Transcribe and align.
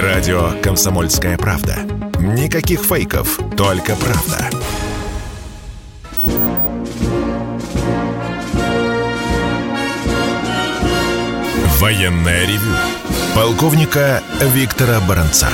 Радио 0.00 0.52
«Комсомольская 0.62 1.36
правда». 1.36 1.76
Никаких 2.18 2.80
фейков, 2.80 3.38
только 3.58 3.94
правда. 3.94 4.48
Военное 11.78 12.46
ревю. 12.46 12.72
Полковника 13.34 14.22
Виктора 14.40 14.98
Баранца. 15.00 15.48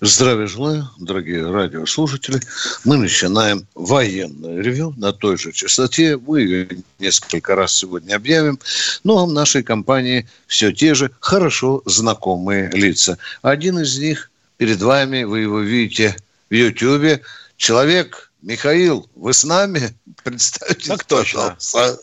Здравия 0.00 0.46
желаю, 0.46 0.88
дорогие 0.98 1.50
радиослушатели. 1.50 2.40
Мы 2.84 2.98
начинаем 2.98 3.66
военное 3.74 4.62
ревю 4.62 4.94
на 4.96 5.12
той 5.12 5.36
же 5.36 5.50
частоте. 5.50 6.16
Мы 6.16 6.42
ее 6.42 6.68
несколько 7.00 7.56
раз 7.56 7.74
сегодня 7.74 8.14
объявим. 8.14 8.60
Но 9.02 9.26
в 9.26 9.32
нашей 9.32 9.64
компании 9.64 10.28
все 10.46 10.72
те 10.72 10.94
же 10.94 11.10
хорошо 11.18 11.82
знакомые 11.84 12.70
лица. 12.70 13.18
Один 13.42 13.80
из 13.80 13.98
них 13.98 14.30
перед 14.56 14.80
вами, 14.80 15.24
вы 15.24 15.40
его 15.40 15.58
видите 15.58 16.16
в 16.48 16.54
Ютьюбе. 16.54 17.22
Человек, 17.56 18.30
Михаил, 18.40 19.08
вы 19.16 19.32
с 19.34 19.42
нами? 19.42 19.96
Представьтесь, 20.22 20.86
так 20.86 21.04
точно. 21.04 21.56
пожалуйста. 21.58 21.98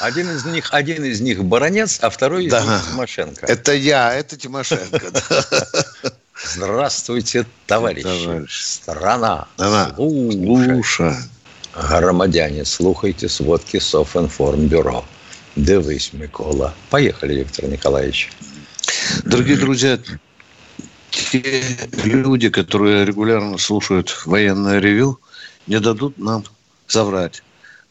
Один 0.00 0.30
из 0.30 0.44
них, 0.44 0.68
один 0.72 1.04
из 1.04 1.20
них 1.20 1.42
баронец, 1.42 1.98
а 2.00 2.10
второй 2.10 2.44
из 2.44 2.52
да. 2.52 2.62
них 2.62 2.92
Тимошенко. 2.92 3.46
Это 3.46 3.72
я, 3.72 4.14
это 4.14 4.36
Тимошенко. 4.36 5.12
Здравствуйте, 6.44 7.46
товарищи. 7.66 8.02
Товарищ. 8.02 8.62
Страна. 8.62 9.46
Она. 9.56 9.92
Слушай. 9.96 11.14
Громадяне, 11.74 12.64
слухайте 12.64 13.28
сводки 13.28 13.78
Софинформбюро. 13.78 15.04
Дивись, 15.56 16.12
Микола. 16.12 16.74
Поехали, 16.90 17.34
Виктор 17.34 17.66
Николаевич. 17.66 18.30
Дорогие 19.24 19.56
друзья, 19.56 19.98
те 21.10 21.62
люди, 22.04 22.48
которые 22.48 23.04
регулярно 23.04 23.58
слушают 23.58 24.22
военное 24.24 24.78
ревю, 24.78 25.20
не 25.66 25.78
дадут 25.78 26.18
нам 26.18 26.44
соврать 26.86 27.42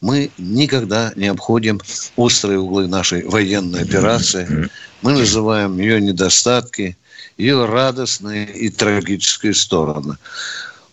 мы 0.02 0.30
никогда 0.38 1.12
не 1.16 1.28
обходим 1.28 1.82
острые 2.16 2.60
углы 2.60 2.88
нашей 2.88 3.24
военной 3.24 3.82
операции. 3.82 4.70
Мы 5.02 5.14
называем 5.14 5.78
ее 5.80 6.00
недостатки, 6.02 6.98
ее 7.38 7.66
радостные 7.66 8.52
и 8.52 8.70
трагические 8.70 9.54
стороны. 9.54 10.18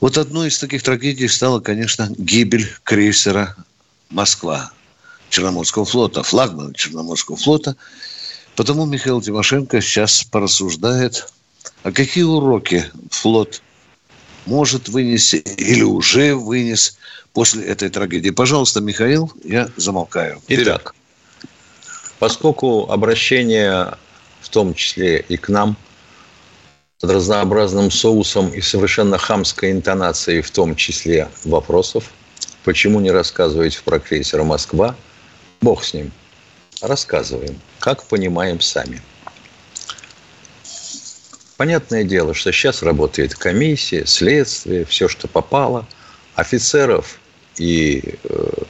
Вот 0.01 0.19
одной 0.19 0.49
из 0.49 0.59
таких 0.59 0.83
трагедий 0.83 1.29
стала, 1.29 1.61
конечно, 1.61 2.09
гибель 2.17 2.71
крейсера 2.83 3.57
«Москва» 4.11 4.71
Черноморского 5.31 5.85
флота, 5.85 6.23
флагмана 6.23 6.75
Черноморского 6.75 7.37
флота. 7.37 7.77
Потому 8.55 8.85
Михаил 8.87 9.21
Тимошенко 9.21 9.81
сейчас 9.81 10.23
порассуждает, 10.25 11.27
а 11.83 11.91
какие 11.91 12.25
уроки 12.25 12.85
флот 13.11 13.63
может 14.47 14.89
вынести 14.89 15.37
или 15.37 15.83
уже 15.83 16.35
вынес 16.35 16.99
после 17.33 17.65
этой 17.65 17.89
трагедии. 17.89 18.31
Пожалуйста, 18.31 18.81
Михаил, 18.81 19.33
я 19.43 19.69
замолкаю. 19.77 20.41
Итак, 20.49 20.95
поскольку 22.19 22.91
обращение 22.91 23.97
в 24.41 24.49
том 24.51 24.75
числе 24.75 25.25
и 25.29 25.37
к 25.37 25.49
нам 25.49 25.77
с 26.99 27.05
разнообразным 27.05 27.91
соусом 27.91 28.51
и 28.51 28.61
совершенно 28.61 29.19
хамской 29.19 29.73
интонацией, 29.73 30.43
в 30.43 30.51
том 30.51 30.77
числе 30.77 31.29
вопросов, 31.45 32.11
почему 32.65 33.01
не 33.01 33.11
рассказываете 33.11 33.81
про 33.85 33.99
крейсер 33.99 34.43
«Москва», 34.43 34.95
бог 35.61 35.85
с 35.85 35.95
ним, 35.95 36.13
рассказываем, 36.81 37.61
как 37.79 38.05
понимаем 38.05 38.61
сами– 38.61 39.03
Понятное 41.57 42.03
дело, 42.03 42.35
что 42.35 42.51
сейчас 42.51 42.83
работает 42.83 43.35
комиссия, 43.37 44.07
следствие, 44.07 44.85
все, 44.85 45.09
что 45.09 45.29
попало. 45.29 45.87
Офицеров 46.35 47.21
и, 47.59 48.17
э, 48.25 48.63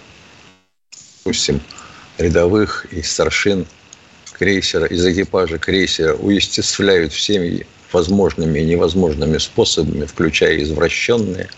допустим, 1.25 1.63
рядовых 2.19 2.85
и 2.93 3.01
старшин 3.01 3.67
крейсера, 4.33 4.87
из 4.87 5.05
экипажа 5.07 5.59
крейсера 5.59 6.15
уестествляют 6.15 7.15
всеми 7.15 7.67
возможными 7.93 8.61
и 8.61 8.65
невозможными 8.65 9.39
способами, 9.39 10.05
включая 10.05 10.63
извращенные. 10.63 11.49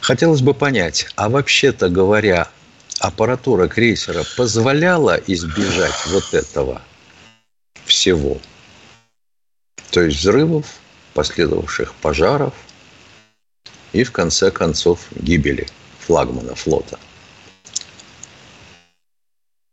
Хотелось 0.00 0.42
бы 0.42 0.54
понять, 0.54 1.08
а 1.16 1.28
вообще-то 1.28 1.88
говоря, 1.88 2.48
аппаратура 3.00 3.68
крейсера 3.68 4.24
позволяла 4.36 5.20
избежать 5.26 6.06
вот 6.06 6.34
этого 6.34 6.82
всего– 7.84 8.38
то 9.90 10.02
есть 10.02 10.18
взрывов, 10.18 10.66
последовавших 11.14 11.94
пожаров 11.94 12.54
и, 13.92 14.04
в 14.04 14.12
конце 14.12 14.50
концов, 14.50 15.06
гибели 15.16 15.66
флагмана 16.00 16.54
флота. 16.54 16.98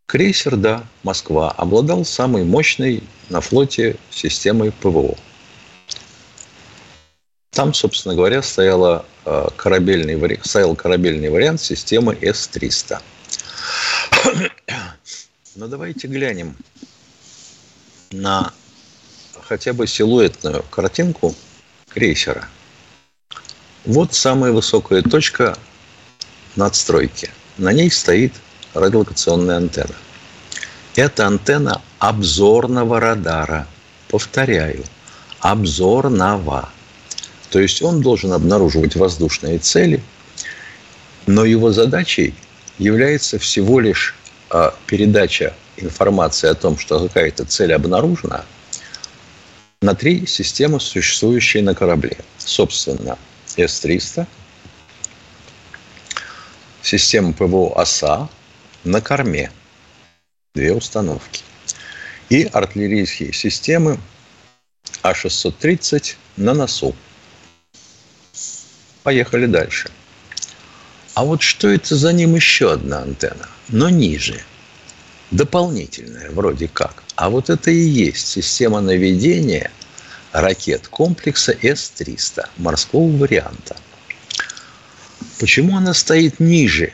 Крейсер, 0.06 0.56
да, 0.56 0.84
Москва, 1.04 1.52
обладал 1.52 2.06
самой 2.06 2.44
мощной 2.44 3.04
на 3.30 3.42
флоте 3.42 3.98
системой 4.12 4.72
ПВО. 4.72 5.16
Там, 7.50 7.74
собственно 7.74 8.16
говоря, 8.16 8.42
стояла 8.44 9.06
э, 9.26 9.48
корабельный, 9.56 10.40
стоял 10.44 10.76
корабельный 10.76 11.30
вариант 11.30 11.62
системы 11.62 12.16
С-300. 12.22 13.02
Но 15.56 15.68
давайте 15.68 16.08
глянем 16.08 16.56
на 18.12 18.54
хотя 19.42 19.74
бы 19.74 19.88
силуэтную 19.88 20.64
картинку 20.70 21.34
крейсера. 21.90 22.48
Вот 23.86 24.14
самая 24.14 24.52
высокая 24.52 25.02
точка 25.02 25.58
надстройки. 26.56 27.30
На 27.58 27.72
ней 27.72 27.90
стоит 27.90 28.34
радиолокационная 28.76 29.58
антенна. 29.58 29.96
Это 30.96 31.28
антенна 31.28 31.82
обзорного 32.00 33.00
радара. 33.00 33.68
Повторяю, 34.10 34.84
обзорного. 35.40 36.70
То 37.50 37.60
есть 37.60 37.82
он 37.82 38.02
должен 38.02 38.34
обнаруживать 38.34 38.96
воздушные 38.96 39.58
цели, 39.58 40.04
но 41.26 41.44
его 41.44 41.72
задачей 41.72 42.34
является 42.78 43.40
всего 43.40 43.80
лишь 43.80 44.16
а, 44.50 44.74
передача 44.86 45.54
информации 45.78 46.50
о 46.50 46.54
том, 46.54 46.78
что 46.78 47.00
какая-то 47.00 47.46
цель 47.46 47.74
обнаружена– 47.74 48.46
на 49.86 49.94
три 49.94 50.26
системы, 50.26 50.80
существующие 50.80 51.64
на 51.64 51.76
корабле. 51.76 52.18
Собственно, 52.38 53.18
С-300, 53.46 54.26
система 56.82 57.34
ПВО 57.34 57.80
ОСА 57.80 58.28
на 58.86 59.02
корме, 59.02 59.52
две 60.54 60.74
установки, 60.74 61.44
и 62.30 62.44
артиллерийские 62.44 63.34
системы 63.34 64.00
А-630 65.02 66.16
на 66.38 66.54
носу. 66.54 66.96
Поехали 69.04 69.46
дальше. 69.46 69.92
А 71.14 71.24
вот 71.26 71.42
что 71.42 71.68
это 71.68 71.96
за 71.96 72.14
ним 72.14 72.36
еще 72.36 72.72
одна 72.72 73.02
антенна, 73.02 73.50
но 73.70 73.90
ниже– 73.90 74.42
дополнительная 75.32 76.32
вроде 76.32 76.68
как. 76.68 77.04
А 77.16 77.30
вот 77.30 77.50
это 77.50 77.72
и 77.72 77.80
есть 77.80 78.28
система 78.28 78.82
наведения 78.82 79.72
ракет 80.32 80.88
комплекса 80.88 81.54
С-300 81.54 82.50
морского 82.58 83.10
варианта. 83.18 83.76
Почему 85.40 85.78
она 85.78 85.94
стоит 85.94 86.40
ниже 86.40 86.94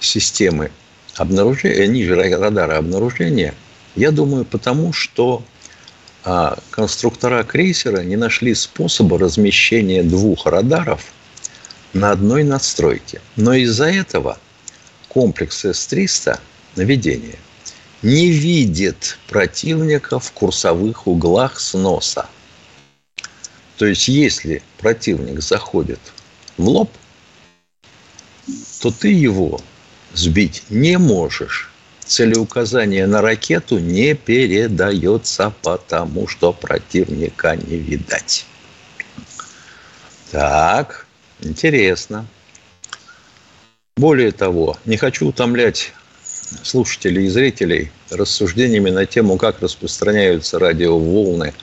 системы 0.00 0.70
обнаружения, 1.20 1.84
э, 1.84 1.86
ниже 1.86 2.14
радара 2.14 2.78
обнаружения? 2.78 3.54
Я 3.96 4.10
думаю, 4.10 4.44
потому 4.44 4.92
что 4.92 5.42
а, 6.24 6.58
конструктора 6.70 7.42
крейсера 7.42 8.02
не 8.02 8.16
нашли 8.16 8.54
способа 8.54 9.18
размещения 9.18 10.02
двух 10.02 10.46
радаров 10.46 11.04
на 11.92 12.10
одной 12.10 12.44
надстройке. 12.44 13.20
Но 13.36 13.54
из-за 13.54 13.86
этого 13.86 14.38
комплекс 15.08 15.64
С-300 15.64 16.38
наведения– 16.76 17.38
не 18.02 18.30
видит 18.30 19.18
противника 19.28 20.18
в 20.18 20.32
курсовых 20.32 21.06
углах 21.06 21.60
сноса. 21.60 22.28
То 23.76 23.86
есть, 23.86 24.08
если 24.08 24.62
противник 24.78 25.40
заходит 25.40 26.00
в 26.56 26.68
лоб, 26.68 26.90
то 28.80 28.90
ты 28.90 29.08
его 29.08 29.60
сбить 30.14 30.64
не 30.70 30.98
можешь. 30.98 31.70
Целеуказание 32.04 33.06
на 33.06 33.22
ракету 33.22 33.78
не 33.78 34.14
передается, 34.14 35.52
потому 35.62 36.26
что 36.26 36.52
противника 36.52 37.56
не 37.56 37.76
видать. 37.76 38.46
Так, 40.32 41.06
интересно. 41.40 42.26
Более 43.96 44.32
того, 44.32 44.76
не 44.84 44.96
хочу 44.96 45.28
утомлять 45.28 45.92
слушателей 46.62 47.26
и 47.26 47.28
зрителей 47.28 47.92
рассуждениями 48.10 48.90
на 48.90 49.06
тему, 49.06 49.36
как 49.36 49.60
распространяются 49.60 50.58
радиоволны 50.58 51.54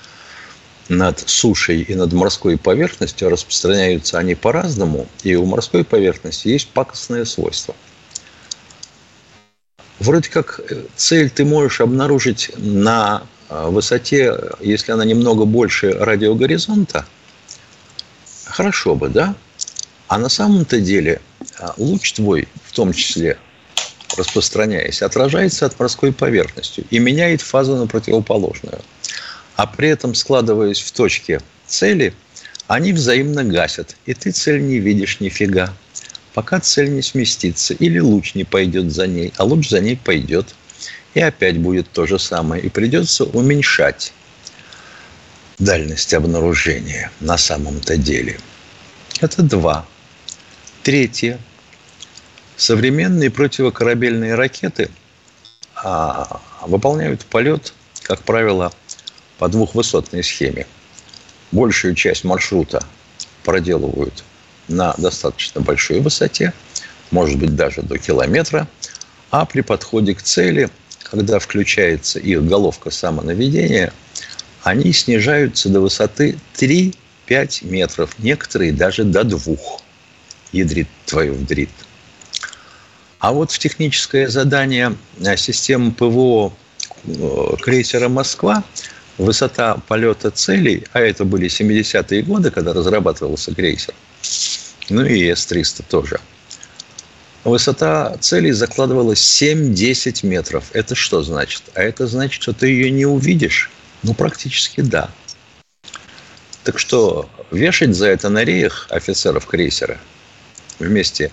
над 0.87 1.19
сушей 1.27 1.81
и 1.81 1.95
над 1.95 2.13
морской 2.13 2.57
поверхностью. 2.57 3.29
Распространяются 3.29 4.17
они 4.17 4.35
по-разному, 4.35 5.07
и 5.23 5.35
у 5.35 5.45
морской 5.45 5.83
поверхности 5.83 6.47
есть 6.47 6.69
пакостное 6.69 7.25
свойство. 7.25 7.75
Вроде 9.99 10.29
как 10.29 10.59
э, 10.59 10.83
цель 10.95 11.29
ты 11.29 11.43
можешь 11.45 11.81
обнаружить 11.81 12.51
на 12.57 13.23
э, 13.49 13.67
высоте, 13.69 14.37
если 14.59 14.91
она 14.91 15.05
немного 15.05 15.45
больше 15.45 15.91
радиогоризонта, 15.91 17.05
хорошо 18.45 18.95
бы, 18.95 19.09
да? 19.09 19.35
А 20.07 20.17
на 20.17 20.29
самом-то 20.29 20.79
деле 20.79 21.19
а, 21.59 21.73
луч 21.77 22.13
твой, 22.13 22.47
в 22.63 22.71
том 22.73 22.93
числе 22.93 23.37
распространяясь, 24.17 25.01
отражается 25.01 25.65
от 25.65 25.77
морской 25.79 26.13
поверхности 26.13 26.85
и 26.89 26.99
меняет 26.99 27.41
фазу 27.41 27.75
на 27.75 27.87
противоположную. 27.87 28.79
А 29.55 29.67
при 29.67 29.89
этом, 29.89 30.15
складываясь 30.15 30.79
в 30.79 30.91
точке 30.91 31.41
цели, 31.65 32.13
они 32.67 32.93
взаимно 32.93 33.43
гасят, 33.43 33.95
и 34.05 34.13
ты 34.13 34.31
цель 34.31 34.61
не 34.61 34.79
видишь 34.79 35.19
нифига, 35.19 35.73
пока 36.37 36.59
цель 36.59 36.91
не 36.91 37.01
сместится, 37.01 37.73
или 37.73 37.97
луч 37.97 38.35
не 38.35 38.43
пойдет 38.43 38.91
за 38.91 39.07
ней, 39.07 39.33
а 39.37 39.43
луч 39.43 39.69
за 39.69 39.79
ней 39.79 39.97
пойдет. 39.97 40.53
И 41.15 41.19
опять 41.19 41.57
будет 41.57 41.89
то 41.91 42.05
же 42.05 42.19
самое, 42.19 42.61
и 42.61 42.69
придется 42.69 43.23
уменьшать 43.23 44.13
дальность 45.57 46.13
обнаружения 46.13 47.11
на 47.21 47.39
самом-то 47.39 47.97
деле. 47.97 48.37
Это 49.19 49.41
два. 49.41 49.87
Третье. 50.83 51.39
Современные 52.55 53.31
противокорабельные 53.31 54.35
ракеты 54.35 54.91
а, 55.73 56.39
выполняют 56.61 57.25
полет, 57.25 57.73
как 58.03 58.21
правило, 58.21 58.71
по 59.39 59.47
двухвысотной 59.47 60.23
схеме. 60.23 60.67
Большую 61.51 61.95
часть 61.95 62.23
маршрута 62.23 62.83
проделывают 63.43 64.23
на 64.67 64.93
достаточно 64.97 65.61
большой 65.61 65.99
высоте, 65.99 66.53
может 67.11 67.37
быть 67.37 67.55
даже 67.55 67.81
до 67.81 67.97
километра, 67.97 68.67
а 69.31 69.45
при 69.45 69.61
подходе 69.61 70.13
к 70.13 70.21
цели, 70.21 70.69
когда 71.03 71.39
включается 71.39 72.19
их 72.19 72.45
головка 72.45 72.91
самонаведения, 72.91 73.93
они 74.63 74.91
снижаются 74.91 75.69
до 75.69 75.79
высоты 75.81 76.37
3-5 76.55 77.65
метров, 77.67 78.17
некоторые 78.19 78.73
даже 78.73 79.03
до 79.03 79.23
двух. 79.23 79.81
Ядрит 80.51 80.87
твою 81.05 81.33
вдрит. 81.33 81.69
А 83.19 83.31
вот 83.31 83.51
в 83.51 83.59
техническое 83.59 84.27
задание 84.29 84.95
э, 85.19 85.35
системы 85.37 85.91
ПВО 85.91 86.53
э, 87.05 87.55
крейсера 87.61 88.09
«Москва» 88.09 88.63
высота 89.17 89.77
полета 89.87 90.29
целей, 90.31 90.85
а 90.93 90.99
это 90.99 91.25
были 91.25 91.47
70-е 91.47 92.21
годы, 92.21 92.51
когда 92.51 92.73
разрабатывался 92.73 93.53
крейсер, 93.53 93.93
ну 94.89 95.05
и 95.05 95.29
С-300 95.29 95.83
тоже, 95.89 96.19
высота 97.43 98.17
целей 98.17 98.51
закладывалась 98.51 99.19
7-10 99.41 100.25
метров. 100.25 100.65
Это 100.73 100.95
что 100.95 101.23
значит? 101.23 101.63
А 101.73 101.81
это 101.81 102.07
значит, 102.07 102.41
что 102.41 102.53
ты 102.53 102.67
ее 102.67 102.91
не 102.91 103.05
увидишь. 103.05 103.71
Ну, 104.03 104.13
практически 104.13 104.81
да. 104.81 105.09
Так 106.63 106.79
что 106.79 107.29
вешать 107.51 107.95
за 107.95 108.07
это 108.07 108.29
на 108.29 108.43
реях 108.43 108.87
офицеров 108.89 109.45
крейсера 109.45 109.97
вместе 110.79 111.31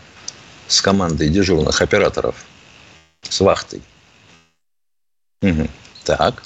с 0.69 0.81
командой 0.81 1.29
дежурных 1.29 1.83
операторов, 1.83 2.37
с 3.29 3.41
вахтой. 3.41 3.83
Угу. 5.43 5.69
Так. 6.05 6.43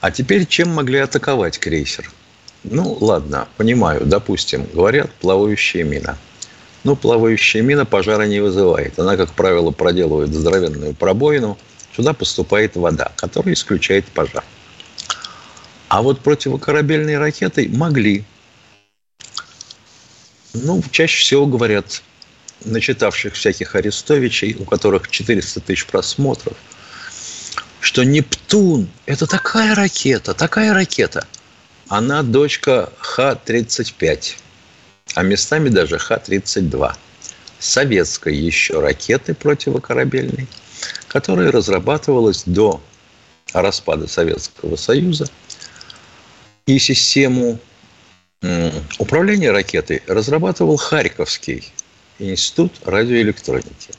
А 0.00 0.10
теперь 0.10 0.46
чем 0.46 0.68
могли 0.68 0.98
атаковать 0.98 1.58
крейсер? 1.58 2.10
Ну, 2.64 2.96
ладно, 3.00 3.48
понимаю, 3.56 4.02
допустим, 4.04 4.66
говорят, 4.72 5.10
плавающая 5.14 5.84
мина. 5.84 6.16
Ну, 6.84 6.96
плавающая 6.96 7.62
мина 7.62 7.84
пожара 7.84 8.22
не 8.24 8.40
вызывает. 8.40 8.98
Она, 8.98 9.16
как 9.16 9.32
правило, 9.32 9.70
проделывает 9.70 10.32
здоровенную 10.32 10.94
пробоину. 10.94 11.58
Сюда 11.94 12.12
поступает 12.12 12.76
вода, 12.76 13.12
которая 13.16 13.54
исключает 13.54 14.06
пожар. 14.06 14.44
А 15.88 16.02
вот 16.02 16.20
противокорабельные 16.20 17.18
ракеты 17.18 17.68
могли. 17.68 18.24
Ну, 20.54 20.82
чаще 20.90 21.20
всего 21.20 21.46
говорят, 21.46 22.02
начитавших 22.64 23.34
всяких 23.34 23.74
Арестовичей, 23.74 24.56
у 24.58 24.64
которых 24.64 25.10
400 25.10 25.60
тысяч 25.60 25.86
просмотров, 25.86 26.56
что 27.80 28.04
Нептун– 28.04 28.88
это 29.06 29.26
такая 29.26 29.74
ракета, 29.74 30.34
такая 30.34 30.72
ракета. 30.72 31.26
Она 31.92 32.22
дочка 32.22 32.90
Х-35, 33.00 34.36
а 35.14 35.22
местами 35.22 35.68
даже 35.68 35.98
Х-32. 35.98 36.94
Советской 37.58 38.34
еще 38.34 38.80
ракеты 38.80 39.34
противокорабельной, 39.34 40.46
которая 41.08 41.52
разрабатывалась 41.52 42.44
до 42.46 42.80
распада 43.52 44.08
Советского 44.08 44.76
Союза. 44.76 45.26
И 46.64 46.78
систему 46.78 47.58
управления 48.98 49.50
ракетой 49.50 50.02
разрабатывал 50.06 50.78
Харьковский 50.78 51.74
Институт 52.18 52.72
радиоэлектроники. 52.86 53.92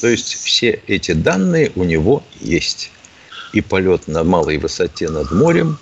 То 0.00 0.08
есть 0.08 0.34
все 0.34 0.82
эти 0.88 1.12
данные 1.12 1.70
у 1.76 1.84
него 1.84 2.24
есть. 2.40 2.90
И 3.52 3.60
полет 3.60 4.08
на 4.08 4.24
малой 4.24 4.58
высоте 4.58 5.08
над 5.08 5.30
морем 5.30 5.78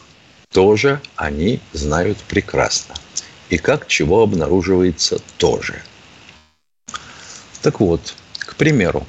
тоже 0.53 1.01
они 1.17 1.61
знают 1.73 2.19
прекрасно. 2.19 2.95
И 3.49 3.59
как 3.59 3.87
чего 3.87 4.23
обнаруживается 4.23 5.19
тоже. 5.37 5.83
Так 7.61 7.81
вот, 7.81 8.15
к 8.39 8.57
примеру, 8.57 9.07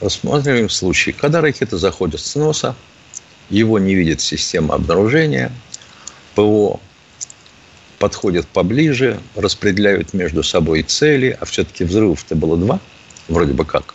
рассматриваем 0.00 0.68
случай, 0.68 1.12
когда 1.12 1.40
ракета 1.40 1.78
заходит 1.78 2.20
с 2.20 2.34
носа, 2.34 2.74
его 3.50 3.78
не 3.78 3.94
видит 3.94 4.20
система 4.20 4.74
обнаружения, 4.74 5.52
ПО 6.34 6.80
подходят 7.98 8.46
поближе, 8.46 9.20
распределяют 9.34 10.14
между 10.14 10.42
собой 10.42 10.82
цели, 10.82 11.36
а 11.38 11.44
все-таки 11.44 11.84
взрывов-то 11.84 12.34
было 12.34 12.56
два, 12.56 12.80
вроде 13.28 13.52
бы 13.52 13.64
как. 13.64 13.94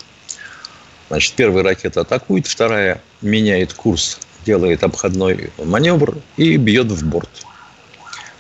Значит, 1.10 1.33
первая 1.33 1.63
ракета 1.63 2.01
атакует, 2.01 2.45
вторая 2.48 3.01
меняет 3.22 3.74
курс, 3.74 4.19
делает 4.45 4.83
обходной 4.83 5.51
маневр 5.57 6.18
и 6.38 6.57
бьет 6.57 6.88
в 6.88 7.05
борт. 7.05 7.46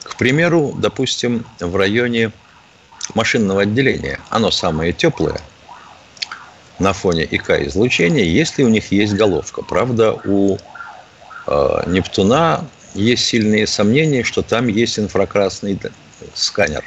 К 0.03 0.15
примеру, 0.15 0.73
допустим, 0.77 1.45
в 1.59 1.75
районе 1.75 2.31
машинного 3.13 3.63
отделения, 3.63 4.19
оно 4.29 4.51
самое 4.51 4.93
теплое, 4.93 5.41
на 6.79 6.93
фоне 6.93 7.23
ИК-излучения, 7.23 8.25
если 8.25 8.63
у 8.63 8.69
них 8.69 8.91
есть 8.91 9.13
головка. 9.13 9.61
Правда, 9.61 10.13
у 10.25 10.57
э, 11.47 11.83
Нептуна 11.87 12.65
есть 12.93 13.25
сильные 13.25 13.67
сомнения, 13.67 14.23
что 14.23 14.41
там 14.41 14.67
есть 14.67 14.99
инфракрасный 14.99 15.79
сканер, 16.33 16.83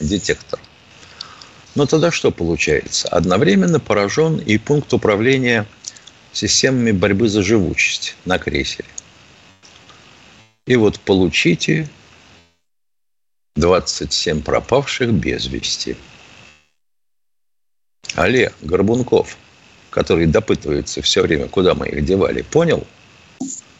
детектор. 0.00 0.58
Но 1.74 1.86
тогда 1.86 2.10
что 2.10 2.30
получается? 2.30 3.08
Одновременно 3.08 3.78
поражен 3.78 4.38
и 4.38 4.56
пункт 4.56 4.92
управления 4.92 5.66
системами 6.36 6.92
борьбы 6.92 7.28
за 7.28 7.42
живучесть 7.42 8.16
на 8.24 8.38
крейсере. 8.38 8.88
И 10.66 10.76
вот 10.76 11.00
получите 11.00 11.88
27 13.56 14.42
пропавших 14.42 15.12
без 15.12 15.46
вести. 15.46 15.96
Олег 18.14 18.54
Горбунков, 18.62 19.36
который 19.90 20.26
допытывается 20.26 21.02
все 21.02 21.22
время, 21.22 21.48
куда 21.48 21.74
мы 21.74 21.88
их 21.88 22.04
девали, 22.04 22.42
понял– 22.42 22.86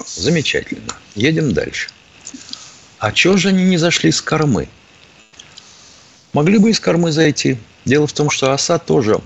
Замечательно. 0.07 0.95
Едем 1.15 1.53
дальше. 1.53 1.91
А 2.99 3.13
чего 3.13 3.37
же 3.37 3.49
они 3.49 3.65
не 3.65 3.77
зашли 3.77 4.11
с 4.11 4.23
кормы? 4.23 4.69
Могли 6.33 6.59
бы 6.59 6.71
из 6.71 6.81
кормы 6.81 7.13
зайти. 7.13 7.59
Дело 7.85 8.07
в 8.07 8.13
том, 8.13 8.31
что 8.31 8.53
оса 8.53 8.79
тоже 8.79 9.21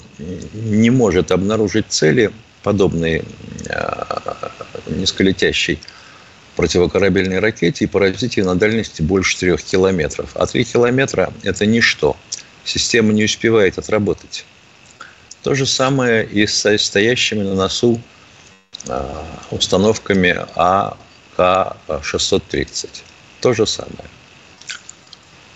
не 0.53 0.91
может 0.91 1.33
обнаружить 1.33 1.87
цели, 1.89 2.33
подобные 2.63 3.25
э, 3.67 4.05
низколетящей 4.87 5.81
противокорабельной 6.57 7.39
ракете 7.39 7.85
и 7.85 7.89
поразить 7.89 8.37
ее 8.37 8.45
на 8.45 8.55
дальности 8.55 9.03
больше 9.03 9.39
трех 9.39 9.63
километров. 9.63 10.31
А 10.35 10.47
три 10.47 10.65
километра– 10.65 11.33
это 11.43 11.67
ничто. 11.67 12.17
Система 12.65 13.13
не 13.13 13.25
успевает 13.25 13.79
отработать. 13.79 14.45
То 15.43 15.55
же 15.55 15.65
самое 15.65 16.27
и 16.27 16.47
с 16.47 16.79
стоящими 16.79 17.43
на 17.43 17.55
носу 17.55 18.01
Э, 18.87 19.25
установками 19.51 20.47
АК-630. 20.57 22.89
То 23.41 23.53
же 23.53 23.67
самое. 23.67 24.09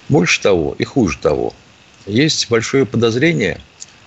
Больше 0.08 0.42
того 0.42 0.74
и 0.78 0.84
хуже 0.84 1.18
того, 1.18 1.54
есть 2.04 2.50
большое 2.50 2.84
подозрение, 2.84 3.62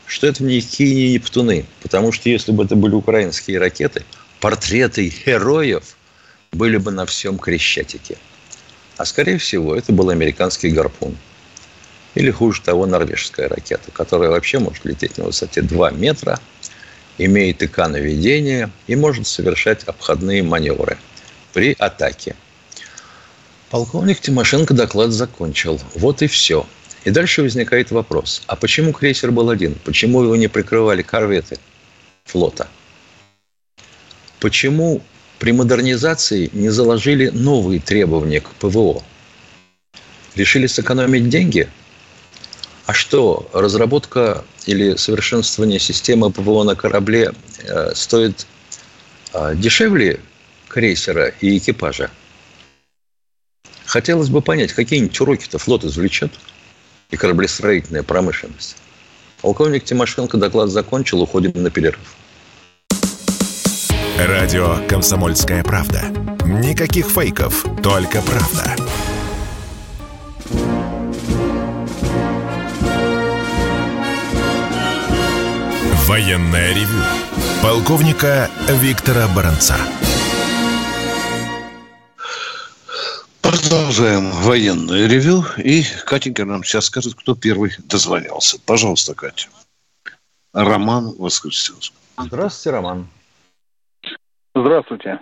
что 0.07 0.25
это 0.27 0.43
никакие 0.43 0.95
не 0.95 1.13
Нептуны. 1.13 1.65
Потому 1.81 2.11
что 2.11 2.29
если 2.29 2.51
бы 2.51 2.63
это 2.63 2.75
были 2.75 2.95
украинские 2.95 3.59
ракеты, 3.59 4.03
портреты 4.39 5.13
героев 5.25 5.95
были 6.51 6.77
бы 6.77 6.91
на 6.91 7.05
всем 7.05 7.37
Крещатике. 7.37 8.17
А 8.95 9.05
скорее 9.05 9.37
всего, 9.37 9.75
это 9.75 9.91
был 9.91 10.09
американский 10.09 10.69
гарпун. 10.69 11.15
Или 12.15 12.31
хуже 12.31 12.61
того, 12.61 12.87
норвежская 12.87 13.47
ракета, 13.47 13.91
которая 13.91 14.31
вообще 14.31 14.57
может 14.57 14.85
лететь 14.85 15.17
на 15.17 15.25
высоте 15.25 15.61
2 15.61 15.91
метра, 15.91 16.39
имеет 17.19 17.61
ИК 17.61 17.77
наведения 17.89 18.71
и 18.87 18.95
может 18.95 19.27
совершать 19.27 19.83
обходные 19.83 20.41
маневры 20.41 20.97
при 21.53 21.75
атаке. 21.77 22.35
Полковник 23.69 24.21
Тимошенко 24.21 24.73
доклад 24.73 25.11
закончил. 25.11 25.79
Вот 25.93 26.21
и 26.21 26.27
все. 26.27 26.65
И 27.07 27.09
дальше 27.09 27.41
возникает 27.41 27.89
вопрос. 27.91 28.43
А 28.47 28.57
почему 28.57 28.91
крейсер 28.91 29.31
был 29.31 29.49
один? 29.49 29.75
Почему 29.85 30.23
его 30.23 30.35
не 30.35 30.49
прикрывали 30.49 31.03
корветы 31.03 31.57
флота? 32.25 32.67
Почему 34.41 35.01
при 35.39 35.53
модернизации 35.53 36.49
не 36.51 36.67
заложили 36.67 37.29
новые 37.29 37.79
требования 37.79 38.41
к 38.41 38.49
ПВО? 38.55 39.01
Решили 40.35 40.67
сэкономить 40.67 41.29
деньги? 41.29 41.69
А 42.87 42.93
что, 42.93 43.49
разработка 43.53 44.43
или 44.65 44.97
совершенствование 44.97 45.79
системы 45.79 46.29
ПВО 46.29 46.65
на 46.65 46.75
корабле 46.75 47.31
э, 47.63 47.95
стоит 47.95 48.45
э, 49.31 49.55
дешевле 49.55 50.19
крейсера 50.67 51.29
и 51.39 51.57
экипажа? 51.57 52.11
Хотелось 53.85 54.27
бы 54.27 54.41
понять, 54.41 54.73
какие-нибудь 54.73 55.17
уроки-то 55.21 55.57
флот 55.57 55.85
извлечет 55.85 56.33
и 57.09 57.17
кораблестроительная 57.17 58.03
промышленность. 58.03 58.77
Полковник 59.41 59.83
Тимошенко 59.83 60.37
доклад 60.37 60.69
закончил, 60.69 61.21
уходим 61.21 61.51
на 61.55 61.69
перерыв. 61.69 62.15
Радио 64.17 64.77
«Комсомольская 64.89 65.63
правда». 65.63 66.01
Никаких 66.45 67.07
фейков, 67.07 67.65
только 67.83 68.21
правда. 68.21 68.75
Военное 76.07 76.73
ревю. 76.73 77.03
Полковника 77.61 78.49
Виктора 78.69 79.27
Баранца. 79.35 79.75
Продолжаем 83.69 84.31
военное 84.31 85.09
ревю. 85.09 85.43
И 85.57 85.81
Катенька 86.05 86.45
нам 86.45 86.63
сейчас 86.63 86.85
скажет, 86.85 87.15
кто 87.15 87.35
первый 87.35 87.71
дозвонился. 87.89 88.57
Пожалуйста, 88.65 89.13
Катя. 89.13 89.49
Роман 90.53 91.13
Воскресенский. 91.19 91.93
Здравствуйте, 92.17 92.77
Роман. 92.77 93.07
Здравствуйте. 94.55 95.19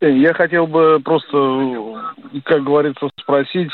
Я 0.00 0.32
хотел 0.32 0.66
бы 0.66 0.98
просто, 1.04 2.14
как 2.44 2.64
говорится, 2.64 3.10
спросить, 3.20 3.70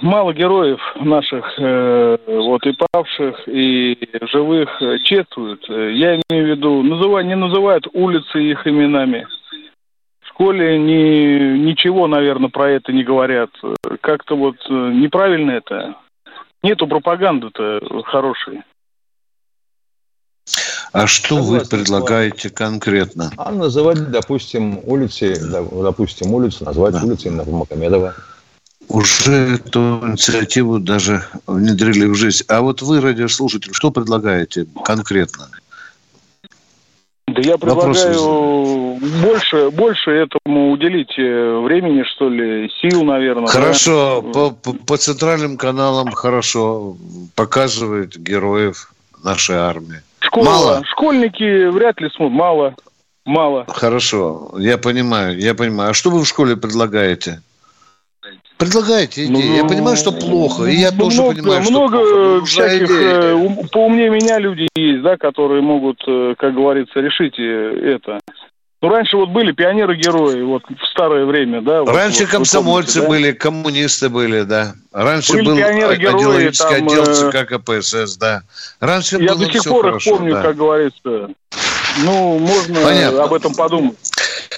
мало 0.00 0.32
героев 0.32 0.80
наших, 0.96 1.44
э, 1.58 2.18
вот 2.26 2.66
и 2.66 2.76
павших, 2.90 3.46
и 3.46 3.96
живых 4.22 4.68
чествуют. 5.04 5.64
Я 5.68 6.20
имею 6.28 6.46
в 6.46 6.50
виду, 6.56 6.82
называют, 6.82 7.28
не 7.28 7.36
называют 7.36 7.86
улицы 7.92 8.42
их 8.42 8.66
именами– 8.66 9.28
школе 10.40 10.78
ни, 10.78 11.58
ничего, 11.58 12.06
наверное, 12.06 12.48
про 12.48 12.70
это 12.70 12.92
не 12.92 13.04
говорят. 13.04 13.50
Как-то 14.00 14.36
вот 14.36 14.56
э, 14.70 14.72
неправильно 14.72 15.50
это. 15.50 15.96
Нету 16.62 16.86
пропаганды-то 16.86 17.80
хорошей. 18.06 18.62
А 20.92 21.06
что 21.06 21.36
Согласен, 21.36 21.52
вы 21.52 21.64
предлагаете 21.68 22.50
конкретно? 22.50 23.30
А 23.36 23.52
называть, 23.52 24.10
допустим, 24.10 24.80
улицы, 24.84 25.36
допустим, 25.40 26.34
улицу 26.34 26.64
назвать 26.64 26.94
да. 26.94 27.02
улицей 27.04 27.30
Магомедова. 27.30 28.14
Уже 28.88 29.56
эту 29.56 30.00
инициативу 30.02 30.80
даже 30.80 31.22
внедрили 31.46 32.06
в 32.06 32.14
жизнь. 32.14 32.44
А 32.48 32.62
вот 32.62 32.82
вы, 32.82 33.00
радиослушатель, 33.00 33.72
что 33.72 33.90
предлагаете 33.90 34.66
конкретно? 34.84 35.48
Да 37.28 37.40
я 37.42 37.56
предлагаю 37.56 38.14
больше, 39.00 39.70
больше 39.70 40.10
этому 40.10 40.70
уделить 40.72 41.18
э, 41.18 41.58
времени, 41.64 42.02
что 42.14 42.28
ли, 42.28 42.70
сил, 42.80 43.04
наверное. 43.04 43.46
Хорошо, 43.46 44.22
да? 44.22 44.32
по, 44.32 44.50
по, 44.50 44.72
по 44.72 44.96
центральным 44.96 45.56
каналам 45.56 46.10
хорошо 46.10 46.96
показывают 47.34 48.16
героев 48.16 48.92
нашей 49.24 49.56
армии. 49.56 50.02
Школа, 50.20 50.44
мало. 50.44 50.82
Школьники 50.84 51.68
вряд 51.70 52.00
ли 52.00 52.10
смотрят, 52.10 52.36
мало, 52.36 52.74
мало. 53.24 53.64
Хорошо, 53.68 54.52
я 54.58 54.76
понимаю, 54.76 55.38
я 55.38 55.54
понимаю. 55.54 55.90
А 55.90 55.94
что 55.94 56.10
вы 56.10 56.22
в 56.22 56.28
школе 56.28 56.56
предлагаете? 56.56 57.40
Предлагайте 58.58 59.24
идеи. 59.24 59.32
Ну, 59.32 59.56
я 59.56 59.64
понимаю, 59.64 59.96
что 59.96 60.12
плохо, 60.12 60.64
и 60.64 60.74
я 60.74 60.90
ну, 60.92 61.04
тоже 61.04 61.22
много, 61.22 61.36
понимаю, 61.36 61.62
что 61.62 61.72
много 61.72 61.98
плохо. 61.98 62.44
всяких 62.44 62.90
идея. 62.90 63.34
Э, 63.34 63.68
поумнее 63.72 64.10
меня 64.10 64.38
люди 64.38 64.68
есть, 64.76 65.00
да, 65.00 65.16
которые 65.16 65.62
могут, 65.62 66.02
э, 66.06 66.34
как 66.36 66.52
говорится, 66.52 67.00
решить 67.00 67.38
это. 67.38 68.20
Ну, 68.82 68.88
раньше 68.88 69.18
вот 69.18 69.28
были 69.28 69.52
пионеры-герои, 69.52 70.40
вот 70.42 70.62
в 70.68 70.86
старое 70.86 71.26
время, 71.26 71.60
да. 71.60 71.84
Раньше 71.84 72.22
вот, 72.22 72.30
комсомольцы 72.30 73.00
помните, 73.00 73.08
были, 73.10 73.32
да? 73.32 73.38
коммунисты 73.38 74.08
были, 74.08 74.42
да. 74.42 74.74
Раньше 74.90 75.34
были 75.34 75.44
был 75.44 75.58
идеологический 75.58 76.76
отдел 76.76 77.04
ЦК 77.04 77.46
КПСС, 77.46 78.16
да. 78.16 78.42
Раньше 78.80 79.18
Я 79.18 79.34
до 79.34 79.50
сих 79.52 79.64
пор 79.64 79.96
их 79.96 80.02
помню, 80.02 80.32
да. 80.32 80.42
как 80.42 80.56
говорится. 80.56 81.28
Ну, 82.04 82.38
можно 82.38 82.80
Понятно. 82.80 83.24
об 83.24 83.34
этом 83.34 83.54
подумать. 83.54 83.96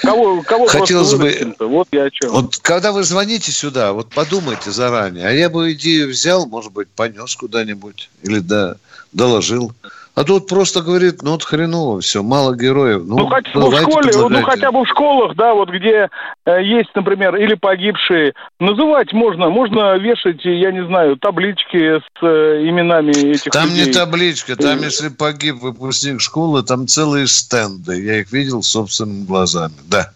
Кого, 0.03 0.43
кого 0.43 0.67
Хотелось 0.67 1.15
бы... 1.15 1.55
Вот 1.59 1.89
я 1.93 2.05
о 2.05 2.11
чем. 2.11 2.31
Вот 2.31 2.59
когда 2.59 2.93
вы 2.93 3.03
звоните 3.03 3.51
сюда, 3.51 3.93
вот 3.93 4.11
подумайте 4.11 4.71
заранее. 4.71 5.27
А 5.27 5.31
я 5.31 5.49
бы 5.51 5.73
идею 5.73 6.09
взял, 6.09 6.47
может 6.47 6.73
быть, 6.73 6.89
понес 6.89 7.35
куда-нибудь 7.35 8.11
или 8.23 8.39
да, 8.39 8.77
доложил. 9.13 9.73
А 10.15 10.25
тут 10.25 10.47
просто 10.47 10.83
говорит, 10.83 11.23
ну 11.23 11.33
вот 11.33 11.43
хреново 11.43 12.01
все, 12.03 12.23
мало 12.23 12.55
героев. 12.55 13.03
Ну, 13.07 13.19
ну 13.19 13.27
хотя 13.29 13.59
бы 13.59 13.71
в 13.71 13.81
школе, 13.81 14.13
ну 14.15 14.43
хотя 14.43 14.71
бы 14.71 14.85
в 14.85 14.89
школах, 14.89 15.35
да, 15.37 15.55
вот 15.55 15.71
где 15.71 16.11
э, 16.45 16.63
есть, 16.63 16.91
например, 16.95 17.35
или 17.37 17.55
погибшие, 17.55 18.35
называть 18.61 19.15
можно, 19.15 19.49
можно 19.49 19.97
вешать, 19.97 20.45
я 20.45 20.71
не 20.71 20.85
знаю, 20.85 21.17
таблички 21.17 21.99
с 21.99 22.23
э, 22.23 22.61
именами 22.63 23.13
этих 23.13 23.53
Там 23.53 23.71
людей. 23.71 23.87
не 23.87 23.93
табличка, 23.93 24.57
там 24.57 24.81
э. 24.81 24.85
если 24.85 25.09
погиб 25.09 25.57
выпускник 25.63 26.21
школы, 26.21 26.63
там 26.63 26.87
целые 26.87 27.27
стенды, 27.27 28.03
я 28.03 28.21
их 28.21 28.31
видел 28.33 28.63
собственными 28.63 29.25
глазами, 29.25 29.75
да. 29.89 30.11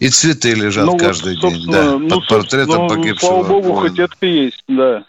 И 0.00 0.08
цветы 0.10 0.52
лежат 0.52 0.84
ну, 0.84 0.98
каждый 0.98 1.40
вот, 1.40 1.52
день, 1.54 1.72
да, 1.72 1.98
ну, 1.98 2.08
под 2.08 2.28
портретом 2.28 2.82
ну, 2.82 2.88
погибшего. 2.88 3.30
Слава 3.30 3.48
богу, 3.48 3.72
воина. 3.72 3.88
хоть 3.88 3.98
это 3.98 4.26
есть, 4.26 4.62
да. 4.68 5.04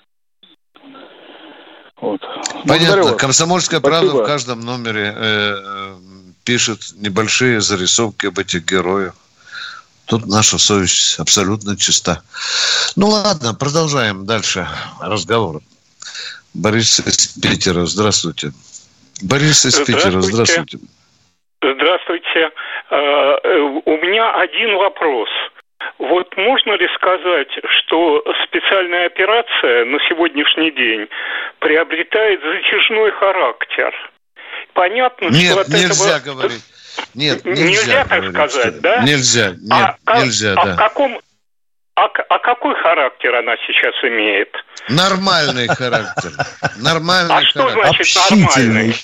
Вот. 2.01 2.21
Понятно. 2.67 3.13
Комсомольская 3.15 3.79
Спасибо. 3.79 4.01
правда 4.01 4.23
в 4.23 4.25
каждом 4.25 4.61
номере 4.61 5.13
э, 5.15 5.55
э, 5.55 5.95
пишет 6.45 6.79
небольшие 6.95 7.61
зарисовки 7.61 8.27
об 8.27 8.39
этих 8.39 8.65
героях. 8.65 9.13
Тут 10.07 10.25
наша 10.25 10.57
совесть 10.57 11.19
абсолютно 11.19 11.77
чиста. 11.77 12.21
Ну 12.95 13.07
ладно, 13.07 13.53
продолжаем 13.53 14.25
дальше 14.25 14.67
разговор. 15.01 15.61
Борис 16.53 16.99
из 16.99 17.27
Питера, 17.39 17.85
здравствуйте. 17.85 18.51
Борис 19.21 19.65
из 19.65 19.77
Питера, 19.79 20.21
здравствуйте. 20.21 20.79
Здравствуйте. 21.61 22.49
Э, 22.89 23.35
у 23.85 23.97
меня 23.97 24.31
один 24.39 24.77
вопрос– 24.77 25.29
вот 25.99 26.35
можно 26.37 26.73
ли 26.73 26.87
сказать, 26.95 27.51
что 27.77 28.23
специальная 28.45 29.05
операция 29.07 29.85
на 29.85 29.99
сегодняшний 30.07 30.71
день 30.71 31.07
приобретает 31.59 32.39
затяжной 32.41 33.11
характер? 33.11 33.93
Понятно, 34.73 35.29
Нет, 35.29 35.51
что 35.51 35.61
от 35.61 35.67
нельзя 35.69 36.17
этого... 36.17 36.33
говорить. 36.35 36.63
Нет, 37.13 37.45
нельзя, 37.45 37.63
нельзя 37.63 38.05
так 38.05 38.23
говорить, 38.23 38.51
сказать, 38.51 38.73
что... 38.73 38.81
да? 38.81 39.03
Нельзя, 39.03 39.49
нет, 39.61 39.95
а, 40.05 40.21
нельзя, 40.21 40.53
а, 40.53 40.65
да. 40.65 40.73
А, 40.73 40.77
каком, 40.77 41.21
а, 41.95 42.05
а 42.05 42.39
какой 42.39 42.75
характер 42.75 43.35
она 43.35 43.55
сейчас 43.67 43.93
имеет? 44.03 44.49
Нормальный 44.89 45.67
характер. 45.67 46.31
Нормальный 46.77 47.35
а 47.35 47.41
что 47.43 47.69
значит 47.69 48.07
нормальный? 48.29 48.95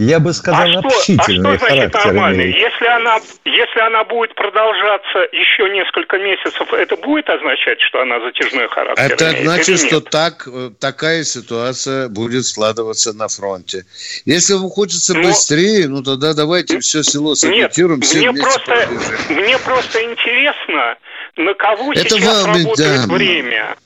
Я 0.00 0.18
бы 0.18 0.32
сказал, 0.32 0.62
а 0.62 0.78
общительный 0.78 1.58
что, 1.58 1.66
а 1.66 1.68
что 1.68 1.76
значит 1.76 1.92
нормальный? 1.92 2.44
Имеет. 2.44 2.56
Если 2.56 2.86
она, 2.86 3.20
если 3.44 3.80
она 3.80 4.04
будет 4.04 4.34
продолжаться 4.34 5.18
еще 5.30 5.68
несколько 5.68 6.16
месяцев, 6.16 6.72
это 6.72 6.96
будет 6.96 7.28
означать, 7.28 7.78
что 7.82 8.00
она 8.00 8.18
затяжной 8.20 8.66
характер 8.68 9.04
Это 9.04 9.32
имеет, 9.32 9.44
значит, 9.44 9.78
что 9.78 10.00
так, 10.00 10.48
э, 10.50 10.70
такая 10.80 11.22
ситуация 11.24 12.08
будет 12.08 12.46
складываться 12.46 13.12
на 13.12 13.28
фронте. 13.28 13.84
Если 14.24 14.54
вам 14.54 14.70
хочется 14.70 15.14
Но... 15.14 15.28
быстрее, 15.28 15.86
ну 15.86 16.02
тогда 16.02 16.32
давайте 16.32 16.78
все 16.78 17.02
село 17.02 17.34
сократируем, 17.34 18.00
все 18.00 18.30
мне 18.30 18.40
просто, 18.40 18.88
мне 19.28 19.58
просто 19.58 20.02
интересно, 20.02 20.96
на 21.36 21.52
кого 21.52 21.92
это 21.92 22.08
сейчас 22.08 22.46
вам, 22.46 22.56
работает 22.56 23.06
да. 23.06 23.14
время. 23.14 23.76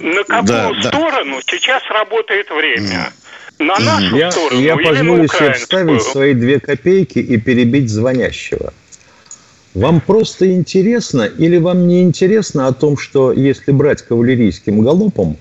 На 0.00 0.24
какую 0.24 0.82
да, 0.82 0.88
сторону 0.88 1.36
да. 1.36 1.42
сейчас 1.46 1.82
работает 1.90 2.48
время? 2.48 3.12
На 3.58 3.78
нашу 3.78 4.16
я, 4.16 4.30
сторону 4.30 4.60
Я 4.60 4.76
позволю 4.76 5.28
себе 5.28 5.52
вставить 5.52 6.02
свои 6.02 6.34
две 6.34 6.60
копейки 6.60 7.18
и 7.18 7.38
перебить 7.38 7.90
звонящего. 7.90 8.72
Вам 9.74 10.00
просто 10.00 10.52
интересно 10.52 11.22
или 11.22 11.58
вам 11.58 11.86
не 11.88 12.02
интересно 12.02 12.68
о 12.68 12.72
том, 12.72 12.96
что 12.96 13.32
если 13.32 13.72
брать 13.72 14.02
кавалерийским 14.02 14.80
галопом, 14.80 15.36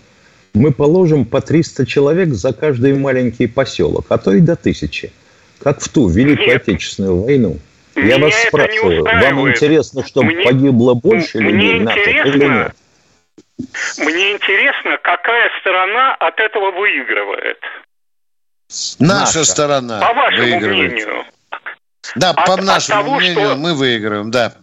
мы 0.54 0.72
положим 0.72 1.26
по 1.26 1.42
300 1.42 1.86
человек 1.86 2.30
за 2.30 2.54
каждый 2.54 2.96
маленький 2.96 3.48
поселок, 3.48 4.08
а 4.10 4.18
то 4.18 4.34
и 4.34 4.42
до 4.42 4.56
тысячи, 4.56 5.12
как 5.60 5.80
в 5.80 5.90
ту 5.90 6.10
Великую 6.10 6.48
Нет. 6.48 6.62
Отечественную 6.64 7.22
войну. 7.22 7.58
Я 7.96 8.18
вас 8.18 8.34
спрашиваю, 8.48 9.04
вам 9.04 9.50
интересно, 9.50 10.06
чтобы 10.06 10.34
мне, 10.34 10.44
погибло 10.44 10.94
больше 10.94 11.40
людей 11.40 11.80
НАТО 11.80 12.00
или 12.00 12.46
нет? 12.46 12.76
Мне 13.98 14.34
интересно, 14.34 14.98
какая 15.02 15.50
сторона 15.62 16.16
от 16.16 16.40
этого 16.40 16.72
выигрывает. 16.72 17.58
Наша, 19.00 19.40
Наша. 19.40 19.46
сторона 19.46 20.00
По 20.02 20.14
вашему 20.14 20.44
выигрывает. 20.44 20.92
мнению. 20.92 21.26
Да, 22.16 22.32
от, 22.32 22.46
по 22.46 22.58
нашему 22.58 23.04
того, 23.04 23.16
мнению, 23.18 23.48
что... 23.48 23.56
мы 23.56 23.74
выигрываем, 23.74 24.32
да. 24.32 24.54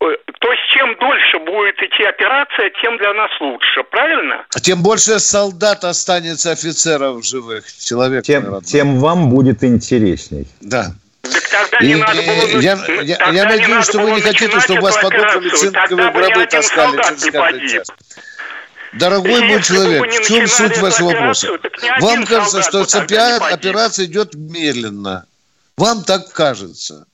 Э, 0.00 0.04
то 0.40 0.52
есть, 0.52 0.62
чем 0.74 0.96
дольше 0.98 1.38
будет 1.40 1.76
идти 1.82 2.04
операция, 2.04 2.70
тем 2.82 2.96
для 2.98 3.12
нас 3.12 3.30
лучше, 3.40 3.82
правильно? 3.90 4.44
Тем 4.62 4.82
больше 4.82 5.18
солдат 5.18 5.84
останется 5.84 6.52
офицеров 6.52 7.24
живых, 7.24 7.64
человек. 7.66 8.24
Тем, 8.24 8.62
тем 8.62 8.98
вам 8.98 9.28
будет 9.30 9.62
интересней. 9.62 10.46
Да. 10.60 10.92
Так 11.22 11.68
тогда 11.70 11.78
и, 11.84 11.88
не 11.88 11.94
надо 11.96 12.22
было... 12.22 12.60
Я, 12.60 12.78
я, 13.02 13.30
я 13.30 13.44
надеюсь, 13.44 13.84
что 13.84 13.98
вы 14.00 14.12
не 14.12 14.20
хотите, 14.22 14.58
чтобы 14.60 14.80
вас 14.80 14.96
подобрали 14.96 15.50
цинковые 15.50 16.10
гробы 16.10 16.46
таскали 16.46 16.96
через 16.96 17.32
каждый 17.32 17.68
час. 17.68 17.88
Дорогой 18.92 19.40
мой 19.42 19.62
человек, 19.62 20.12
в 20.12 20.26
чем 20.26 20.46
суть 20.46 20.78
вашего 20.78 21.10
вопроса? 21.10 21.48
Вам 22.00 22.26
кажется, 22.26 22.62
что 22.62 22.80
операция 22.82 24.06
идет 24.06 24.34
медленно. 24.34 25.26
Вам 25.76 26.02
так 26.04 26.32
кажется. 26.32 27.06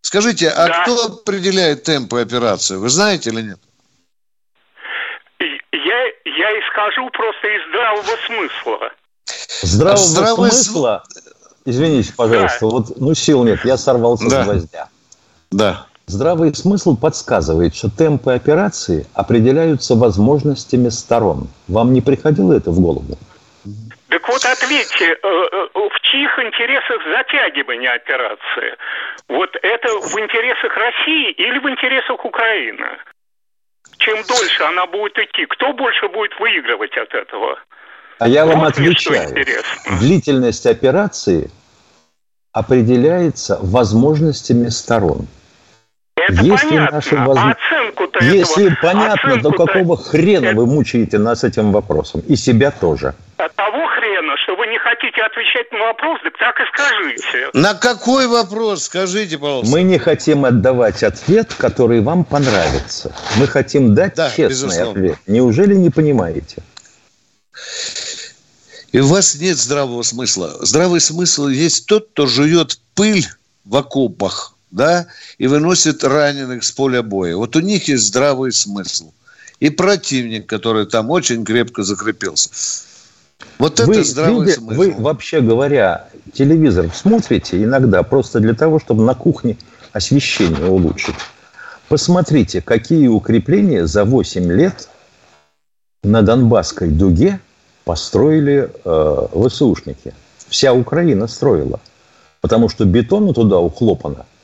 Скажите, 0.00 0.48
а 0.48 0.68
да. 0.68 0.82
кто 0.82 1.04
определяет 1.06 1.82
темпы 1.82 2.20
операции? 2.20 2.76
Вы 2.76 2.88
знаете 2.88 3.30
или 3.30 3.42
нет? 3.42 3.58
Я, 5.40 6.04
я 6.24 6.58
и 6.58 6.62
скажу 6.70 7.10
просто 7.10 7.48
из 7.48 7.68
здравого 7.68 8.16
смысла. 8.26 8.92
Здравого 9.62 9.96
Здравый 9.98 10.50
смысла? 10.52 11.04
Извините, 11.64 12.12
пожалуйста, 12.16 12.60
да. 12.60 12.66
вот 12.66 12.96
ну 12.96 13.14
сил 13.14 13.44
нет, 13.44 13.62
я 13.64 13.76
сорвался 13.76 14.28
да. 14.30 14.42
с 14.42 14.44
гвоздя. 14.46 14.88
Да. 15.50 15.87
Здравый 16.08 16.54
смысл 16.54 16.96
подсказывает, 16.96 17.74
что 17.74 17.90
темпы 17.90 18.32
операции 18.32 19.06
определяются 19.12 19.94
возможностями 19.94 20.88
сторон. 20.88 21.48
Вам 21.68 21.92
не 21.92 22.00
приходило 22.00 22.54
это 22.54 22.70
в 22.70 22.80
голову? 22.80 23.18
Так 24.08 24.26
вот 24.26 24.42
ответьте, 24.42 25.04
э, 25.04 25.16
э, 25.22 25.68
в 25.74 26.00
чьих 26.00 26.38
интересах 26.38 27.02
затягивание 27.12 27.90
операции? 27.90 28.74
Вот 29.28 29.50
это 29.62 29.88
в 30.00 30.18
интересах 30.18 30.74
России 30.74 31.30
или 31.32 31.58
в 31.58 31.68
интересах 31.68 32.24
Украины? 32.24 32.88
Чем 33.98 34.16
дольше 34.26 34.62
она 34.62 34.86
будет 34.86 35.18
идти, 35.18 35.44
кто 35.44 35.74
больше 35.74 36.08
будет 36.08 36.32
выигрывать 36.40 36.96
от 36.96 37.12
этого? 37.12 37.58
А 38.18 38.28
я 38.28 38.46
вам 38.46 38.60
вот 38.60 38.70
отвечаю. 38.70 39.44
Длительность 40.00 40.64
операции 40.64 41.50
определяется 42.52 43.58
возможностями 43.60 44.68
сторон. 44.70 45.26
Это 46.18 46.42
Если 46.42 46.68
понятно. 46.68 46.96
Наши 46.96 47.16
воз... 47.16 47.38
а 47.38 47.50
оценку-то 47.52 48.24
Если 48.24 48.66
этого, 48.72 48.78
понятно, 48.82 49.30
оценку 49.34 49.50
то 49.50 49.66
какого 49.66 49.96
хрена 49.96 50.46
это... 50.46 50.56
вы 50.56 50.66
мучаете 50.66 51.18
нас 51.18 51.44
этим 51.44 51.72
вопросом? 51.72 52.22
И 52.26 52.36
себя 52.36 52.70
тоже. 52.70 53.14
От 53.36 53.54
того 53.54 53.86
хрена, 53.86 54.36
что 54.42 54.56
вы 54.56 54.66
не 54.66 54.78
хотите 54.78 55.22
отвечать 55.22 55.70
на 55.72 55.78
вопрос, 55.78 56.18
так 56.24 56.36
так 56.38 56.60
и 56.60 56.64
скажите. 56.72 57.50
На 57.54 57.74
какой 57.74 58.26
вопрос? 58.26 58.84
Скажите, 58.84 59.38
пожалуйста. 59.38 59.70
Мы 59.70 59.82
не 59.82 59.98
хотим 59.98 60.44
отдавать 60.44 61.02
ответ, 61.02 61.54
который 61.54 62.00
вам 62.00 62.24
понравится. 62.24 63.14
Мы 63.36 63.46
хотим 63.46 63.94
дать 63.94 64.14
да, 64.14 64.28
честный 64.28 64.48
безусловно. 64.48 64.90
ответ. 64.90 65.18
Неужели 65.26 65.74
не 65.74 65.90
понимаете? 65.90 66.62
И 68.90 69.00
у 69.00 69.06
вас 69.06 69.34
нет 69.36 69.56
здравого 69.56 70.02
смысла. 70.02 70.56
Здравый 70.60 71.00
смысл 71.00 71.48
есть 71.48 71.86
тот, 71.86 72.08
кто 72.10 72.26
жует 72.26 72.78
пыль 72.94 73.26
в 73.64 73.76
окопах– 73.76 74.54
да, 74.70 75.06
и 75.38 75.46
выносит 75.46 76.04
раненых 76.04 76.64
с 76.64 76.72
поля 76.72 77.02
боя. 77.02 77.36
Вот 77.36 77.56
у 77.56 77.60
них 77.60 77.88
есть 77.88 78.04
здравый 78.04 78.52
смысл. 78.52 79.12
И 79.60 79.70
противник, 79.70 80.46
который 80.46 80.86
там 80.86 81.10
очень 81.10 81.44
крепко 81.44 81.82
закрепился. 81.82 82.50
Вот 83.58 83.80
вы, 83.80 83.94
это 83.94 84.04
здравый 84.04 84.40
видите, 84.40 84.60
смысл. 84.60 84.78
Вы, 84.78 84.94
вообще 84.98 85.40
говоря, 85.40 86.08
телевизор 86.32 86.90
смотрите 86.94 87.62
иногда 87.62 88.02
просто 88.02 88.40
для 88.40 88.54
того, 88.54 88.78
чтобы 88.78 89.04
на 89.04 89.14
кухне 89.14 89.56
освещение 89.92 90.66
улучшить. 90.66 91.16
Посмотрите, 91.88 92.60
какие 92.60 93.08
укрепления 93.08 93.86
за 93.86 94.04
8 94.04 94.52
лет 94.52 94.88
на 96.04 96.22
Донбасской 96.22 96.90
дуге 96.90 97.40
построили 97.84 98.70
э, 98.84 99.26
ВСУшники. 99.48 100.14
Вся 100.48 100.72
Украина 100.72 101.26
строила. 101.26 101.80
Потому 102.40 102.68
что 102.68 102.84
бетона 102.84 103.32
туда 103.32 103.58
ухлопано– 103.58 104.26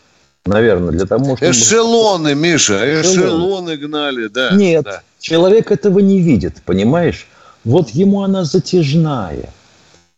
наверное, 0.46 0.92
для 0.92 1.06
того, 1.06 1.36
чтобы... 1.36 1.50
Эшелоны, 1.50 2.34
Миша, 2.34 3.00
эшелоны, 3.00 3.16
эшелоны 3.16 3.76
гнали, 3.76 4.26
да. 4.28 4.50
Нет, 4.52 4.84
да. 4.84 5.02
человек 5.20 5.70
этого 5.70 5.98
не 5.98 6.20
видит, 6.20 6.62
понимаешь? 6.64 7.26
Вот 7.64 7.90
ему 7.90 8.22
она 8.22 8.44
затяжная. 8.44 9.50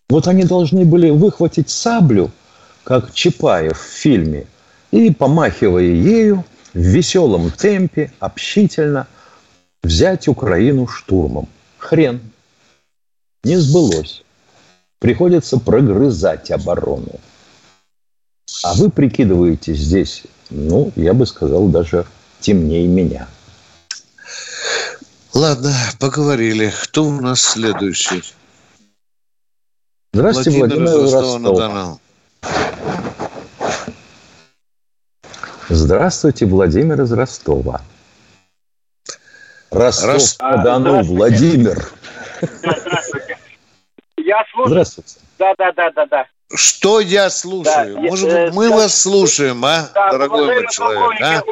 Вот 0.08 0.28
они 0.28 0.44
должны 0.44 0.84
были 0.84 1.10
выхватить 1.10 1.70
саблю, 1.70 2.30
как 2.84 3.12
Чапаев 3.12 3.78
в 3.78 3.82
фильме, 3.82 4.46
и, 4.90 5.10
помахивая 5.10 5.82
ею, 5.82 6.44
в 6.72 6.78
веселом 6.78 7.50
темпе, 7.50 8.12
общительно, 8.20 9.06
взять 9.82 10.28
Украину 10.28 10.86
штурмом. 10.86 11.48
Хрен. 11.78 12.20
Не 13.42 13.56
сбылось. 13.56 14.22
Приходится 14.98 15.58
прогрызать 15.58 16.50
оборону. 16.50 17.20
А 18.62 18.74
вы 18.74 18.90
прикидываете 18.90 19.74
здесь, 19.74 20.24
ну, 20.50 20.92
я 20.96 21.14
бы 21.14 21.26
сказал, 21.26 21.68
даже 21.68 22.06
темнее 22.40 22.86
меня. 22.86 23.28
Ладно, 25.34 25.74
поговорили. 26.00 26.72
Кто 26.84 27.04
у 27.04 27.20
нас 27.20 27.40
следующий? 27.42 28.22
Здравствуйте, 30.12 30.58
Владимир, 30.58 30.88
Владимир 30.88 31.12
Ростов. 31.12 32.00
Здравствуйте, 35.68 36.46
Владимир 36.46 37.02
из 37.02 37.12
Ростова. 37.12 37.82
Ростов-на-Дону, 39.70 41.02
Владимир. 41.02 41.90
Здравствуйте. 42.40 43.38
Я 44.16 44.42
слушаю. 44.50 44.70
Здравствуйте. 44.70 45.16
Да, 45.38 45.54
да, 45.58 45.72
да, 45.72 45.90
да, 45.90 46.06
да. 46.06 46.26
Что 46.54 47.00
я 47.00 47.28
слушаю? 47.28 47.94
Да, 47.94 48.00
Может 48.00 48.30
быть, 48.30 48.54
мы 48.54 48.68
да, 48.68 48.76
вас 48.76 49.00
слушаем, 49.00 49.64
а, 49.64 49.88
да, 49.92 50.10
дорогой 50.12 50.46
мой 50.46 50.66
человек? 50.70 51.20
А? 51.20 51.42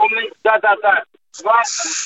Да, 0.44 0.58
да, 0.60 0.76
да. 0.82 1.04
Два, 1.40 1.62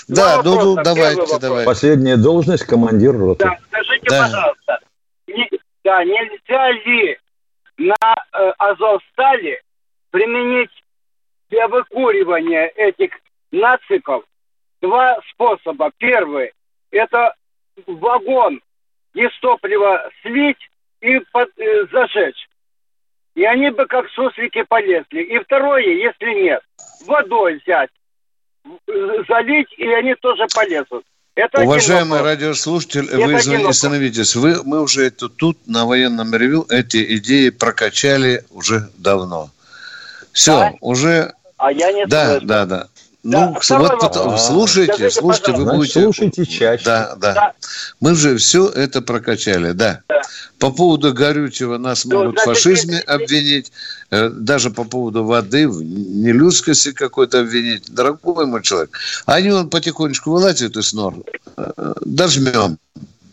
да, 0.09 0.43
два 0.43 0.63
ну, 0.63 0.77
ну 0.77 0.83
давайте, 0.83 1.39
давайте. 1.39 1.67
Последняя 1.67 2.17
должность 2.17 2.65
командир 2.65 3.15
роты. 3.15 3.45
Да, 3.45 3.59
скажите, 3.69 4.07
да. 4.09 4.23
пожалуйста, 4.23 4.79
не, 5.27 5.51
да, 5.85 6.03
нельзя 6.03 6.71
ли 6.71 7.19
на 7.77 7.95
э, 8.33 8.53
Азовстале 8.57 9.61
применить 10.11 10.71
для 11.51 11.69
выкуривания 11.69 12.73
этих 12.75 13.11
нациков 13.53 14.25
два 14.81 15.19
способа. 15.31 15.91
Первый– 15.99 16.53
это 16.91 17.35
вагон 17.87 18.63
из 19.13 19.31
топлива 19.41 20.09
слить 20.23 20.71
и 21.03 21.19
под, 21.33 21.51
э, 21.59 21.87
зажечь 21.93 22.48
и 23.39 23.45
они 23.45 23.71
бы 23.71 23.87
как 23.87 24.11
суслики 24.11 24.65
полезли. 24.65 25.23
И 25.23 25.39
второе, 25.39 25.85
если 25.85 26.43
нет, 26.43 26.61
водой 27.07 27.61
взять, 27.63 27.91
залить, 29.29 29.73
и 29.77 29.87
они 29.93 30.17
тоже 30.17 30.45
полезут. 30.53 31.05
Это 31.37 31.63
Уважаемый 31.63 32.21
радиослушатель, 32.21 33.07
Это 33.07 33.17
вы 33.17 33.37
один 33.37 33.65
остановитесь. 33.65 34.35
Вы, 34.35 34.65
мы 34.65 34.83
уже 34.83 35.07
это 35.07 35.29
тут 35.29 35.57
на 35.69 35.87
военном 35.87 36.35
ревю 36.35 36.67
эти 36.69 37.17
идеи 37.19 37.51
прокачали 37.51 38.45
уже 38.51 38.91
давно. 38.97 39.51
Все, 40.33 40.59
да? 40.59 40.73
уже... 40.81 41.33
А 41.59 41.71
я 41.71 41.93
не 41.93 42.07
Да, 42.07 42.31
слышал. 42.31 42.49
да, 42.49 42.67
да. 42.67 42.89
Ну, 43.25 43.57
да, 43.69 43.79
вот 43.79 44.03
это, 44.05 44.37
слушайте, 44.37 44.93
Скажите, 44.93 45.21
слушайте, 45.21 45.53
вы 45.53 45.65
будете... 45.65 46.03
Слушайте 46.03 46.47
чаще. 46.47 46.85
Да, 46.85 47.17
да, 47.17 47.35
да. 47.35 47.53
Мы 48.01 48.15
же 48.15 48.37
все 48.37 48.69
это 48.69 49.03
прокачали, 49.03 49.73
да. 49.73 50.03
да. 50.09 50.23
По 50.61 50.71
поводу 50.71 51.13
горючего 51.13 51.79
нас 51.79 52.05
ну, 52.05 52.19
могут 52.19 52.39
в 52.39 52.45
фашизме 52.45 53.01
обвинить, 53.01 53.73
э, 54.11 54.29
даже 54.29 54.71
по 54.71 54.85
поводу 54.85 55.25
воды, 55.25 55.69
в 55.69 55.83
нелюдскости 55.83 56.93
какой-то 56.93 57.41
обвинить. 57.41 57.93
Дорогой 57.93 58.47
мой 58.47 58.63
человек, 58.63 58.97
они 59.27 59.51
он 59.51 59.69
потихонечку 59.69 60.31
вылазят 60.31 60.77
из 60.77 60.93
нор, 60.93 61.15
э, 61.57 61.95
дожмем. 62.03 62.79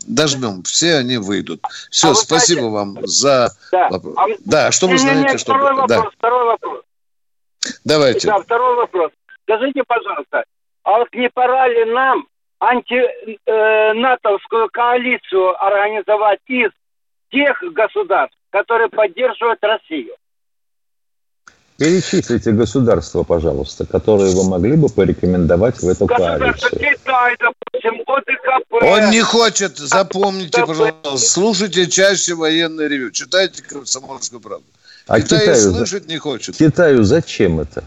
Дожмем, 0.08 0.64
все 0.64 0.96
они 0.96 1.18
выйдут. 1.18 1.64
Все, 1.90 2.12
а 2.12 2.16
спасибо 2.16 2.70
знаете, 2.70 2.76
вам 2.76 3.08
за... 3.08 3.56
Да, 3.72 3.88
а, 3.88 4.26
да 4.46 4.72
что 4.72 4.88
вы 4.88 4.98
знаете, 4.98 5.22
нет, 5.32 5.40
что... 5.40 5.54
Второй 5.54 5.74
вопрос, 5.74 5.90
да. 5.90 6.10
второй 6.18 6.46
вопрос. 6.46 6.82
Давайте. 7.84 8.28
Да, 8.28 8.40
второй 8.40 8.76
вопрос. 8.76 9.12
Скажите, 9.48 9.84
пожалуйста, 9.88 10.44
а 10.84 11.00
вот 11.00 11.14
не 11.14 11.30
пора 11.30 11.68
ли 11.68 11.86
нам 11.86 12.28
антинатовскую 12.60 14.66
э, 14.66 14.70
коалицию 14.72 15.64
организовать 15.64 16.40
из 16.48 16.72
тех 17.32 17.62
государств, 17.74 18.38
которые 18.50 18.90
поддерживают 18.90 19.60
Россию? 19.62 20.16
Перечислите 21.78 22.52
государства, 22.52 23.24
пожалуйста, 23.24 23.86
которые 23.86 24.34
вы 24.34 24.50
могли 24.50 24.78
бы 24.78 24.88
порекомендовать 24.88 25.78
в 25.80 25.90
эту 25.90 26.08
коалицию. 26.08 26.72
Китай, 26.72 27.36
допустим, 27.38 28.02
ОДКБ. 28.08 28.74
Он 28.82 29.10
не 29.10 29.22
хочет, 29.22 29.78
запомните, 29.78 30.66
пожалуйста, 30.66 31.18
слушайте 31.18 31.88
чаще 31.88 32.34
военное 32.34 32.88
ревю, 32.88 33.12
читайте 33.12 33.62
«Комсомольскую 33.62 34.40
правду». 34.40 34.66
А 35.08 35.20
Китай 35.20 35.42
Китаю, 35.42 35.58
слышать 35.58 36.08
не 36.08 36.18
хочет. 36.18 36.56
Китаю 36.56 37.04
зачем 37.04 37.60
это? 37.60 37.84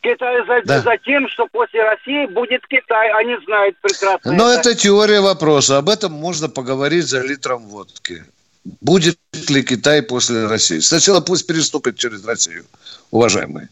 Китай 0.00 0.46
за, 0.46 0.62
да. 0.64 0.80
за 0.80 0.96
тем, 0.98 1.28
что 1.28 1.46
после 1.50 1.82
России 1.82 2.26
будет 2.26 2.66
Китай, 2.66 3.10
они 3.18 3.36
знают 3.44 3.76
прекрасно. 3.80 4.32
Но 4.32 4.50
это. 4.50 4.70
это 4.70 4.74
теория 4.80 5.20
вопроса. 5.20 5.78
Об 5.78 5.88
этом 5.88 6.12
можно 6.12 6.48
поговорить 6.48 7.06
за 7.06 7.20
литром 7.20 7.66
водки. 7.68 8.24
Будет 8.80 9.18
ли 9.48 9.62
Китай 9.62 10.02
после 10.02 10.46
России? 10.46 10.78
Сначала 10.78 11.20
пусть 11.20 11.46
переступит 11.46 11.96
через 11.96 12.24
Россию, 12.24 12.64
уважаемые. 13.10 13.68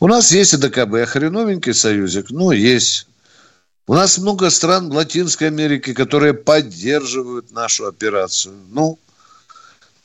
У 0.00 0.08
нас 0.08 0.32
есть 0.32 0.54
и 0.54 0.56
ДКБ, 0.56 1.06
хреновенький 1.06 1.74
союзик, 1.74 2.30
ну, 2.30 2.50
есть. 2.50 3.06
У 3.86 3.94
нас 3.94 4.18
много 4.18 4.50
стран 4.50 4.90
Латинской 4.90 5.48
Америки, 5.48 5.92
которые 5.92 6.32
поддерживают 6.32 7.52
нашу 7.52 7.86
операцию. 7.86 8.54
Ну, 8.70 8.98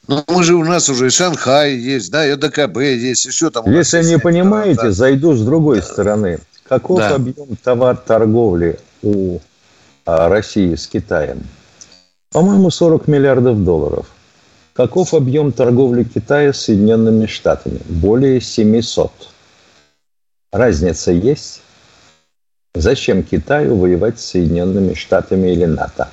ну, 0.09 0.23
мы 0.27 0.43
же 0.43 0.55
у 0.55 0.63
нас 0.63 0.89
уже 0.89 1.07
и 1.07 1.09
Шанхай 1.11 1.75
есть, 1.75 2.09
да, 2.09 2.25
и 2.25 2.35
ДКБ 2.35 2.77
есть, 2.77 3.25
еще 3.25 3.51
там. 3.51 3.71
Если 3.71 4.03
не 4.03 4.17
понимаете, 4.17 4.81
да. 4.81 4.91
зайду 4.91 5.35
с 5.35 5.41
другой 5.45 5.83
стороны. 5.83 6.39
Каков 6.67 6.97
да. 6.97 7.13
объем 7.13 7.55
товар 7.63 7.95
торговли 7.95 8.79
у 9.03 9.37
а, 10.07 10.27
России 10.27 10.73
с 10.73 10.87
Китаем? 10.87 11.43
По-моему, 12.31 12.71
40 12.71 13.07
миллиардов 13.07 13.63
долларов. 13.63 14.07
Каков 14.73 15.13
объем 15.13 15.51
торговли 15.51 16.03
Китая 16.03 16.53
с 16.53 16.61
Соединенными 16.61 17.27
Штатами? 17.27 17.79
Более 17.85 18.41
700. 18.41 19.11
Разница 20.51 21.11
есть? 21.11 21.61
Зачем 22.73 23.21
Китаю 23.21 23.77
воевать 23.77 24.19
с 24.19 24.25
Соединенными 24.25 24.95
Штатами 24.95 25.49
или 25.49 25.65
НАТО? 25.65 26.09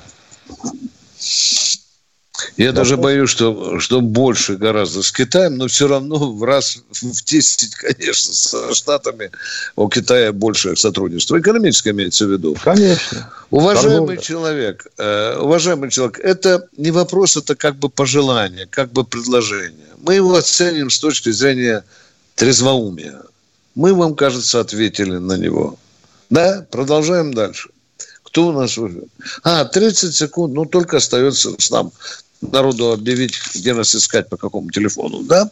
Я 2.57 2.71
да, 2.71 2.79
даже 2.79 2.97
боюсь, 2.97 3.29
что, 3.29 3.79
что 3.79 4.01
больше 4.01 4.55
гораздо 4.55 5.03
с 5.03 5.11
Китаем, 5.11 5.57
но 5.57 5.67
все 5.67 5.87
равно 5.87 6.31
в 6.33 6.43
раз 6.43 6.79
в 6.91 7.23
10, 7.23 7.75
конечно, 7.75 8.33
со 8.33 8.73
Штатами 8.73 9.29
у 9.75 9.87
Китая 9.87 10.33
больше 10.33 10.75
сотрудничество. 10.75 11.39
Экономическое 11.39 11.91
имеется 11.91 12.25
в 12.25 12.31
виду. 12.31 12.57
Конечно. 12.63 13.31
Уважаемый 13.51 14.17
Торговля. 14.17 14.17
человек, 14.17 14.87
э, 14.97 15.37
уважаемый 15.39 15.91
человек, 15.91 16.19
это 16.19 16.67
не 16.75 16.89
вопрос, 16.89 17.37
это 17.37 17.55
как 17.55 17.77
бы 17.77 17.89
пожелание, 17.89 18.65
как 18.65 18.91
бы 18.91 19.03
предложение. 19.03 19.93
Мы 19.99 20.15
его 20.15 20.35
оценим 20.35 20.89
с 20.89 20.97
точки 20.97 21.29
зрения 21.29 21.83
трезвоумия. 22.35 23.21
Мы 23.75 23.93
вам, 23.93 24.15
кажется, 24.15 24.59
ответили 24.59 25.17
на 25.17 25.37
него. 25.37 25.77
Да, 26.31 26.65
продолжаем 26.71 27.35
дальше. 27.35 27.69
Кто 28.23 28.47
у 28.47 28.51
нас 28.51 28.77
уже? 28.77 29.03
А, 29.43 29.63
30 29.63 30.15
секунд, 30.15 30.53
ну, 30.53 30.65
только 30.65 30.97
остается 30.97 31.53
с 31.57 31.69
нам 31.69 31.91
народу 32.41 32.91
объявить, 32.91 33.39
где 33.55 33.73
нас 33.73 33.95
искать, 33.95 34.27
по 34.29 34.37
какому 34.37 34.69
телефону, 34.71 35.23
да? 35.23 35.49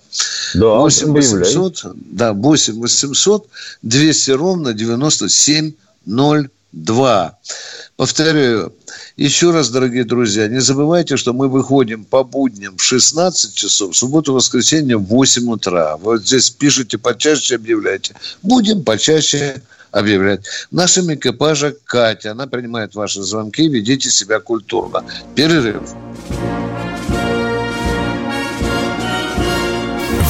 Да, 0.54 0.76
8 0.76 1.12
800, 1.12 1.86
да, 1.95 2.34
8 2.34 2.80
800 2.80 3.48
200 3.82 4.32
ровно 4.32 4.74
9702. 4.74 7.38
Повторяю, 7.98 8.74
еще 9.17 9.52
раз, 9.52 9.69
дорогие 9.69 10.04
друзья, 10.04 10.50
не 10.50 10.60
забывайте, 10.60 11.15
что 11.15 11.32
мы 11.32 11.48
выходим 11.48 12.04
по 12.04 12.26
будням 12.26 12.76
в 12.78 12.84
16 12.84 13.54
часов, 13.54 13.93
в 13.93 13.98
субботу, 13.98 14.34
воскресенье 14.34 14.98
в 14.98 15.06
8 15.06 15.50
утра. 15.50 15.95
Вот 15.98 16.21
здесь 16.21 16.50
пишите 16.50 16.98
почаще, 16.98 17.56
объявляйте. 17.56 18.13
Будем 18.43 18.84
почаще 18.84 19.62
объявлять. 19.91 20.45
В 20.69 20.76
нашем 20.76 21.13
экипаже 21.13 21.78
Катя, 21.86 22.32
она 22.32 22.48
принимает 22.48 22.95
ваши 22.95 23.24
звонки, 23.24 23.69
ведите 23.69 24.12
себя 24.12 24.41
культурно. 24.41 25.06
Перерыв. 25.36 25.95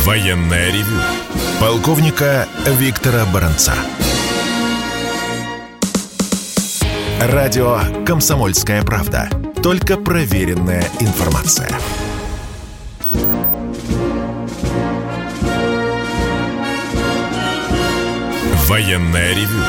Военная 0.05 0.71
ревю. 0.71 1.01
Полковника 1.59 2.47
Виктора 2.77 3.25
Баранца. 3.25 3.73
Радио 7.19 7.79
«Комсомольская 8.05 8.83
правда». 8.83 9.27
Только 9.63 9.97
проверенная 9.97 10.87
информация. 10.99 11.71
Военная 18.67 19.33
ревю. 19.33 19.63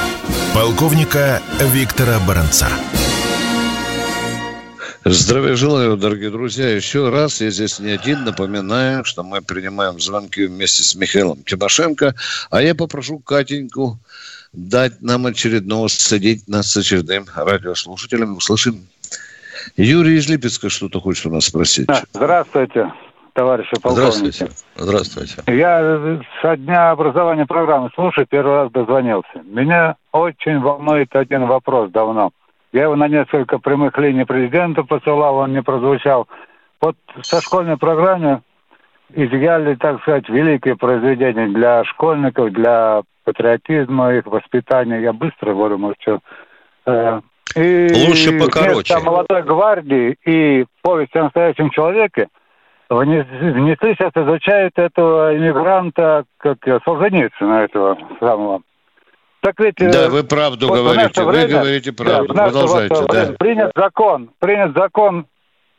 Полковника 0.53 1.41
Виктора 1.73 2.19
Баранца. 2.29 2.69
Здравия 5.09 5.55
желаю, 5.55 5.97
дорогие 5.97 6.31
друзья. 6.31 6.69
Еще 6.69 7.11
раз, 7.11 7.41
я 7.41 7.51
здесь 7.51 7.79
не 7.79 7.93
один, 7.93 8.25
напоминаю, 8.25 9.05
что 9.05 9.23
мы 9.23 9.41
принимаем 9.41 10.01
звонки 10.01 10.45
вместе 10.47 10.83
с 10.83 10.97
Михаилом 10.97 11.45
Тимошенко, 11.45 12.17
а 12.51 12.61
я 12.61 12.75
попрошу 12.75 13.21
Катеньку 13.21 14.01
дать 14.53 15.01
нам 15.03 15.27
очередного, 15.27 15.87
садить 15.87 16.49
нас 16.49 16.73
с 16.73 16.77
очередным 16.77 17.27
радиослушателем. 17.37 18.37
Услышим. 18.37 18.89
Юрий 19.77 20.17
из 20.17 20.29
Липецка 20.29 20.71
что-то 20.71 21.01
хочет 21.01 21.27
у 21.27 21.31
нас 21.31 21.45
спросить. 21.45 21.89
Здравствуйте, 22.13 22.93
товарищи 23.33 23.81
полковники. 23.81 24.45
Здравствуйте. 24.45 24.49
Здравствуйте. 24.75 25.35
Я 25.47 26.21
со 26.43 26.57
дня 26.57 26.91
образования 26.91 27.47
программы 27.47 27.91
слушаю, 27.95 28.27
первый 28.29 28.57
раз 28.57 28.73
дозвонился. 28.73 29.41
Меня 29.45 29.95
очень 30.11 30.59
волнует 30.59 31.15
один 31.15 31.47
вопрос 31.47 31.93
давно– 31.93 32.33
я 32.73 32.83
его 32.85 32.97
на 32.97 33.09
несколько 33.09 33.59
прямых 33.59 33.97
линий 33.99 34.25
президента 34.25 34.83
посылал, 34.83 35.37
он 35.37 35.53
не 35.53 35.63
прозвучал. 35.63 36.29
Вот 36.81 36.97
со 37.23 37.41
школьной 37.41 37.77
программы 37.77 38.43
изъяли, 39.15 39.75
так 39.77 40.01
сказать, 40.03 40.29
великие 40.29 40.77
произведения 40.77 41.49
для 41.49 41.85
школьников, 41.85 42.53
для 42.53 43.03
патриотизма, 43.25 44.15
их 44.15 44.27
воспитания. 44.27 45.01
Я 45.01 45.13
быстро 45.13 45.55
говорю, 45.55 45.79
может, 45.79 45.97
что... 46.01 46.21
И 47.55 47.89
Лучше 48.09 48.39
покороче. 48.39 48.99
молодой 48.99 49.43
гвардии 49.43 50.17
и 50.27 50.67
повесть 50.83 51.17
о 51.17 51.25
настоящем 51.25 51.71
человеке 51.71 52.29
внесли, 52.91 53.95
сейчас 53.95 54.13
изучают 54.15 54.75
этого 54.77 55.37
иммигранта, 55.37 56.25
как 56.39 56.59
Солженицына, 56.85 57.65
этого 57.65 57.97
самого 58.21 58.61
так 59.47 59.61
ведь, 59.61 59.81
э, 59.81 59.93
да, 59.93 60.09
вы 60.09 60.25
правду 60.25 60.67
вот 60.67 60.77
говорите, 60.77 61.23
вы 61.23 61.31
время, 61.31 61.49
говорите 61.49 61.93
правду. 61.93 62.35
Да, 62.35 62.47
Продолжайте. 62.47 62.95
Вот, 62.97 63.11
да. 63.13 63.27
Принят 63.39 63.71
закон, 63.77 64.31
принят 64.41 64.75
закон, 64.75 65.27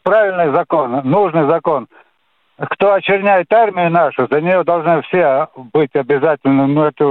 правильный 0.04 0.54
закон, 0.54 1.02
нужный 1.04 1.48
закон. 1.50 1.88
Кто 2.58 2.94
очерняет 2.94 3.52
армию 3.52 3.92
нашу, 3.92 4.26
за 4.32 4.40
нее 4.40 4.64
должны 4.64 5.02
все 5.02 5.50
быть 5.74 5.94
обязательно. 5.96 6.66
Ну, 6.66 6.84
это, 6.86 7.04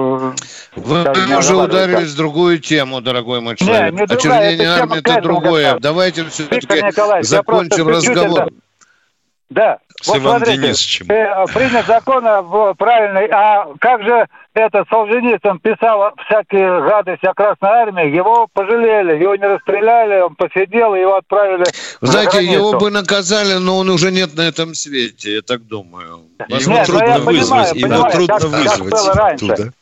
Вы 0.77 1.37
уже 1.37 1.57
ударились 1.57 2.15
в 2.15 2.17
другую 2.17 2.59
тему, 2.59 3.03
дорогой 3.03 3.43
мой 3.43 3.57
человек. 3.57 3.93
Не, 3.93 4.01
не 4.01 4.07
другая, 4.07 4.49
Очернение 4.49 4.69
армии– 4.69 4.99
это 5.05 5.21
другое. 5.21 5.79
Давайте 5.79 6.25
все-таки 6.25 6.91
закончим 7.21 7.89
разговор. 7.89 8.45
Это... 8.45 8.66
Да. 9.49 9.79
С 10.01 10.09
вот 10.09 10.19
Иваном 10.19 10.39
смотрите, 10.39 10.63
Денисовичем. 10.63 11.07
Э, 11.09 11.45
принят 11.55 11.87
закон 11.87 12.25
правильный. 12.77 13.27
А 13.29 13.69
как 13.79 14.03
же 14.03 14.27
это 14.55 14.85
Солженицын 14.91 15.59
писал 15.61 16.13
всякие 16.27 16.83
гадости 16.83 17.27
о 17.27 17.35
Красной 17.35 17.69
Армии, 17.69 18.15
его 18.15 18.49
пожалели, 18.53 19.23
его 19.23 19.37
не 19.37 19.47
расстреляли, 19.47 20.23
он 20.23 20.35
посидел, 20.35 20.95
его 20.95 21.17
отправили 21.17 21.65
Знаете, 22.01 22.45
его 22.45 22.79
бы 22.79 22.91
наказали, 22.91 23.55
но 23.55 23.79
он 23.79 23.91
уже 23.91 24.11
нет 24.11 24.35
на 24.35 24.43
этом 24.43 24.75
свете, 24.75 25.37
я 25.37 25.43
так 25.43 25.67
думаю. 25.67 26.23
Его 26.49 26.73
нет, 26.73 26.89
ну 26.89 26.99
трудно 26.99 27.19
вызвать, 27.21 27.73
понимаю, 27.73 28.01
его 28.01 28.11
трудно 28.11 28.39
как, 28.39 28.79
вызвать 28.79 29.15
как 29.15 29.33
оттуда. 29.33 29.73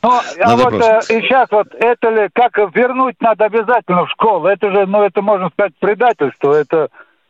Ну, 0.00 0.20
а 0.44 0.56
вот 0.56 0.74
э, 0.74 1.00
и 1.08 1.20
сейчас 1.22 1.48
вот 1.50 1.68
это 1.74 2.08
ли, 2.10 2.28
как 2.32 2.56
вернуть 2.74 3.16
надо 3.20 3.46
обязательно 3.46 4.06
в 4.06 4.10
школу, 4.10 4.46
это 4.46 4.70
же, 4.70 4.86
ну, 4.86 5.02
это 5.02 5.22
можно 5.22 5.50
сказать 5.50 5.72
предательство, 5.80 6.52
это 6.52 6.88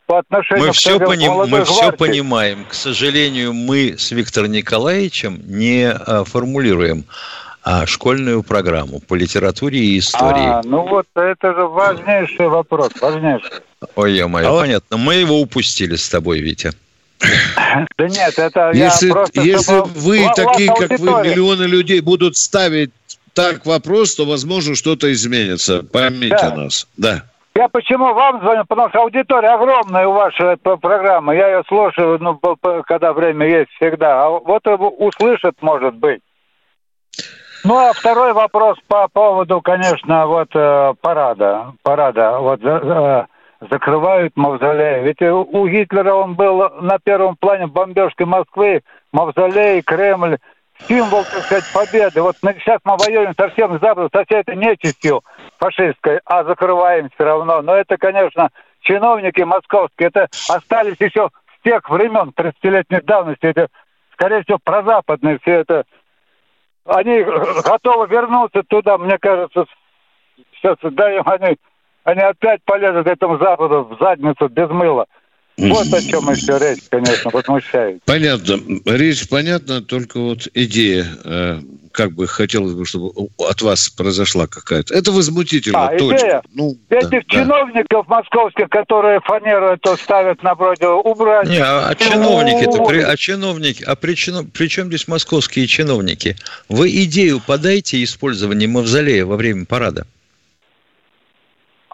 по 0.09 0.21
отношению 0.21 0.69
мы 0.69 0.73
все, 0.73 0.99
поним, 0.99 1.33
мы 1.35 1.65
все 1.65 1.93
понимаем. 1.93 2.65
К 2.65 2.73
сожалению, 2.73 3.53
мы 3.53 3.97
с 3.99 4.11
Виктором 4.11 4.51
Николаевичем 4.51 5.41
не 5.47 5.91
а, 5.91 6.25
формулируем 6.25 7.05
а 7.63 7.85
школьную 7.85 8.43
программу 8.43 9.01
по 9.01 9.15
литературе 9.15 9.79
и 9.79 9.99
истории. 9.99 10.47
А, 10.47 10.63
ну 10.65 10.89
вот 10.89 11.07
это 11.15 11.53
же 11.53 11.67
важнейший 11.67 12.49
вопрос, 12.49 12.93
важнейший. 12.99 13.51
Ой, 13.95 14.15
ё-моё, 14.15 14.57
а 14.57 14.61
понятно. 14.61 14.97
Мы 14.97 15.17
его 15.17 15.39
упустили 15.39 15.97
с 15.97 16.09
тобой, 16.09 16.41
Витя. 16.41 16.73
Да 17.99 18.09
нет, 18.09 18.39
это 18.39 18.71
если, 18.73 19.09
я 19.09 19.13
просто... 19.13 19.41
Если 19.43 19.83
вы 19.99 20.27
такие, 20.35 20.69
как 20.75 20.99
вы, 20.99 21.11
миллионы 21.29 21.65
людей 21.65 22.01
будут 22.01 22.39
ставить 22.39 22.93
так 23.35 23.67
вопрос, 23.67 24.15
то, 24.15 24.25
возможно, 24.25 24.75
что-то 24.75 25.13
изменится. 25.13 25.83
Поймите 25.83 26.37
да. 26.41 26.55
нас. 26.55 26.87
Да. 26.97 27.25
Я 27.55 27.69
почему 27.69 28.15
вам 28.15 28.41
звоню? 28.41 28.65
Потому 28.67 28.89
что 28.91 29.01
аудитория 29.01 29.49
огромная 29.49 30.07
у 30.07 30.13
вашей 30.13 30.57
программы. 30.57 31.35
Я 31.35 31.49
ее 31.49 31.63
слушаю, 31.67 32.19
ну, 32.21 32.39
когда 32.87 33.13
время 33.13 33.47
есть, 33.47 33.71
всегда. 33.73 34.25
А 34.25 34.29
вот 34.29 34.63
услышат, 34.67 35.57
может 35.61 35.95
быть. 35.97 36.21
Ну, 37.65 37.77
а 37.77 37.93
второй 37.93 38.33
вопрос 38.33 38.79
по 38.87 39.09
поводу, 39.09 39.61
конечно, 39.61 40.27
вот 40.27 40.49
э, 40.55 40.95
парада. 41.01 41.73
Парада. 41.83 42.39
Вот 42.39 42.61
э, 42.63 43.27
закрывают 43.69 44.37
мавзолей. 44.37 45.03
Ведь 45.03 45.21
у 45.21 45.67
Гитлера 45.67 46.15
он 46.15 46.35
был 46.35 46.71
на 46.81 46.99
первом 47.03 47.37
плане 47.37 47.67
бомбежки 47.67 48.23
Москвы, 48.23 48.83
мавзолей, 49.13 49.83
Кремль, 49.83 50.39
символ, 50.87 51.25
так 51.25 51.43
сказать, 51.45 51.65
победы. 51.73 52.23
Вот 52.23 52.37
сейчас 52.41 52.81
мы 52.85 52.97
воюем 52.97 53.35
совсем 53.35 53.77
с 53.77 53.81
Западом, 53.81 54.11
со 54.13 54.25
всей 54.25 54.41
этой 54.41 54.57
нечистью 54.57 55.23
фашистской, 55.59 56.21
а 56.25 56.45
закрываем 56.45 57.11
все 57.15 57.25
равно. 57.25 57.63
Но 57.63 57.75
это, 57.75 57.97
конечно, 57.97 58.51
чиновники 58.81 59.43
московские, 59.43 60.09
это 60.09 60.29
остались 60.49 61.01
еще 61.01 61.31
с 61.59 61.63
тех 61.65 61.89
времен 61.91 62.33
30-летней 62.37 63.01
давности. 63.03 63.47
Это, 63.47 63.69
скорее 64.13 64.43
всего, 64.43 64.59
прозападные 64.63 65.39
все 65.41 65.53
это. 65.61 65.85
Они 66.85 67.23
готовы 67.23 68.07
вернуться 68.07 68.63
туда, 68.63 68.97
мне 68.99 69.19
кажется, 69.19 69.67
сейчас 70.55 70.77
даем 70.83 71.25
они 71.27 71.59
они 72.09 72.23
опять 72.23 72.63
полезут 72.65 73.07
этому 73.07 73.37
Западу 73.37 73.85
в 73.85 74.03
задницу 74.03 74.49
без 74.49 74.71
мыла. 74.71 75.07
Вот 75.59 75.93
о 75.93 76.01
чем 76.03 76.31
еще 76.31 76.57
речь, 76.59 76.85
конечно, 76.89 77.31
возмущает. 77.33 78.03
Понятно. 78.05 78.61
Речь 78.85 79.29
понятна, 79.29 79.83
только 79.83 80.21
вот 80.21 80.49
идея, 80.55 81.07
э, 81.25 81.61
как 81.91 82.13
бы 82.13 82.29
хотелось 82.29 82.75
бы, 82.75 82.87
чтобы 82.87 83.11
от 83.39 83.61
вас 83.63 83.89
произошла 83.89 84.47
какая-то. 84.47 84.95
Это 84.95 85.11
возмутительно, 85.11 85.89
а, 85.89 85.99
точно. 85.99 86.17
Идея. 86.17 86.43
Ну, 86.55 86.77
Этих 86.91 87.11
да, 87.11 87.23
чиновников 87.29 88.07
да. 88.09 88.17
московских, 88.17 88.69
которые 88.69 89.21
фанеру 89.21 89.77
то 89.79 89.97
ставят 89.97 90.45
напротив, 90.45 91.05
убрать. 91.05 91.49
Не, 91.49 91.59
а, 91.59 91.89
а 91.89 91.95
чиновники-то, 91.97 92.85
при, 92.85 93.01
а 93.01 93.17
чиновники, 93.17 93.83
а 93.83 93.97
при, 93.97 94.15
при 94.45 94.69
чем 94.69 94.87
здесь 94.87 95.09
московские 95.09 95.67
чиновники? 95.67 96.37
Вы 96.69 96.91
идею 97.05 97.43
подайте 97.45 98.03
использования 98.05 98.69
мавзолея 98.69 99.25
во 99.25 99.37
время 99.37 99.67
парада. 99.67 100.07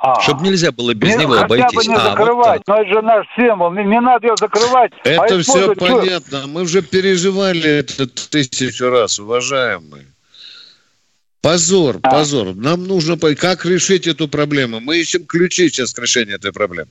А. 0.06 0.20
Чтобы 0.20 0.44
нельзя 0.44 0.70
было 0.70 0.92
без 0.92 1.16
не, 1.16 1.22
него 1.22 1.32
обойтись. 1.32 1.74
Бы 1.74 1.84
не 1.86 1.94
а, 1.94 2.10
закрывать, 2.10 2.60
вот 2.66 2.68
но 2.68 2.82
это 2.82 2.90
же 2.90 3.00
наш 3.00 3.26
символ, 3.34 3.72
не, 3.72 3.84
не 3.84 4.00
надо 4.00 4.26
ее 4.26 4.34
закрывать. 4.36 4.92
А 5.02 5.08
это 5.08 5.36
а 5.36 5.40
все 5.40 5.74
понятно, 5.74 6.46
мы 6.46 6.62
уже 6.62 6.82
переживали 6.82 7.78
это 7.78 8.06
тысячу 8.06 8.90
раз, 8.90 9.18
уважаемые. 9.18 10.04
Позор, 11.40 12.00
а. 12.02 12.10
позор. 12.10 12.54
Нам 12.54 12.86
нужно 12.86 13.16
как 13.16 13.64
решить 13.64 14.06
эту 14.06 14.28
проблему. 14.28 14.80
Мы 14.80 14.98
ищем 14.98 15.24
ключи 15.24 15.70
сейчас 15.70 15.94
к 15.94 15.98
решению 15.98 16.36
этой 16.36 16.52
проблемы. 16.52 16.90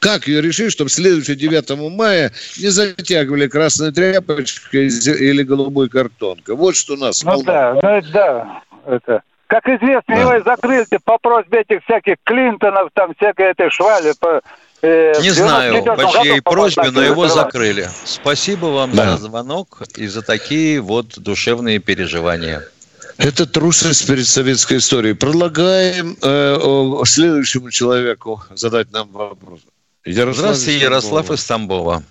Как 0.00 0.26
ее 0.26 0.40
решить, 0.40 0.72
чтобы 0.72 0.90
следующее 0.90 1.36
9 1.36 1.96
мая 1.96 2.32
не 2.58 2.68
затягивали 2.68 3.46
красной 3.46 3.92
тряпочкой 3.92 4.88
или 4.88 5.44
голубой 5.44 5.88
картонкой? 5.88 6.56
Вот 6.56 6.74
что 6.74 6.94
у 6.94 6.96
нас. 6.96 7.22
Ну 7.22 7.42
да, 7.44 7.74
ну 7.74 8.02
да, 8.12 8.62
это 8.86 9.22
как 9.50 9.66
известно, 9.68 10.14
да. 10.14 10.20
его 10.20 10.44
закрыли 10.44 10.86
по 11.04 11.18
просьбе 11.18 11.62
этих 11.62 11.82
всяких 11.82 12.14
Клинтонов, 12.22 12.90
там 12.94 13.14
всякой 13.16 13.46
этой 13.46 13.68
швали. 13.70 14.12
По, 14.20 14.40
э, 14.80 15.12
Не 15.20 15.30
знаю, 15.30 15.84
по 15.84 16.22
чьей 16.22 16.40
просьбе, 16.40 16.92
но 16.92 17.02
его 17.02 17.26
закрыли. 17.26 17.88
Спасибо 18.04 18.66
вам 18.66 18.92
да. 18.94 19.16
за 19.16 19.24
звонок 19.24 19.82
и 19.96 20.06
за 20.06 20.22
такие 20.22 20.80
вот 20.80 21.18
душевные 21.18 21.80
переживания. 21.80 22.62
Это 23.18 23.44
трусость 23.44 24.06
перед 24.06 24.26
советской 24.26 24.76
историей. 24.76 25.14
Предлагаем 25.14 26.16
э, 26.22 27.04
следующему 27.04 27.72
человеку 27.72 28.40
задать 28.50 28.92
нам 28.92 29.08
вопрос. 29.08 29.60
Ярослав 30.04 30.54
Здравствуйте, 30.54 30.78
Ярослав 30.78 31.30
из 31.32 31.44
Тамбова. 31.44 32.02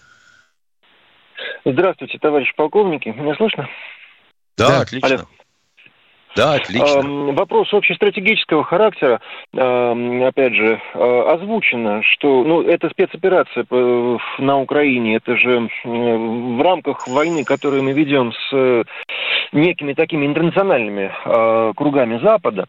Здравствуйте, 1.64 2.18
товарищ 2.20 2.54
полковники. 2.56 3.08
Меня 3.10 3.34
слышно? 3.36 3.70
Да, 4.58 4.68
да 4.68 4.82
отлично. 4.82 5.08
Алло. 5.08 5.26
Да, 6.40 6.54
отлично. 6.54 7.34
Вопрос 7.34 7.74
общестратегического 7.74 8.64
характера, 8.64 9.20
опять 9.54 10.54
же, 10.54 10.82
а, 10.94 11.34
озвучено, 11.34 12.02
что 12.04 12.44
ну, 12.44 12.62
это 12.62 12.90
спецоперация 12.90 13.66
на 14.38 14.60
Украине, 14.60 15.18
это 15.18 15.36
же 15.36 15.70
в 15.84 16.64
рамках 16.64 17.08
войны, 17.08 17.44
которую 17.44 17.84
мы 17.84 17.92
ведем 17.92 18.32
с 18.32 18.86
некими 19.52 19.94
такими 19.94 20.26
интернациональными 20.26 21.12
кругами 21.76 22.20
Запада. 22.24 22.68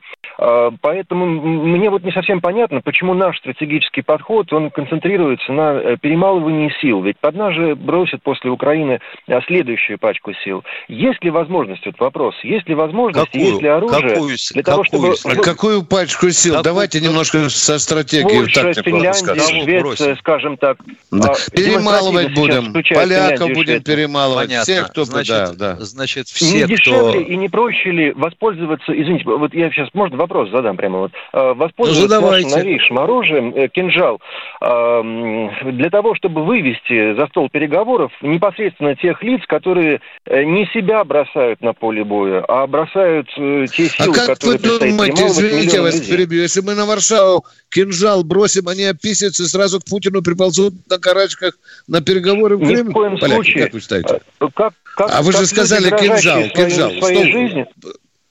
Поэтому 0.80 1.26
мне 1.26 1.90
вот 1.90 2.02
не 2.02 2.12
совсем 2.12 2.40
понятно, 2.40 2.80
почему 2.80 3.14
наш 3.14 3.38
стратегический 3.38 4.02
подход, 4.02 4.50
он 4.52 4.70
концентрируется 4.70 5.52
на 5.52 5.74
э, 5.74 5.96
перемалывании 6.00 6.72
сил. 6.80 7.02
Ведь 7.02 7.18
под 7.18 7.34
нас 7.34 7.54
же 7.54 7.74
бросят 7.74 8.22
после 8.22 8.50
Украины 8.50 9.00
следующую 9.46 9.98
пачку 9.98 10.32
сил. 10.44 10.64
Есть 10.88 11.22
ли 11.22 11.30
возможность, 11.30 11.84
вот 11.84 11.98
вопрос, 11.98 12.34
есть 12.42 12.68
ли 12.68 12.74
возможность, 12.74 13.26
Какую? 13.26 13.44
есть 13.44 13.59
ли 13.60 13.68
оружие 13.68 14.10
какую, 14.10 14.36
для 14.52 14.62
того, 14.62 14.82
какую, 14.82 15.16
чтобы... 15.16 15.34
А 15.34 15.42
какую 15.42 15.82
пачку 15.82 16.30
сил? 16.30 16.54
Какую? 16.54 16.64
Давайте 16.64 17.00
немножко 17.00 17.48
со 17.48 17.78
стратегией. 17.78 18.40
Польша, 18.40 18.72
Финляндия, 18.82 19.62
Швеция, 19.62 20.16
скажем 20.16 20.56
так. 20.56 20.78
Да. 21.10 21.34
Перемалывать 21.52 22.34
будем. 22.34 22.72
Поляков 22.72 23.52
будем 23.52 23.82
перемалывать. 23.82 24.48
Понятно. 24.48 24.64
Всех, 24.64 24.90
кто... 24.90 25.04
Значит, 25.04 25.56
да, 25.56 25.74
да. 25.74 25.76
значит 25.80 26.28
все, 26.28 26.54
не 26.54 26.64
кто 26.64 26.74
дешевле 26.74 27.22
и 27.22 27.36
не 27.36 27.48
проще 27.48 27.90
ли 27.90 28.12
воспользоваться, 28.12 28.92
извините, 28.92 29.24
вот 29.24 29.54
я 29.54 29.70
сейчас, 29.70 29.88
можно 29.94 30.16
вопрос 30.16 30.50
задам 30.50 30.76
прямо 30.76 30.98
вот, 31.00 31.12
э, 31.32 31.52
воспользоваться 31.54 32.20
ну, 32.20 32.30
нашим 32.30 32.50
новейшим 32.50 32.98
оружием, 32.98 33.52
э, 33.54 33.68
кинжал, 33.68 34.20
для 34.60 35.90
того, 35.90 36.14
чтобы 36.14 36.44
вывести 36.44 37.14
за 37.14 37.26
стол 37.28 37.48
переговоров 37.48 38.12
непосредственно 38.20 38.94
тех 38.94 39.22
лиц, 39.22 39.42
которые 39.46 40.00
э, 40.26 40.44
не 40.44 40.66
себя 40.66 41.04
бросают 41.04 41.60
на 41.60 41.72
поле 41.72 42.04
боя, 42.04 42.44
а 42.46 42.66
бросают 42.66 43.28
те 43.68 43.86
а 43.86 43.88
силы, 43.88 44.16
а 44.16 44.26
как 44.26 44.42
вы 44.42 44.58
думаете, 44.58 45.26
извините, 45.26 45.80
вас 45.80 46.00
перебью, 46.00 46.42
если 46.42 46.60
мы 46.60 46.74
на 46.74 46.86
Варшаву 46.86 47.44
кинжал 47.68 48.24
бросим, 48.24 48.68
они 48.68 48.84
описятся 48.84 49.48
сразу 49.48 49.80
к 49.80 49.84
Путину 49.84 50.22
приползут 50.22 50.74
на 50.88 50.98
карачках 50.98 51.54
на 51.86 52.00
переговоры 52.00 52.56
в 52.56 52.66
Крым? 52.66 52.88
Ни 52.88 52.90
в 52.90 52.92
коем 52.92 53.18
Поляки, 53.18 53.34
случае. 53.34 53.64
Как 53.64 53.72
вы 53.72 53.80
считаете? 53.80 54.20
Как, 54.54 54.74
как, 54.96 55.10
а 55.10 55.22
вы 55.22 55.32
же 55.32 55.46
сказали 55.46 55.90
кинжал, 55.90 56.42
кинжал. 56.50 56.92
Своей 56.98 57.30
что? 57.30 57.32
жизни. 57.32 57.66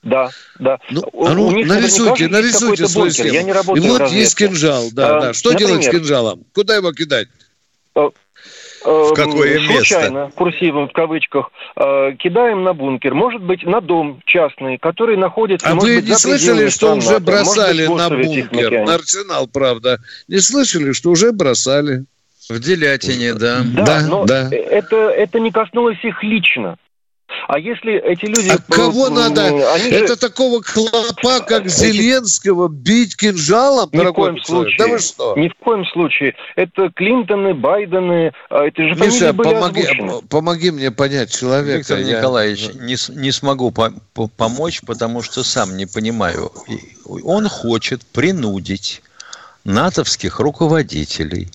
Да, 0.01 0.29
да. 0.59 0.79
Ну, 0.89 1.03
а 1.25 1.33
ну, 1.33 1.51
нарисуйте, 1.65 2.29
нарисуйте 2.29 2.87
свой 2.87 3.11
схему. 3.11 3.33
Я 3.33 3.43
не 3.43 3.51
работаю 3.51 3.85
И 3.85 3.89
вот 3.89 4.09
есть 4.11 4.35
кинжал, 4.37 4.89
да, 4.93 5.17
а, 5.17 5.21
да. 5.21 5.33
Что 5.33 5.51
например, 5.51 5.71
делать 5.71 5.85
с 5.85 5.89
кинжалом? 5.89 6.45
Куда 6.53 6.75
его 6.75 6.93
кидать? 6.93 7.27
А, 8.85 9.09
в 9.09 9.13
какое 9.13 9.59
случайно, 9.59 9.69
место? 9.69 9.85
Случайно, 9.85 10.31
курсивом 10.35 10.89
в 10.89 10.93
кавычках, 10.93 11.51
э, 11.75 12.13
кидаем 12.17 12.63
на 12.63 12.73
бункер. 12.73 13.13
Может 13.13 13.41
быть, 13.41 13.63
на 13.63 13.81
дом 13.81 14.21
частный, 14.25 14.77
который 14.77 15.17
находится... 15.17 15.67
А 15.67 15.75
вы 15.75 15.97
быть, 15.97 16.09
не 16.09 16.15
слышали, 16.15 16.69
что 16.69 16.95
уже 16.95 17.19
бросали 17.19 17.87
быть, 17.87 17.97
на 17.97 18.09
бункер? 18.09 18.85
На 18.85 18.95
арсенал, 18.95 19.47
правда. 19.47 19.99
Не 20.27 20.39
слышали, 20.39 20.93
что 20.93 21.11
уже 21.11 21.31
бросали? 21.31 22.05
В 22.49 22.59
Делятине, 22.59 23.35
да. 23.35 23.61
Да, 23.63 23.83
да 23.83 24.07
но 24.07 24.25
да. 24.25 24.49
Это, 24.51 25.09
это 25.09 25.39
не 25.39 25.51
коснулось 25.51 26.03
их 26.03 26.23
лично. 26.23 26.77
А 27.47 27.59
если 27.59 27.93
эти 27.93 28.25
люди... 28.25 28.49
А 28.49 28.57
кого 28.71 29.09
надо? 29.09 29.73
Они 29.73 29.89
Это 29.89 30.09
же... 30.09 30.15
такого 30.17 30.61
клопа, 30.61 31.39
как 31.39 31.65
эти... 31.65 31.73
Зеленского, 31.73 32.67
бить 32.67 33.15
кинжалом? 33.15 33.89
Ни 33.91 34.05
в 34.05 34.13
коем 34.13 34.41
случае. 34.43 34.77
Да 34.77 34.87
вы 34.87 34.99
что? 34.99 35.35
Ни 35.35 35.49
в 35.49 35.55
коем 35.55 35.85
случае. 35.85 36.35
Это 36.55 36.89
Клинтоны, 36.95 37.53
Байдены, 37.53 38.33
а, 38.49 38.65
это 38.65 38.83
же 38.83 38.95
Миша, 38.95 39.33
были 39.33 39.53
помоги, 39.53 39.87
помоги 40.29 40.71
мне 40.71 40.91
понять 40.91 41.31
человека. 41.31 41.77
Виктор 41.77 41.99
я... 41.99 42.17
Николаевич, 42.17 42.69
не, 42.75 42.95
не 43.21 43.31
смогу 43.31 43.71
по 43.71 43.93
по 44.13 44.27
помочь, 44.27 44.81
потому 44.85 45.21
что 45.21 45.43
сам 45.43 45.77
не 45.77 45.85
понимаю. 45.85 46.51
Он 47.23 47.47
хочет 47.47 48.05
принудить 48.05 49.01
натовских 49.63 50.39
руководителей 50.39 51.47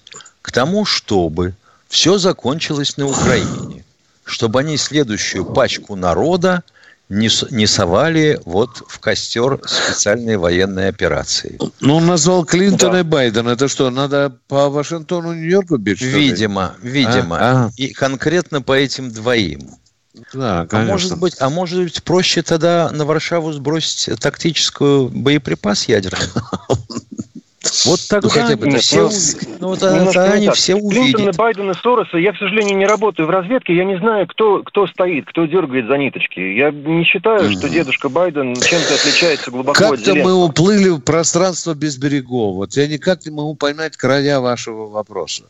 к 0.42 0.50
тому, 0.50 0.84
чтобы 0.84 1.54
все 1.88 2.18
закончилось 2.18 2.96
на 2.96 3.06
Украине 3.06 3.83
чтобы 4.24 4.60
они 4.60 4.76
следующую 4.76 5.44
пачку 5.44 5.96
народа 5.96 6.62
не, 7.08 7.28
не 7.54 7.66
совали 7.66 8.40
вот 8.44 8.82
в 8.88 8.98
костер 8.98 9.60
специальной 9.66 10.36
военной 10.36 10.88
операции. 10.88 11.58
Ну, 11.80 11.96
он 11.96 12.06
назвал 12.06 12.44
Клинтона 12.44 12.94
да. 12.94 13.00
и 13.00 13.02
Байдена. 13.02 13.50
Это 13.50 13.68
что, 13.68 13.90
надо 13.90 14.36
по 14.48 14.70
Вашингтону, 14.70 15.34
Нью-Йорку 15.34 15.76
бить? 15.76 16.00
Видимо, 16.00 16.74
видимо. 16.82 17.36
А? 17.38 17.66
А. 17.66 17.70
И 17.76 17.92
конкретно 17.92 18.62
по 18.62 18.72
этим 18.72 19.10
двоим. 19.10 19.70
Да, 20.32 20.66
а 20.70 20.82
может 20.84 21.18
быть, 21.18 21.34
а 21.40 21.50
может 21.50 21.82
быть 21.82 22.02
проще 22.04 22.42
тогда 22.42 22.88
на 22.92 23.04
Варшаву 23.04 23.52
сбросить 23.52 24.18
тактическую 24.20 25.08
боеприпас 25.08 25.88
ядерный? 25.88 26.28
Вот 27.86 28.00
тогда 28.08 28.28
ну, 28.28 28.30
хотя 28.30 28.56
бы 28.56 28.70
все, 28.78 29.10
ну, 29.58 29.68
вот, 29.68 29.82
это 29.82 30.32
они 30.32 30.46
так. 30.46 30.54
все 30.54 30.74
увидят. 30.74 31.16
Клинтона, 31.16 31.32
Байдена, 31.32 31.74
Сороса, 31.74 32.18
я, 32.18 32.32
к 32.32 32.36
сожалению, 32.36 32.76
не 32.76 32.86
работаю 32.86 33.26
в 33.26 33.30
разведке, 33.30 33.76
я 33.76 33.84
не 33.84 33.98
знаю, 33.98 34.26
кто, 34.26 34.62
кто 34.62 34.86
стоит, 34.86 35.26
кто 35.26 35.46
дергает 35.46 35.86
за 35.86 35.96
ниточки. 35.96 36.40
Я 36.40 36.70
не 36.70 37.04
считаю, 37.04 37.50
что 37.50 37.68
дедушка 37.68 38.08
Байден 38.08 38.54
чем-то 38.54 38.94
отличается 38.94 39.50
глубоко 39.50 39.78
Как-то 39.78 40.14
мы 40.14 40.34
уплыли 40.34 40.90
в 40.90 41.00
пространство 41.00 41.74
без 41.74 41.96
берегов. 41.96 42.56
Вот 42.56 42.76
я 42.76 42.86
никак 42.86 43.24
не 43.24 43.30
могу 43.30 43.54
понять 43.54 43.96
края 43.96 44.40
вашего 44.40 44.86
вопроса. 44.86 45.44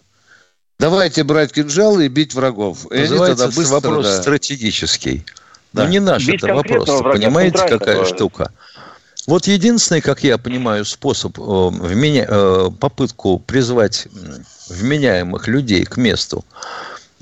Давайте 0.79 1.23
брать 1.25 1.53
кинжалы 1.53 2.07
и 2.07 2.09
бить 2.09 2.35
врагов. 2.35 2.91
И 2.91 2.99
Называется 2.99 3.45
тогда 3.45 3.57
быстро, 3.57 3.75
вопрос 3.75 4.07
да. 4.07 4.23
стратегический. 4.23 5.25
Да. 5.73 5.85
Ну, 5.85 5.91
не 5.91 6.01
наш 6.01 6.27
Бить 6.27 6.43
это 6.43 6.55
вопрос. 6.55 6.89
Врага, 6.89 7.13
понимаете, 7.13 7.59
какая 7.69 8.05
штука? 8.05 8.53
Вот 9.27 9.47
единственный, 9.47 10.03
как 10.03 10.23
я 10.23 10.37
понимаю, 10.37 10.85
способ, 10.85 11.39
э, 11.39 11.43
вменя... 11.43 12.27
Э, 12.29 12.71
попытку 12.79 13.39
призвать 13.39 14.07
вменяемых 14.69 15.49
людей 15.49 15.85
к 15.85 15.97
месту, 15.97 16.45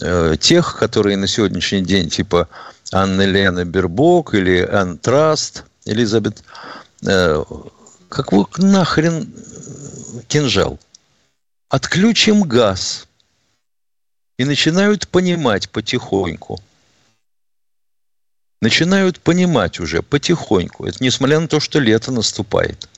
э, 0.01 0.37
тех, 0.41 0.77
которые 0.79 1.17
на 1.17 1.29
сегодняшний 1.29 1.83
день 1.83 2.09
типа 2.09 2.49
Анны 2.91 3.23
Лена 3.23 3.65
Бербок 3.65 4.35
или 4.35 4.62
Ан 4.62 4.99
Траст, 4.99 5.65
Элизабет, 5.85 6.43
как 7.01 8.33
вы 8.33 8.47
нахрен 8.59 9.33
кинжал? 10.29 10.79
Отключим 11.69 12.43
газ 12.43 13.09
и 14.38 14.45
начинают 14.45 15.09
понимать 15.09 15.71
потихоньку– 15.71 16.61
начинают 18.62 19.18
понимать 19.20 19.81
уже 19.81 20.03
потихоньку. 20.03 20.87
Это 20.87 21.05
несмотря 21.05 21.40
на 21.40 21.48
то, 21.48 21.61
что 21.61 21.81
лето 21.81 22.12
наступает. 22.12 22.88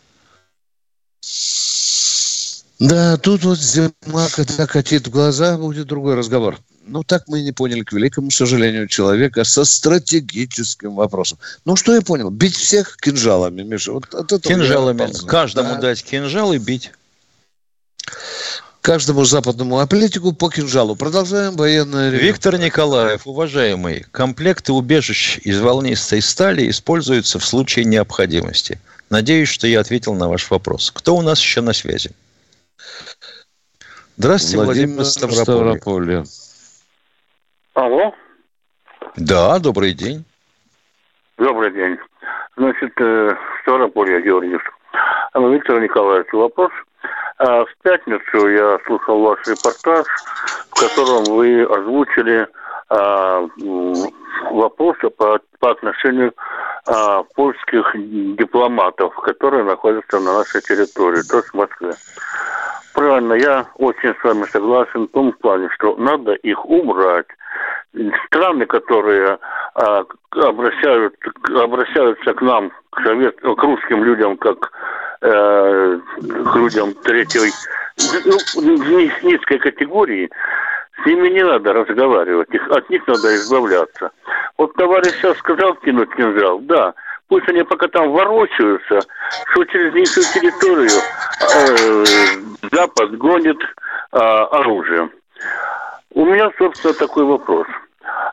Да, 2.78 3.16
тут 3.16 3.44
вот 3.44 3.58
зима, 3.58 4.28
когда 4.32 4.66
катит 4.66 5.06
в 5.06 5.10
глаза, 5.10 5.56
будет 5.56 5.86
другой 5.86 6.16
разговор. 6.16 6.58
Ну, 6.86 7.02
так 7.02 7.28
мы 7.28 7.40
не 7.40 7.52
поняли, 7.52 7.80
к 7.80 7.94
великому 7.94 8.30
сожалению, 8.30 8.88
человека 8.88 9.44
со 9.44 9.64
стратегическим 9.64 10.94
вопросом. 10.94 11.38
Ну, 11.64 11.76
что 11.76 11.94
я 11.94 12.02
понял? 12.02 12.28
Бить 12.28 12.56
всех 12.56 12.98
кинжалами, 12.98 13.62
Миша. 13.62 13.92
Вот 13.92 14.14
от 14.14 14.42
кинжалами. 14.42 15.10
Каждому 15.26 15.76
да. 15.76 15.80
дать 15.80 16.04
кинжал 16.04 16.52
и 16.52 16.58
бить 16.58 16.92
каждому 18.84 19.24
западному 19.24 19.78
атлетику 19.78 20.34
по 20.34 20.50
кинжалу. 20.50 20.94
Продолжаем 20.94 21.56
военное 21.56 22.10
ревю. 22.10 22.22
Виктор 22.22 22.58
Николаев, 22.58 23.26
уважаемый, 23.26 24.04
комплекты 24.12 24.74
убежищ 24.74 25.38
из 25.38 25.58
волнистой 25.58 26.20
стали 26.20 26.68
используются 26.68 27.38
в 27.38 27.44
случае 27.44 27.86
необходимости. 27.86 28.78
Надеюсь, 29.08 29.48
что 29.48 29.66
я 29.66 29.80
ответил 29.80 30.12
на 30.12 30.28
ваш 30.28 30.50
вопрос. 30.50 30.90
Кто 30.90 31.16
у 31.16 31.22
нас 31.22 31.40
еще 31.40 31.62
на 31.62 31.72
связи? 31.72 32.10
Здравствуйте, 34.18 34.58
Владимир, 34.58 34.96
Владимир 34.96 35.04
Ставрополье. 35.06 35.44
Ставрополье. 35.44 36.24
Алло. 37.72 38.14
Да, 39.16 39.58
добрый 39.60 39.94
день. 39.94 40.24
Добрый 41.38 41.72
день. 41.72 41.96
Значит, 42.58 42.92
э, 43.00 43.34
Ставрополье, 43.62 44.20
Георгиев. 44.22 44.62
Виктор 45.34 45.80
Николаевич, 45.80 46.30
вопрос– 46.34 46.70
в 47.38 47.68
пятницу 47.82 48.48
я 48.48 48.78
слушал 48.86 49.20
ваш 49.20 49.40
репортаж, 49.46 50.06
в 50.70 50.80
котором 50.80 51.24
вы 51.36 51.64
озвучили 51.64 52.46
а, 52.88 53.48
вопросы 54.50 55.10
по, 55.10 55.40
по 55.58 55.70
отношению 55.70 56.32
а, 56.86 57.22
польских 57.34 57.92
дипломатов, 58.36 59.14
которые 59.16 59.64
находятся 59.64 60.20
на 60.20 60.38
нашей 60.38 60.60
территории, 60.60 61.22
то 61.28 61.38
есть 61.38 61.48
в 61.48 61.54
Москве. 61.54 61.92
Правильно, 62.94 63.34
я 63.34 63.66
очень 63.76 64.14
с 64.14 64.22
вами 64.22 64.44
согласен 64.44 65.04
в 65.04 65.08
том 65.08 65.32
плане, 65.32 65.68
что 65.70 65.96
надо 65.96 66.34
их 66.34 66.64
убрать. 66.64 67.26
Страны, 68.26 68.66
которые 68.66 69.38
а, 69.74 70.04
обращают, 70.30 71.14
обращаются 71.48 72.34
к 72.34 72.42
нам, 72.42 72.70
к, 72.90 73.02
совет, 73.02 73.40
к 73.40 73.62
русским 73.62 74.04
людям, 74.04 74.36
как 74.36 74.72
э, 75.24 75.98
к 76.20 76.56
людям 76.56 76.94
третьей, 77.02 77.50
ну, 78.56 78.76
низкой 79.22 79.58
категории, 79.58 80.30
с 81.02 81.06
ними 81.06 81.28
не 81.28 81.44
надо 81.44 81.72
разговаривать, 81.72 82.50
их, 82.50 82.68
от 82.70 82.88
них 82.90 83.06
надо 83.06 83.34
избавляться. 83.36 84.10
Вот 84.58 84.74
товарищ 84.74 85.12
сейчас 85.14 85.38
сказал 85.38 85.74
кинуть 85.76 86.14
кинжал, 86.14 86.60
да, 86.60 86.94
пусть 87.28 87.48
они 87.48 87.62
пока 87.62 87.88
там 87.88 88.12
ворочаются, 88.12 89.00
что 89.50 89.64
через 89.64 89.94
низкую 89.94 90.26
территорию 90.34 91.00
э, 91.40 92.04
Запад 92.70 93.16
гонит 93.16 93.58
э, 94.12 94.18
оружие. 94.18 95.10
У 96.12 96.24
меня, 96.24 96.50
собственно, 96.58 96.94
такой 96.94 97.24
вопрос. 97.24 97.66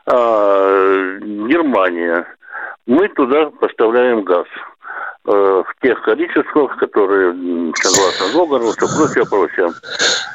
Э, 0.06 1.18
Германия. 1.20 2.26
Мы 2.86 3.08
туда 3.08 3.50
поставляем 3.50 4.22
газ. 4.22 4.46
Э, 5.24 5.30
в 5.64 5.80
тех 5.80 6.02
количествах, 6.02 6.76
которые 6.78 7.32
согласно 7.76 8.26
договору, 8.26 8.72
все 8.72 8.88
прочее, 8.88 9.24
прочее. 9.24 9.68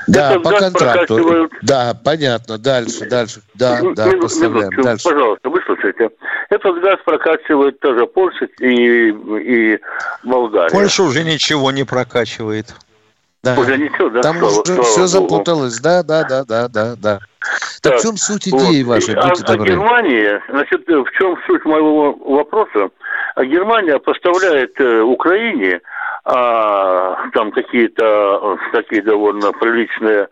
Да, 0.07 0.31
Этот 0.31 0.43
по 0.43 0.51
контракту. 0.51 1.15
Прокачивают... 1.15 1.51
Да, 1.61 1.93
понятно. 2.05 2.57
Дальше, 2.57 3.05
дальше. 3.09 3.41
Да, 3.53 3.81
да. 3.95 4.05
Минутку, 4.05 4.81
дальше. 4.81 5.09
Пожалуйста, 5.09 5.49
выслушайте. 5.49 6.09
Этот 6.49 6.79
газ 6.81 6.99
прокачивает 7.03 7.81
тоже 7.81 8.07
Польша 8.07 8.45
и, 8.61 9.09
и 9.09 9.79
Болгария. 10.23 10.71
Польша 10.71 11.03
уже 11.03 11.25
ничего 11.25 11.71
не 11.71 11.83
прокачивает. 11.83 12.73
Да. 13.43 13.59
Уже 13.59 13.77
ничего, 13.77 14.09
да? 14.09 14.21
Там 14.21 14.37
слава, 14.39 14.61
уже 14.61 14.73
слава 14.73 14.83
все 14.83 14.99
Богу. 14.99 15.07
запуталось. 15.07 15.79
Да, 15.79 16.01
да, 16.03 16.23
да, 16.23 16.45
да, 16.45 16.67
да, 16.69 16.95
да. 16.95 17.19
Так, 17.81 17.93
так 17.93 17.99
в 17.99 18.03
чем 18.03 18.17
суть 18.17 18.47
идеи 18.47 18.83
вот. 18.83 18.95
вашей? 18.95 19.15
Будьте 19.15 19.43
а, 19.43 19.47
добры. 19.47 19.73
А 19.73 19.75
Германия, 19.75 20.43
значит, 20.49 20.87
в 20.87 21.11
чем 21.11 21.37
суть 21.45 21.65
моего 21.65 22.13
вопроса? 22.13 22.89
А 23.37 23.45
Германия 23.45 23.99
поставляет 23.99 24.81
э, 24.81 25.01
Украине 25.01 25.79
а, 26.25 27.29
там 27.33 27.51
какие-то 27.51 28.57
такие 28.71 29.03
довольно 29.03 29.51
приличные 29.51 30.27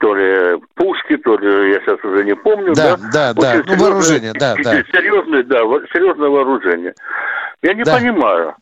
то 0.00 0.14
ли 0.14 0.58
пушки, 0.74 1.18
то 1.18 1.36
ли 1.36 1.72
я 1.72 1.80
сейчас 1.80 2.02
уже 2.02 2.24
не 2.24 2.34
помню. 2.34 2.72
Да, 2.74 2.96
да, 2.96 3.34
да, 3.34 3.56
да. 3.58 3.62
ну 3.66 3.76
вооружение, 3.76 4.32
да, 4.32 4.54
да. 4.56 4.82
Серьезное, 4.84 5.42
да, 5.42 5.58
серьезное 5.92 6.30
вооружение. 6.30 6.94
Я 7.60 7.74
не 7.74 7.84
да. 7.84 7.98
понимаю, 7.98 8.54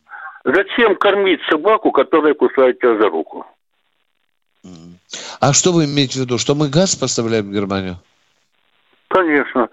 зачем 0.43 0.97
кормить 0.97 1.39
собаку, 1.49 1.93
которая 1.93 2.33
кусает 2.33 2.79
тебя 2.79 2.97
за 2.97 3.07
руку? 3.07 3.45
А 5.39 5.53
что 5.53 5.71
вы 5.71 5.85
имеете 5.85 6.19
в 6.19 6.23
виду, 6.23 6.37
что 6.37 6.53
мы 6.53 6.67
газ 6.67 6.97
поставляем 6.97 7.45
в 7.45 7.53
Германию? 7.53 7.95
Конечно. 9.07 9.69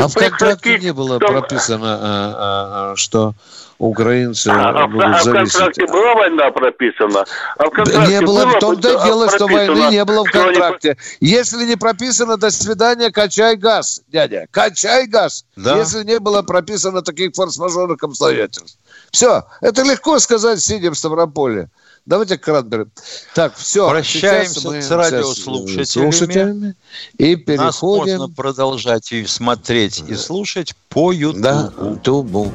А 0.00 0.08
в 0.08 0.14
контракте 0.14 0.78
не 0.78 0.92
было 0.92 1.18
там... 1.18 1.30
прописано, 1.30 1.94
а, 1.94 1.98
а, 2.00 2.92
а, 2.92 2.96
что 2.96 3.34
украинцы 3.78 4.48
а, 4.48 4.86
будут 4.86 5.04
а, 5.04 5.22
зависеть. 5.22 5.52
в 5.52 5.58
контракте 5.58 5.86
была 5.86 6.14
война 6.14 6.50
прописана? 6.50 7.24
А 7.56 7.64
в 7.64 7.70
контракте 7.70 8.12
не 8.12 8.20
было, 8.20 8.44
было 8.44 8.50
в 8.50 8.58
том-то 8.58 9.04
дело, 9.04 9.30
что 9.30 9.46
войны 9.46 9.90
не 9.90 10.04
было 10.04 10.24
в 10.24 10.30
контракте. 10.30 10.90
Они... 11.20 11.30
Если 11.30 11.64
не 11.64 11.76
прописано, 11.76 12.36
до 12.36 12.50
свидания, 12.50 13.10
качай 13.10 13.56
газ, 13.56 14.02
дядя. 14.08 14.46
Качай 14.50 15.06
газ, 15.06 15.44
да. 15.56 15.78
если 15.78 16.04
не 16.04 16.18
было 16.18 16.42
прописано 16.42 17.02
таких 17.02 17.34
форс-мажорных 17.34 18.02
обстоятельств. 18.02 18.78
Все, 19.12 19.44
это 19.60 19.82
легко 19.82 20.18
сказать, 20.18 20.60
сидя 20.60 20.90
в 20.90 20.94
Ставрополе. 20.94 21.68
Давайте 22.06 22.38
Кратберг. 22.38 22.88
Так, 23.34 23.54
все. 23.56 23.88
Прощаемся 23.88 24.80
с 24.80 24.90
радиослушателями. 24.90 25.84
Слушателями 25.84 26.74
и 27.18 27.36
переходим. 27.36 27.64
Нас 27.64 27.82
можно 27.82 28.28
продолжать 28.34 29.12
и 29.12 29.26
смотреть, 29.26 30.02
и 30.08 30.14
слушать 30.14 30.74
по 30.88 31.12
Ютубу. 31.12 31.42
Да, 31.42 31.72
Ютубу. 31.80 32.52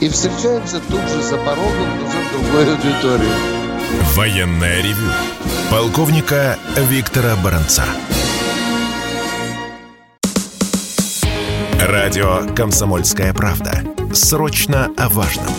И 0.00 0.08
встречаемся 0.08 0.80
тут 0.88 1.00
же 1.08 1.22
за 1.22 1.36
порогом 1.38 2.06
уже 2.06 2.18
в 2.18 2.32
другой 2.32 2.74
аудитории. 2.74 3.64
Военная 4.14 4.82
ревю. 4.82 5.10
Полковника 5.70 6.58
Виктора 6.76 7.36
Баранца. 7.36 7.84
Радио 11.80 12.54
«Комсомольская 12.54 13.34
правда». 13.34 13.84
Срочно 14.12 14.90
о 14.96 15.08
важном. 15.08 15.52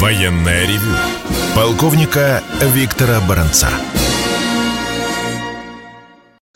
Военное 0.00 0.66
ревю 0.66 0.96
полковника 1.54 2.42
Виктора 2.72 3.20
Баранца. 3.28 3.68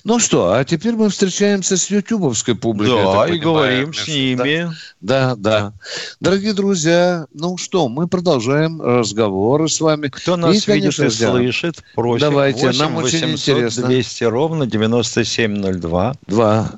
Ну 0.02 0.18
что, 0.18 0.54
а 0.54 0.64
теперь 0.64 0.94
мы 0.94 1.10
встречаемся 1.10 1.76
с 1.76 1.90
ютубовской 1.90 2.54
публикой. 2.54 3.02
Да, 3.02 3.28
и 3.28 3.38
говорим 3.38 3.92
с 3.92 4.08
ними. 4.08 4.72
Да, 5.02 5.34
да. 5.36 5.74
Дорогие 6.20 6.54
друзья, 6.54 7.26
ну 7.34 7.58
что, 7.58 7.90
мы 7.90 8.08
продолжаем 8.08 8.80
разговоры 8.80 9.68
с 9.68 9.78
вами. 9.78 10.08
Кто 10.08 10.38
нас 10.38 10.66
и, 10.66 10.72
видит 10.72 10.98
и 10.98 11.10
слышит, 11.10 11.82
просим. 11.94 12.20
Давайте, 12.20 12.68
8 12.68 12.78
нам 12.78 12.94
800 12.94 13.14
очень 13.14 13.32
интересно. 13.32 13.86
200 13.88 14.24
ровно 14.24 14.66
9702. 14.66 16.14
Два. 16.26 16.70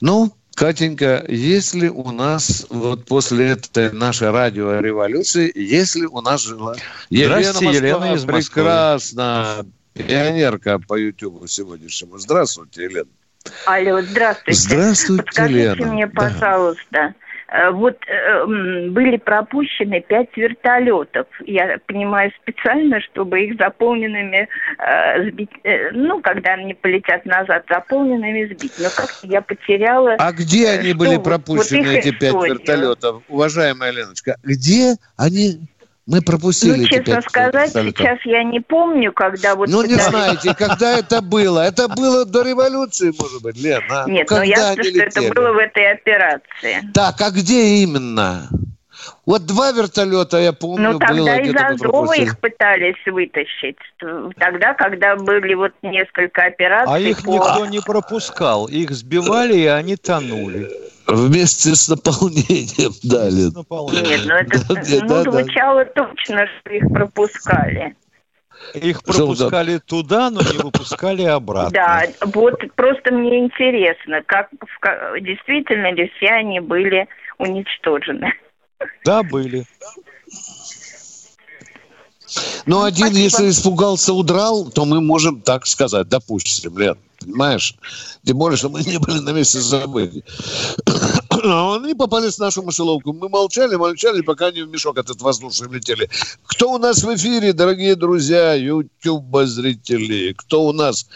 Ну, 0.00 0.32
Катенька, 0.54 1.24
если 1.28 1.88
у 1.88 2.10
нас 2.10 2.66
вот 2.68 3.06
после 3.06 3.50
этой 3.50 3.92
нашей 3.92 4.30
радиореволюции, 4.30 5.50
если 5.54 6.04
у 6.06 6.20
нас 6.20 6.42
жила 6.42 6.76
Елена 7.08 7.52
Москва, 7.52 7.72
Елена 7.72 8.14
из 8.14 8.24
Москвы. 8.24 8.62
прекрасно, 8.62 9.66
пионерка 9.94 10.78
по 10.78 10.96
Ютубу 10.96 11.46
сегодняшнему. 11.46 12.18
Здравствуйте, 12.18 12.84
Елена. 12.84 13.08
Алло, 13.64 14.02
здравствуйте. 14.02 14.60
Здравствуйте, 14.60 15.22
Подскажите 15.24 15.74
Лена. 15.74 15.92
мне, 15.92 16.06
пожалуйста, 16.06 16.84
да. 16.90 17.14
Э, 17.50 17.70
вот 17.70 17.96
э, 18.06 18.46
были 18.90 19.16
пропущены 19.16 20.00
пять 20.00 20.36
вертолетов. 20.36 21.26
Я 21.44 21.78
понимаю 21.86 22.30
специально, 22.42 23.00
чтобы 23.00 23.40
их 23.40 23.56
заполненными 23.58 24.48
э, 24.78 25.30
сбить, 25.30 25.50
ну, 25.92 26.20
когда 26.20 26.54
они 26.54 26.74
полетят 26.74 27.24
назад, 27.26 27.64
заполненными 27.68 28.46
сбить. 28.46 28.74
Но 28.78 28.88
как 28.94 29.10
я 29.22 29.42
потеряла... 29.42 30.14
А 30.18 30.32
где 30.32 30.68
они 30.68 30.92
были 30.92 31.16
пропущены, 31.16 31.82
вот 31.82 31.96
эти 31.96 32.12
пять 32.12 32.34
вертолетов? 32.34 33.22
Уважаемая 33.28 33.90
Леночка, 33.90 34.36
где 34.44 34.94
они 35.16 35.60
мы 36.10 36.22
пропустили. 36.22 36.80
Ну, 36.80 36.86
честно 36.86 37.22
сказать, 37.22 37.70
сейчас 37.70 38.18
я 38.24 38.42
не 38.42 38.58
помню, 38.58 39.12
когда 39.12 39.54
вот... 39.54 39.68
Ну, 39.68 39.82
не 39.82 39.94
знаете, 39.94 40.54
когда 40.58 40.98
это 40.98 41.22
было? 41.22 41.60
Это 41.60 41.86
было 41.86 42.24
до 42.24 42.42
революции, 42.42 43.12
может 43.16 43.42
быть, 43.42 43.56
Лена. 43.56 44.04
Нет, 44.08 44.28
ну, 44.28 44.38
но 44.38 44.42
ясно, 44.42 44.82
что 44.82 44.98
это 44.98 45.22
было 45.32 45.52
в 45.52 45.58
этой 45.58 45.92
операции. 45.92 46.80
Так, 46.92 47.20
а 47.20 47.30
где 47.30 47.76
именно? 47.84 48.48
Вот 49.24 49.46
два 49.46 49.70
вертолета, 49.70 50.38
я 50.38 50.52
помню, 50.52 50.92
Ну, 50.92 50.98
тогда 50.98 51.14
было 51.14 51.40
из 51.40 51.54
Азова 51.54 52.12
их 52.14 52.38
пытались 52.38 53.06
вытащить. 53.06 53.78
Тогда, 54.36 54.74
когда 54.74 55.14
были 55.16 55.54
вот 55.54 55.72
несколько 55.82 56.42
операций. 56.44 56.92
А 56.92 56.98
их 56.98 57.22
по... 57.22 57.30
никто 57.30 57.66
не 57.66 57.80
пропускал. 57.80 58.66
Их 58.66 58.90
сбивали, 58.90 59.56
и 59.56 59.66
они 59.66 59.96
тонули. 59.96 60.68
Вместе 61.12 61.74
с 61.74 61.88
наполнением 61.88 62.92
дали. 63.02 63.50
Нет, 64.06 64.20
ну 64.26 64.34
это 64.34 64.58
да, 64.68 64.82
ну, 65.02 65.08
да, 65.08 65.30
звучало 65.30 65.84
да. 65.84 66.04
точно, 66.04 66.46
что 66.46 66.72
их 66.72 66.88
пропускали. 66.92 67.96
Их 68.74 69.02
пропускали 69.02 69.78
Что, 69.78 69.86
туда, 69.86 70.30
но 70.30 70.40
не 70.42 70.58
выпускали 70.58 71.22
обратно. 71.22 71.70
Да, 71.70 72.02
вот 72.26 72.60
просто 72.76 73.12
мне 73.12 73.38
интересно, 73.38 74.22
как 74.26 74.50
действительно 75.20 75.92
ли 75.92 76.12
все 76.16 76.28
они 76.28 76.60
были 76.60 77.08
уничтожены. 77.38 78.32
Да, 79.04 79.22
были. 79.22 79.64
Но 82.66 82.84
один, 82.84 83.06
Спасибо. 83.06 83.22
если 83.22 83.50
испугался, 83.50 84.12
удрал, 84.12 84.70
то 84.70 84.84
мы 84.84 85.00
можем 85.00 85.40
так 85.40 85.66
сказать, 85.66 86.08
допустим, 86.08 86.78
Лен, 86.78 86.96
понимаешь? 87.18 87.74
Тем 88.24 88.38
более, 88.38 88.56
что 88.56 88.68
мы 88.68 88.82
не 88.82 88.98
были 88.98 89.18
на 89.18 89.30
месте 89.30 89.60
событий. 89.60 90.22
А 91.44 91.76
они 91.76 91.94
попались 91.94 92.36
в 92.36 92.40
нашу 92.40 92.62
мышеловку. 92.62 93.12
Мы 93.12 93.28
молчали, 93.28 93.76
молчали, 93.76 94.22
пока 94.22 94.46
они 94.46 94.62
в 94.62 94.70
мешок 94.70 94.98
этот 94.98 95.20
воздушный 95.20 95.68
влетели. 95.68 96.08
Кто 96.44 96.72
у 96.72 96.78
нас 96.78 97.02
в 97.02 97.14
эфире, 97.14 97.52
дорогие 97.52 97.96
друзья, 97.96 98.54
YouTube-зрители? 98.54 100.32
Кто 100.34 100.64
у 100.64 100.72
нас? 100.72 101.08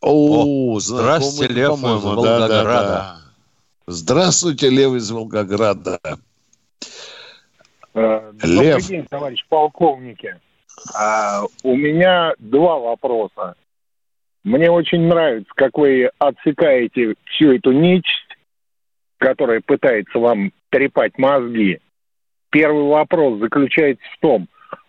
О, 0.00 0.74
О 0.74 0.80
здравствуйте, 0.80 1.52
Лев 1.52 1.74
из 1.74 1.82
Волгограда. 1.82 2.48
Да, 2.48 2.64
да, 2.64 2.82
да. 2.82 3.16
Здравствуйте, 3.86 4.70
Лев 4.70 4.94
из 4.94 5.10
Волгограда. 5.10 6.00
Э, 7.94 8.32
добрый 8.32 8.64
Лев. 8.64 8.86
день, 8.86 9.06
товарищ 9.08 9.44
полковники. 9.48 10.36
А, 10.94 11.42
у 11.62 11.76
меня 11.76 12.34
два 12.38 12.78
вопроса. 12.78 13.54
Мне 14.44 14.70
очень 14.70 15.02
нравится, 15.02 15.50
как 15.54 15.76
вы 15.76 16.10
отсекаете 16.18 17.14
всю 17.26 17.52
эту 17.52 17.72
нечисть, 17.72 18.29
которая 19.20 19.60
пытается 19.60 20.18
вам 20.18 20.52
трепать 20.70 21.16
мозги. 21.18 21.78
Первый 22.50 22.84
вопрос 22.84 23.38
заключается 23.38 24.04
в 24.16 24.20
том, 24.20 24.48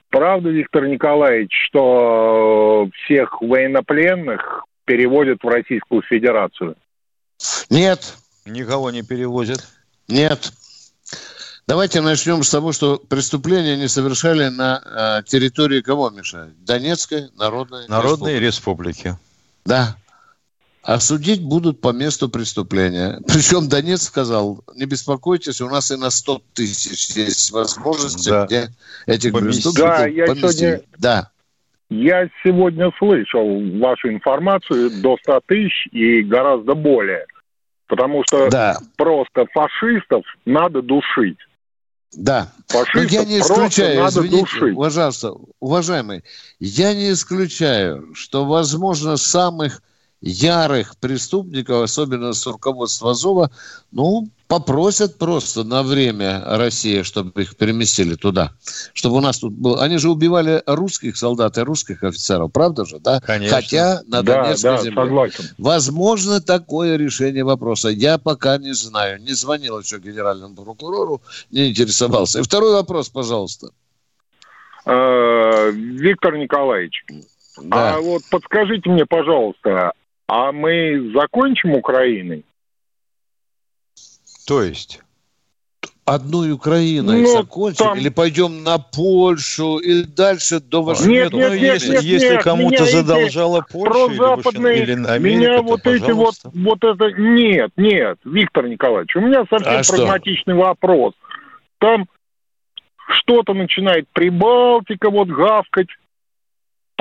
правда, 0.09 0.49
Виктор 0.49 0.87
Николаевич, 0.87 1.51
что 1.67 2.89
всех 3.03 3.41
военнопленных 3.41 4.65
переводят 4.85 5.43
в 5.43 5.47
Российскую 5.47 6.01
Федерацию? 6.01 6.75
Нет. 7.69 8.15
Никого 8.45 8.89
не 8.89 9.03
перевозят? 9.03 9.67
Нет. 10.07 10.51
Давайте 11.67 12.01
начнем 12.01 12.41
с 12.41 12.49
того, 12.49 12.71
что 12.71 12.97
преступления 12.97 13.77
не 13.77 13.87
совершали 13.87 14.47
на 14.47 15.21
э, 15.21 15.23
территории 15.27 15.81
кого, 15.81 16.09
Миша? 16.09 16.49
Донецкой 16.57 17.29
Народной, 17.37 17.87
Народной 17.87 18.39
Республики. 18.39 19.07
Республики. 19.07 19.19
Да. 19.65 19.95
А 20.83 20.99
судить 20.99 21.43
будут 21.43 21.79
по 21.79 21.91
месту 21.91 22.27
преступления. 22.27 23.19
Причем 23.27 23.69
Донец 23.69 24.03
сказал, 24.03 24.63
не 24.75 24.85
беспокойтесь, 24.85 25.61
у 25.61 25.69
нас 25.69 25.91
и 25.91 25.95
на 25.95 26.09
100 26.09 26.41
тысяч 26.53 27.15
есть 27.15 27.51
возможности, 27.51 28.29
да. 28.29 28.45
где 28.45 28.69
этих 29.05 29.33
преступников 29.33 29.97
да, 29.97 30.07
я 30.07 30.27
Сегодня... 30.27 30.81
Да. 30.97 31.31
Я 31.89 32.29
сегодня 32.43 32.89
слышал 32.97 33.45
вашу 33.79 34.09
информацию 34.09 34.89
до 35.01 35.17
100 35.23 35.41
тысяч 35.45 35.87
и 35.91 36.21
гораздо 36.21 36.73
более. 36.73 37.25
Потому 37.87 38.23
что 38.25 38.49
да. 38.49 38.77
просто 38.95 39.45
фашистов 39.53 40.23
надо 40.45 40.81
душить. 40.81 41.37
Да. 42.13 42.47
Фашистов 42.69 43.11
Но 43.11 43.19
я 43.19 43.25
не 43.25 43.39
исключаю, 43.39 44.07
извините, 44.07 44.39
душить. 44.39 44.77
пожалуйста, 44.77 45.33
уважаемый, 45.59 46.23
я 46.59 46.93
не 46.93 47.11
исключаю, 47.11 48.15
что, 48.15 48.45
возможно, 48.45 49.17
самых 49.17 49.81
ярых 50.21 50.97
преступников, 50.97 51.83
особенно 51.83 52.33
с 52.33 52.45
руководства 52.45 53.11
Азова, 53.11 53.51
ну, 53.91 54.27
попросят 54.47 55.17
просто 55.17 55.63
на 55.63 55.81
время 55.81 56.43
России, 56.45 57.01
чтобы 57.01 57.41
их 57.41 57.55
переместили 57.55 58.15
туда. 58.15 58.51
Чтобы 58.93 59.17
у 59.17 59.19
нас 59.21 59.39
тут 59.39 59.53
было... 59.53 59.81
Они 59.81 59.97
же 59.97 60.09
убивали 60.09 60.61
русских 60.67 61.17
солдат 61.17 61.57
и 61.57 61.61
русских 61.61 62.03
офицеров, 62.03 62.51
правда 62.51 62.85
же, 62.85 62.99
да? 62.99 63.19
Конечно. 63.21 63.55
Хотя 63.55 64.01
на 64.07 64.21
да, 64.21 64.43
Донецкой 64.43 64.71
да, 64.71 64.83
земле. 64.83 65.03
Согласен. 65.03 65.43
Возможно, 65.57 66.41
такое 66.41 66.97
решение 66.97 67.43
вопроса. 67.43 67.89
Я 67.89 68.17
пока 68.17 68.57
не 68.57 68.73
знаю. 68.73 69.21
Не 69.21 69.33
звонил 69.33 69.79
еще 69.79 69.99
генеральному 69.99 70.55
прокурору, 70.55 71.21
не 71.49 71.69
интересовался. 71.69 72.39
И 72.39 72.43
второй 72.43 72.73
вопрос, 72.73 73.09
пожалуйста. 73.09 73.69
Э, 74.85 75.71
Виктор 75.71 76.37
Николаевич, 76.37 77.05
да. 77.57 77.95
а 77.95 78.01
вот 78.01 78.23
подскажите 78.29 78.89
мне, 78.89 79.05
пожалуйста, 79.05 79.93
а 80.31 80.53
мы 80.53 81.11
закончим 81.13 81.73
Украиной? 81.73 82.45
То 84.47 84.63
есть? 84.63 85.01
одной 86.03 86.51
Украиной 86.51 87.21
ну, 87.21 87.27
закончим, 87.27 87.85
там... 87.85 87.97
или 87.97 88.09
пойдем 88.09 88.63
на 88.63 88.79
Польшу, 88.79 89.77
и 89.77 90.03
дальше 90.03 90.59
до 90.59 90.81
Вашингтона. 90.83 91.13
Нет, 91.13 91.33
нет, 91.33 91.51
нет, 91.51 91.73
если, 91.73 91.91
нет, 91.91 92.03
если 92.03 92.37
кому-то 92.37 92.85
задолжала 92.85 93.63
Польша 93.71 94.07
или, 94.07 94.17
западные, 94.17 94.83
или 94.83 94.91
Америка, 94.91 95.51
меня 95.51 95.61
вот 95.61 95.83
то, 95.83 95.93
эти 95.93 96.11
вот, 96.11 96.33
вот 96.43 96.83
это... 96.83 97.11
Нет, 97.11 97.71
нет, 97.77 98.17
Виктор 98.25 98.67
Николаевич, 98.67 99.15
у 99.15 99.21
меня 99.21 99.45
совсем 99.49 99.79
а 99.79 99.83
прагматичный 99.87 100.55
что? 100.55 100.63
вопрос. 100.63 101.13
Там 101.77 102.07
что-то 103.07 103.53
начинает 103.53 104.07
Прибалтика 104.11 105.09
вот 105.09 105.29
гавкать, 105.29 105.87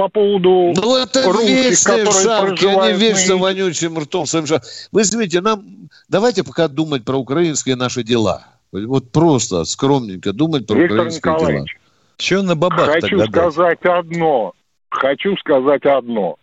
по 0.00 0.08
поводу 0.08 0.72
Ну, 0.74 0.96
это 0.96 1.30
русских, 1.30 1.48
вечные 1.48 2.06
шапки, 2.06 2.64
они 2.64 2.98
вечно 2.98 3.34
на... 3.34 3.42
вонючим 3.42 3.98
ртом 3.98 4.24
своим 4.24 4.46
шапком. 4.46 4.70
Вы 4.92 5.02
извините, 5.02 5.42
нам 5.42 5.62
давайте 6.08 6.42
пока 6.42 6.68
думать 6.68 7.04
про 7.04 7.18
украинские 7.18 7.76
наши 7.76 8.02
дела. 8.02 8.46
Вот 8.72 9.12
просто 9.12 9.64
скромненько 9.64 10.32
думать 10.32 10.66
про 10.66 10.76
Виктор 10.76 10.96
украинские 10.96 11.32
Николаевич, 11.34 11.72
дела. 11.72 12.16
Че 12.16 12.42
на 12.42 12.56
бабах 12.56 12.86
Хочу 12.86 13.18
гадать? 13.18 13.30
сказать 13.30 13.78
одно. 13.82 14.52
Хочу 14.88 15.36
сказать 15.36 15.84
одно. 15.84 16.36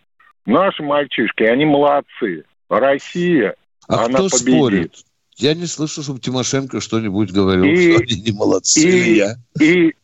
Наши 0.46 0.82
мальчишки, 0.84 1.42
они 1.42 1.64
молодцы. 1.64 2.44
Россия, 2.68 3.56
а 3.88 4.04
она 4.04 4.18
кто 4.18 4.28
победит. 4.28 4.54
спорит? 4.54 4.94
Я 5.36 5.54
не 5.54 5.66
слышу, 5.66 6.02
чтобы 6.02 6.20
Тимошенко 6.20 6.80
что-нибудь 6.80 7.32
говорил, 7.32 7.64
и, 7.64 7.92
что 7.92 8.02
они 8.02 8.22
не 8.22 8.32
молодцы. 8.32 8.88
И, 8.88 9.16
я. 9.16 9.34
и 9.60 9.94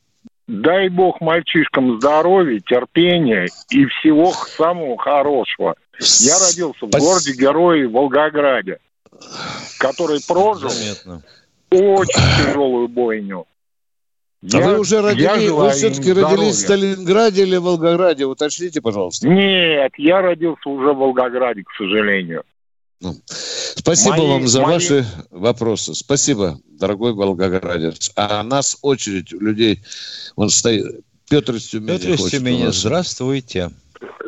дай 0.47 0.89
бог 0.89 1.21
мальчишкам 1.21 1.99
здоровья, 1.99 2.61
терпения 2.61 3.49
и 3.71 3.87
всего 3.87 4.33
самого 4.33 4.97
хорошего. 4.99 5.75
Я 6.21 6.39
родился 6.39 6.87
в 6.87 6.91
городе 6.91 7.33
Герои 7.33 7.85
Волгограде, 7.85 8.79
который 9.79 10.21
прожил 10.27 10.71
Заметно. 10.71 11.23
очень 11.71 12.47
тяжелую 12.47 12.89
бойню. 12.89 13.47
А 14.53 14.59
вы 14.59 14.79
уже 14.79 15.01
родились, 15.01 15.51
вы 15.51 15.71
все-таки 15.71 16.13
родились 16.13 16.57
в 16.57 16.61
Сталинграде 16.61 17.45
или 17.45 17.57
Волгограде? 17.57 18.27
Уточните, 18.27 18.83
пожалуйста. 18.83 19.27
Нет, 19.27 19.93
я 19.97 20.21
родился 20.21 20.69
уже 20.69 20.93
в 20.93 20.99
Волгограде, 20.99 21.63
к 21.63 21.73
сожалению. 21.79 22.43
Ну, 23.01 23.15
спасибо 23.85 24.17
Мои- 24.17 24.29
вам 24.29 24.47
за 24.47 24.63
мои- 24.63 24.73
ваши 24.75 25.05
вопросы. 25.31 25.95
Спасибо, 25.95 26.59
дорогой 26.67 27.13
волгоградец. 27.13 28.11
А 28.17 28.43
нас 28.43 28.79
очередь 28.83 29.33
у 29.35 29.41
людей, 29.41 29.81
он 30.37 30.49
стоит. 30.49 31.05
Петр 31.31 31.55
из 31.55 31.69
Тюмени. 31.69 31.99
Петр 31.99 32.17
Тюмени, 32.17 32.65
нас. 32.65 32.77
здравствуйте. 32.77 33.71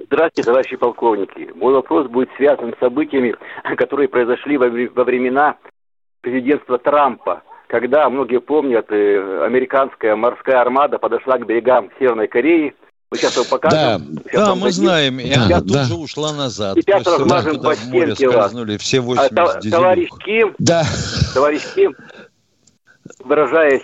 Здравствуйте, 0.07 0.45
товарищи 0.45 0.77
полковники. 0.77 1.51
Мой 1.55 1.75
вопрос 1.75 2.09
будет 2.09 2.29
связан 2.37 2.75
с 2.75 2.79
событиями, 2.79 3.35
которые 3.77 4.09
произошли 4.09 4.57
во 4.57 5.05
времена 5.05 5.57
президентства 6.21 6.79
Трампа, 6.79 7.43
когда, 7.67 8.09
многие 8.09 8.41
помнят, 8.41 8.87
э, 8.91 9.45
американская 9.45 10.17
морская 10.17 10.61
армада 10.61 10.99
подошла 10.99 11.39
к 11.39 11.47
берегам 11.47 11.91
Северной 11.99 12.29
Кореи. 12.29 12.75
Мы 13.13 13.19
сейчас 13.19 13.37
его 13.37 13.45
покажем. 13.45 14.19
Сейчас 14.25 14.47
Да, 14.49 14.55
мы 14.57 14.61
дадим. 14.63 14.73
знаем, 14.73 15.21
и 15.21 15.31
Да, 15.35 15.45
она 15.47 15.59
тут 15.61 15.71
да. 15.73 15.85
же 15.85 15.95
ушла 15.95 16.33
назад. 16.33 16.77
Сейчас 16.77 17.05
После 17.05 17.05
того, 17.05 17.19
размажем 17.25 17.63
по 17.63 17.71
в 17.71 17.75
стенке 17.77 18.27
вас. 18.29 18.37
скользнули 18.37 18.77
все 18.79 18.99
А, 18.99 19.03
80 19.03 19.31
то- 19.63 19.71
товарищ 19.71 20.09
дизелюк. 20.11 20.25
Ким, 20.25 20.55
Да. 20.59 20.85
товарищ 21.35 21.63
Ким, 21.75 21.95
выражаясь 23.21 23.83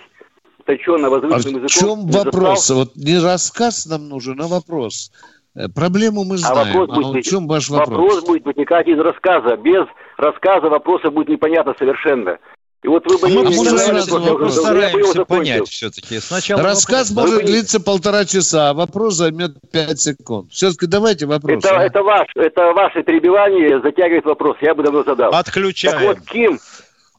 точенно 0.65 1.07
А 1.07 1.09
возвышенным 1.09 1.61
в 1.61 1.63
языком, 1.63 1.69
чем 1.69 2.05
не 2.05 2.11
вопрос? 2.17 2.59
застал- 2.59 2.77
Вот 2.77 2.95
не 2.97 3.17
рассказ 3.19 3.85
нам 3.85 4.09
нужен, 4.09 4.41
а 4.41 4.47
вопрос. 4.47 5.11
Э, 5.55 5.69
Проблему 5.69 6.25
мы 6.25 6.35
А 6.35 6.37
знаем. 6.39 6.67
вопрос 6.67 6.89
А, 6.89 6.93
будет, 6.95 7.05
в 7.05 7.09
возник- 7.11 7.23
чем 7.23 7.47
ваш 7.47 7.69
вопрос 7.69 7.89
вопрос? 7.97 8.25
будет 8.25 8.45
возникать 8.45 8.87
из 8.87 8.99
рассказа. 8.99 9.55
Без 9.55 9.85
рассказа 10.17 10.67
вопроса 10.67 11.11
будет 11.11 11.29
непонятно 11.29 11.73
совершенно. 11.79 12.39
И 12.83 12.87
вот 12.87 13.05
вы 13.07 13.17
бы 13.17 13.27
А 13.27 13.29
не 13.29 13.37
мы 13.37 13.45
постараемся, 13.45 14.19
мы 14.19 14.37
постараемся 14.39 15.25
понять 15.25 15.69
все-таки. 15.69 16.19
Сначала 16.19 16.61
Рассказ 16.61 17.11
вопрос. 17.11 17.31
может 17.31 17.45
Вы- 17.45 17.51
длиться 17.53 17.79
полтора 17.79 18.25
часа, 18.25 18.69
а 18.69 18.73
вопрос 18.73 19.15
займет 19.15 19.55
пять 19.71 20.01
секунд. 20.01 20.51
Все-таки 20.51 20.85
давайте 20.87 21.25
вопрос. 21.25 21.63
Это, 21.63 21.79
а? 21.79 21.83
это, 21.83 22.03
ваш, 22.03 22.27
это 22.35 22.73
ваше 22.73 23.03
перебивание 23.03 23.81
затягивает 23.81 24.25
вопрос. 24.25 24.57
Я 24.61 24.75
бы 24.75 24.83
давно 24.83 25.03
задал. 25.03 25.33
Отключаем. 25.33 25.97
Так 25.97 26.07
вот, 26.07 26.27
Ким, 26.27 26.59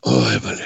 Ой, 0.02 0.38
блин. 0.38 0.58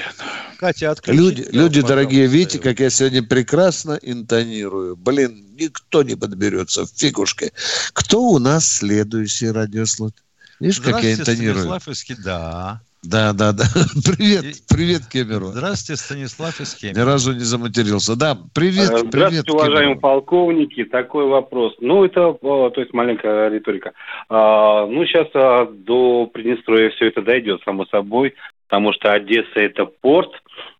Катя. 0.58 0.96
Люди, 1.06 1.46
люди 1.52 1.80
дорогие, 1.80 2.26
видите, 2.26 2.58
как 2.58 2.80
я 2.80 2.90
сегодня 2.90 3.22
прекрасно 3.22 3.96
интонирую. 4.02 4.96
Блин, 4.96 5.54
никто 5.56 6.02
не 6.02 6.16
подберется 6.16 6.84
в 6.86 6.88
фигушке. 6.88 7.52
Кто 7.92 8.20
у 8.20 8.40
нас 8.40 8.66
следующий 8.66 9.52
радиослушатель? 9.52 10.24
Видишь, 10.58 10.80
как 10.80 11.04
я 11.04 11.14
интонирую? 11.14 11.54
Станислав 11.54 11.88
из 11.88 12.02
Ки- 12.02 12.16
Да. 12.20 12.80
Да, 13.04 13.32
да, 13.32 13.52
да. 13.52 13.64
Привет, 14.04 14.44
И- 14.44 14.74
привет, 14.74 15.02
Кемеру. 15.06 15.46
Здравствуйте, 15.46 16.02
Станислав 16.02 16.60
из 16.60 16.74
Кемерово. 16.74 16.98
Ни 17.00 17.06
разу 17.12 17.32
не 17.32 17.40
заматерился. 17.44 18.16
Да, 18.18 18.36
привет, 18.54 18.90
Э, 18.90 18.92
привет, 18.92 19.06
Здравствуйте, 19.08 19.52
уважаемые 19.52 19.82
Кемеру. 19.94 20.00
полковники. 20.00 20.84
Такой 20.84 21.26
вопрос. 21.26 21.76
Ну, 21.80 22.04
это, 22.04 22.36
э, 22.42 22.70
то 22.74 22.80
есть, 22.80 22.92
маленькая 22.92 23.50
риторика. 23.50 23.92
А, 24.28 24.86
ну, 24.86 25.04
сейчас 25.06 25.28
а, 25.34 25.66
до 25.70 26.26
Приднестровья 26.26 26.90
все 26.90 27.06
это 27.06 27.22
дойдет, 27.22 27.60
само 27.64 27.86
собой, 27.86 28.34
потому 28.66 28.92
что 28.92 29.12
Одесса– 29.12 29.46
это 29.54 29.84
порт, 29.86 30.32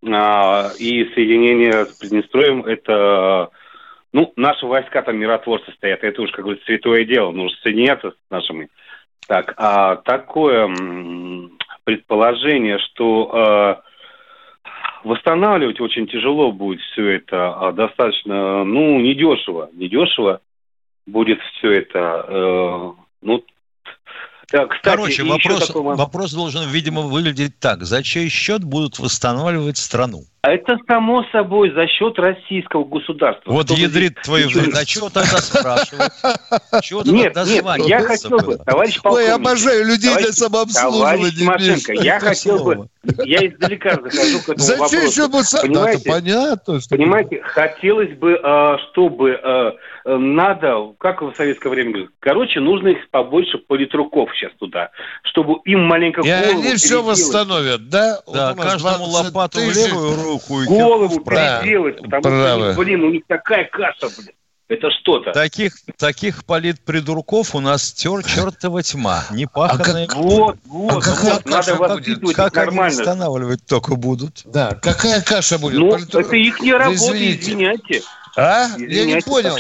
а, 0.05 0.71
и 0.79 1.05
соединение 1.15 1.87
с 1.87 1.99
Приднестровьем– 1.99 2.65
это... 2.67 3.51
Ну, 4.13 4.33
наши 4.37 4.67
войска 4.67 5.03
там 5.03 5.19
миротворцы 5.19 5.71
стоят, 5.77 6.03
это 6.03 6.23
уж, 6.23 6.31
как 6.33 6.41
говорится, 6.45 6.65
святое 6.67 7.05
дело, 7.05 7.31
нужно 7.31 7.57
соединяться 7.63 8.11
с 8.11 8.31
нашими. 8.31 8.69
Так, 9.29 9.53
а 9.59 9.97
такое 9.97 10.67
предположение, 11.89 12.79
что 12.81 13.31
э, 13.33 15.09
восстанавливать 15.09 15.81
очень 15.81 16.07
тяжело 16.07 16.53
будет 16.53 16.83
все 16.83 17.17
это, 17.17 17.55
а 17.55 17.73
достаточно, 17.73 18.63
ну, 18.63 19.01
недешево, 19.01 19.71
недешево 19.73 20.43
будет 21.07 21.39
все 21.41 21.73
это, 21.73 22.27
э, 22.29 22.93
ну, 23.23 23.43
да, 24.53 24.67
кстати, 24.67 24.83
Короче, 24.83 25.23
вопрос, 25.25 25.75
момент. 25.75 25.99
вопрос 25.99 26.33
должен, 26.35 26.69
видимо, 26.69 27.01
выглядеть 27.03 27.59
так. 27.59 27.85
За 27.85 28.03
чей 28.03 28.29
счет 28.29 28.65
будут 28.65 28.99
восстанавливать 28.99 29.79
страну? 29.79 30.25
А 30.49 30.53
Это 30.53 30.79
само 30.87 31.25
собой 31.31 31.71
за 31.73 31.87
счет 31.87 32.19
российского 32.19 32.83
государства. 32.83 33.53
Вот 33.53 33.69
ядрит 33.71 34.13
здесь 34.13 34.25
твою 34.25 34.49
вред. 34.49 34.75
А 34.75 34.85
чего 34.87 35.11
тогда 35.11 35.37
спрашивать? 35.43 36.11
Чего 36.83 37.03
Нет, 37.03 37.37
нет, 37.37 37.65
я 37.87 38.01
хотел 38.01 38.39
бы, 38.39 38.57
товарищ 38.57 38.97
Ой, 38.97 39.03
полковник. 39.03 39.31
обожаю 39.35 39.85
людей 39.85 40.17
для 40.17 40.33
самообслуживания. 40.33 41.33
Товарищ 41.39 41.89
Миша. 41.89 41.93
я 42.03 42.19
хотел 42.19 42.65
бы, 42.65 42.89
я 43.25 43.47
издалека 43.47 43.91
захожу 44.03 44.39
к 44.39 44.49
этому 44.49 44.59
Зачем 44.59 44.81
вопросу. 44.81 45.07
еще 45.07 45.29
бы... 45.29 45.39
са- 45.41 45.57
Да, 45.57 45.63
Понимаете? 45.63 46.01
это 46.01 46.11
понятно. 46.11 46.81
Что... 46.81 46.97
Понимаете, 46.97 47.43
хотелось 47.43 48.17
бы, 48.17 48.41
э, 48.43 48.77
чтобы 48.91 49.31
э, 49.31 49.73
э, 50.07 50.17
надо, 50.17 50.95
как 50.99 51.21
в 51.21 51.35
советское 51.37 51.69
время 51.69 51.91
говорят, 51.93 52.11
короче, 52.21 52.61
нужно 52.61 52.89
их 52.89 53.11
побольше 53.11 53.59
политруков 53.59 54.31
сейчас 54.35 54.53
туда, 54.59 54.91
чтобы 55.25 55.57
им 55.67 55.85
маленько 55.85 56.23
И 56.23 56.31
они 56.31 56.75
все 56.77 57.03
восстановят, 57.03 57.89
да? 57.91 58.21
Да, 58.33 58.55
каждому 58.55 59.07
20 59.09 59.27
лопату 59.27 59.61
в 59.61 59.75
левую 59.75 60.23
руку 60.23 60.38
и 60.49 60.67
Голову 60.67 61.21
переделать, 61.21 61.97
потому 62.03 62.23
правы. 62.23 62.73
что, 62.73 62.81
блин, 62.83 63.05
у 63.05 63.11
них 63.11 63.23
такая 63.27 63.65
каша, 63.71 64.09
блин. 64.17 64.31
Это 64.69 64.91
что-то. 64.91 65.33
Таких, 65.33 65.73
таких 65.97 66.45
политпридурков 66.45 67.55
у 67.55 67.61
нас 67.61 67.91
тер, 67.91 68.23
чертова 68.23 68.83
тьма. 68.83 69.25
Непаханная. 69.31 70.07
Вот, 70.15 70.59
вот, 70.67 70.93
А 70.93 71.01
какая 71.01 71.35
вот, 71.37 71.47
надо 71.47 71.57
каша 71.57 71.75
воспитывать 71.77 72.21
будет? 72.21 72.31
их 72.33 72.37
как 72.37 72.57
они 72.59 72.67
нормально. 72.67 72.97
восстанавливать 72.99 73.65
только 73.67 73.95
будут? 73.97 74.43
Да, 74.45 74.75
какая 74.75 75.23
каша 75.23 75.59
будет? 75.59 75.79
Ну, 75.79 75.91
Политрук- 75.91 76.21
это 76.21 76.37
их 76.37 76.61
не 76.61 76.73
Да 76.73 76.79
работа, 76.81 76.97
извините. 76.97 77.41
извиняйте. 77.41 78.03
А? 78.37 78.67
Я 78.67 78.77
не 78.77 78.85
Извиняйте, 78.93 79.27
понял. 79.31 79.57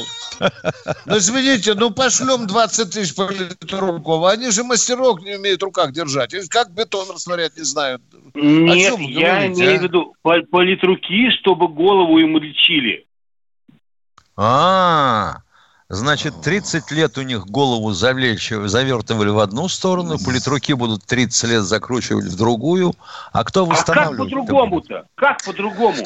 Ну, 1.07 1.16
извините, 1.18 1.74
ну 1.74 1.91
пошлем 1.91 2.47
20 2.47 2.91
тысяч 2.91 3.14
политруков. 3.14 4.24
Они 4.24 4.51
же 4.51 4.64
мастерок 4.64 5.22
не 5.22 5.36
умеют 5.36 5.61
в 5.61 5.64
руках 5.64 5.93
держать. 5.93 6.34
И 6.34 6.47
Как 6.49 6.70
бетон 6.72 7.11
растворять 7.11 7.57
не 7.57 7.64
знают. 7.64 8.03
Нет, 8.34 8.93
чем 8.93 9.05
вы 9.05 9.11
я 9.11 9.34
говорите, 9.36 9.61
имею 9.62 9.76
а? 9.76 9.78
в 9.78 9.82
виду 9.82 10.14
пол- 10.22 10.47
политруки, 10.51 11.30
чтобы 11.41 11.68
голову 11.68 12.18
им 12.18 12.36
лечили. 12.39 13.07
А, 14.36 15.39
значит, 15.89 16.41
30 16.43 16.91
лет 16.93 17.18
у 17.18 17.22
них 17.22 17.47
голову 17.47 17.93
завертывали 17.93 19.30
в 19.30 19.41
одну 19.41 19.68
сторону, 19.68 20.16
политруки 20.24 20.72
будут 20.72 21.05
30 21.05 21.51
лет 21.51 21.62
закручивать 21.64 22.26
в 22.26 22.36
другую. 22.36 22.95
А 23.32 23.43
кто 23.43 23.64
А 23.64 23.66
как 23.66 23.76
восстанавливает? 23.78 24.30
по-другому-то? 24.30 25.07
Как 25.16 25.43
по-другому? 25.45 26.05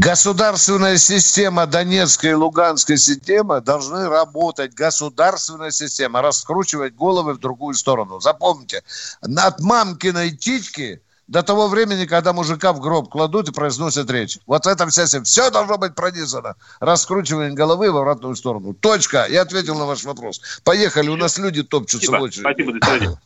Государственная 0.00 0.96
система, 0.96 1.66
Донецкая 1.66 2.30
и 2.30 2.34
Луганская 2.34 2.96
система 2.96 3.60
должны 3.60 4.08
работать. 4.08 4.72
Государственная 4.72 5.70
система, 5.72 6.22
раскручивать 6.22 6.94
головы 6.94 7.34
в 7.34 7.38
другую 7.38 7.74
сторону. 7.74 8.18
Запомните, 8.18 8.82
от 9.20 9.60
мамкиной 9.60 10.30
титьки 10.30 11.02
до 11.28 11.42
того 11.42 11.68
времени, 11.68 12.06
когда 12.06 12.32
мужика 12.32 12.72
в 12.72 12.80
гроб 12.80 13.10
кладут 13.10 13.50
и 13.50 13.52
произносят 13.52 14.10
речь. 14.10 14.38
Вот 14.46 14.66
это 14.66 14.86
вся 14.86 15.04
система. 15.04 15.24
Все 15.24 15.50
должно 15.50 15.76
быть 15.76 15.94
пронизано. 15.94 16.54
Раскручивание 16.80 17.52
головы 17.52 17.92
в 17.92 17.98
обратную 17.98 18.34
сторону. 18.36 18.72
Точка. 18.72 19.26
Я 19.28 19.42
ответил 19.42 19.76
на 19.78 19.84
ваш 19.84 20.04
вопрос. 20.04 20.40
Поехали, 20.64 21.10
у 21.10 21.16
нас 21.16 21.36
люди 21.36 21.62
топчутся 21.62 22.06
в 22.06 22.08
Спасибо, 22.08 22.24
очереди. 22.24 22.40
спасибо, 22.40 22.72
до 22.72 22.86
свидания. 22.86 23.20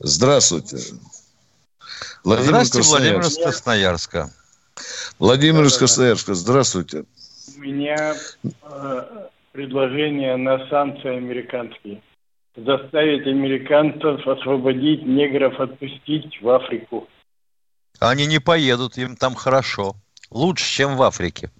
Здравствуйте. 0.00 0.78
Владимир 2.24 2.48
Здравствуйте, 2.48 2.88
Владимир 2.88 3.20
из 3.20 3.36
Красноярск. 3.36 3.42
Красноярска. 3.44 4.43
Владимир 5.18 5.64
из 5.64 5.76
Красноярска. 5.78 6.34
Здравствуйте. 6.34 7.04
У 7.56 7.60
меня 7.60 8.14
э, 8.42 9.28
предложение 9.52 10.36
на 10.36 10.66
санкции 10.68 11.16
американские. 11.16 12.02
Заставить 12.56 13.26
американцев 13.26 14.26
освободить 14.26 15.04
негров, 15.04 15.58
отпустить 15.58 16.40
в 16.40 16.48
Африку. 16.48 17.08
Они 18.00 18.26
не 18.26 18.38
поедут, 18.38 18.96
им 18.96 19.16
там 19.16 19.34
хорошо. 19.34 19.94
Лучше, 20.30 20.64
чем 20.64 20.96
в 20.96 21.02
Африке. 21.02 21.50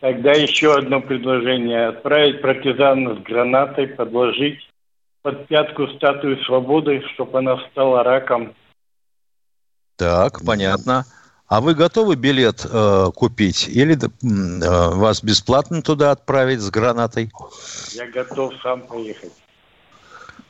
Тогда 0.00 0.32
еще 0.32 0.76
одно 0.76 1.00
предложение. 1.00 1.88
Отправить 1.88 2.42
партизана 2.42 3.14
с 3.14 3.18
гранатой, 3.22 3.88
подложить 3.88 4.58
под 5.22 5.46
пятку 5.48 5.88
статую 5.88 6.42
свободы, 6.44 7.02
чтобы 7.14 7.38
она 7.38 7.56
стала 7.70 8.02
раком. 8.02 8.54
Так, 9.96 10.44
понятно. 10.44 11.06
А 11.54 11.60
вы 11.60 11.76
готовы 11.76 12.16
билет 12.16 12.66
э, 12.68 13.10
купить 13.14 13.68
или 13.68 13.94
э, 13.94 14.94
вас 14.96 15.22
бесплатно 15.22 15.82
туда 15.82 16.10
отправить 16.10 16.58
с 16.58 16.68
гранатой? 16.68 17.30
Я 17.92 18.08
готов 18.08 18.54
сам 18.60 18.80
поехать. 18.80 19.32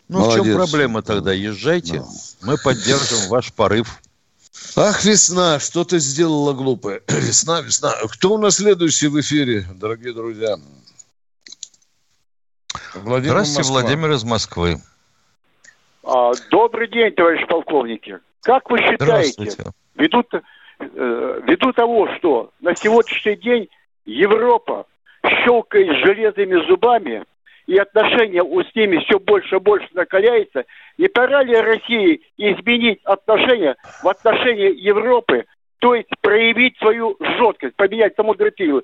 Ну, 0.08 0.20
в 0.20 0.32
чем 0.32 0.46
Молодец. 0.46 0.56
проблема 0.56 1.02
тогда? 1.02 1.34
Езжайте, 1.34 2.02
мы 2.40 2.56
поддержим 2.56 3.28
ваш 3.28 3.52
порыв. 3.52 4.00
Ах, 4.76 5.04
весна, 5.04 5.60
что 5.60 5.84
ты 5.84 5.98
сделала 5.98 6.54
глупое? 6.54 7.02
Весна, 7.08 7.60
весна. 7.60 7.92
Кто 8.10 8.32
у 8.32 8.38
нас 8.38 8.56
следующий 8.56 9.08
в 9.08 9.20
эфире, 9.20 9.66
дорогие 9.74 10.14
друзья? 10.14 10.56
Владимир 12.94 13.32
Здравствуйте, 13.32 13.58
Москва. 13.58 13.80
Владимир 13.82 14.12
из 14.12 14.24
Москвы. 14.24 14.80
А, 16.02 16.32
Добрый 16.50 16.88
день, 16.88 17.12
товарищ 17.12 17.46
полковники. 17.46 18.20
Как 18.40 18.70
вы 18.70 18.78
считаете, 18.78 19.32
Здравствуйте. 19.34 19.64
Э, 20.78 21.40
ввиду 21.46 21.72
того, 21.72 22.08
что 22.16 22.50
на 22.60 22.74
сегодняшний 22.74 23.36
день 23.36 23.68
Европа 24.04 24.86
щелкает 25.44 25.96
железными 26.04 26.66
зубами, 26.66 27.24
и 27.66 27.78
отношения 27.78 28.42
с 28.42 28.74
ними 28.74 28.98
все 28.98 29.18
больше 29.18 29.56
и 29.56 29.58
больше 29.58 29.88
накаляется, 29.94 30.64
не 30.98 31.08
пора 31.08 31.42
ли 31.42 31.56
России 31.56 32.20
изменить 32.36 33.00
отношения 33.04 33.76
в 34.02 34.08
отношении 34.08 34.74
Европы, 34.80 35.46
то 35.78 35.94
есть 35.94 36.10
проявить 36.20 36.76
свою 36.78 37.16
жесткость, 37.20 37.76
поменять 37.76 38.14
директиву? 38.16 38.82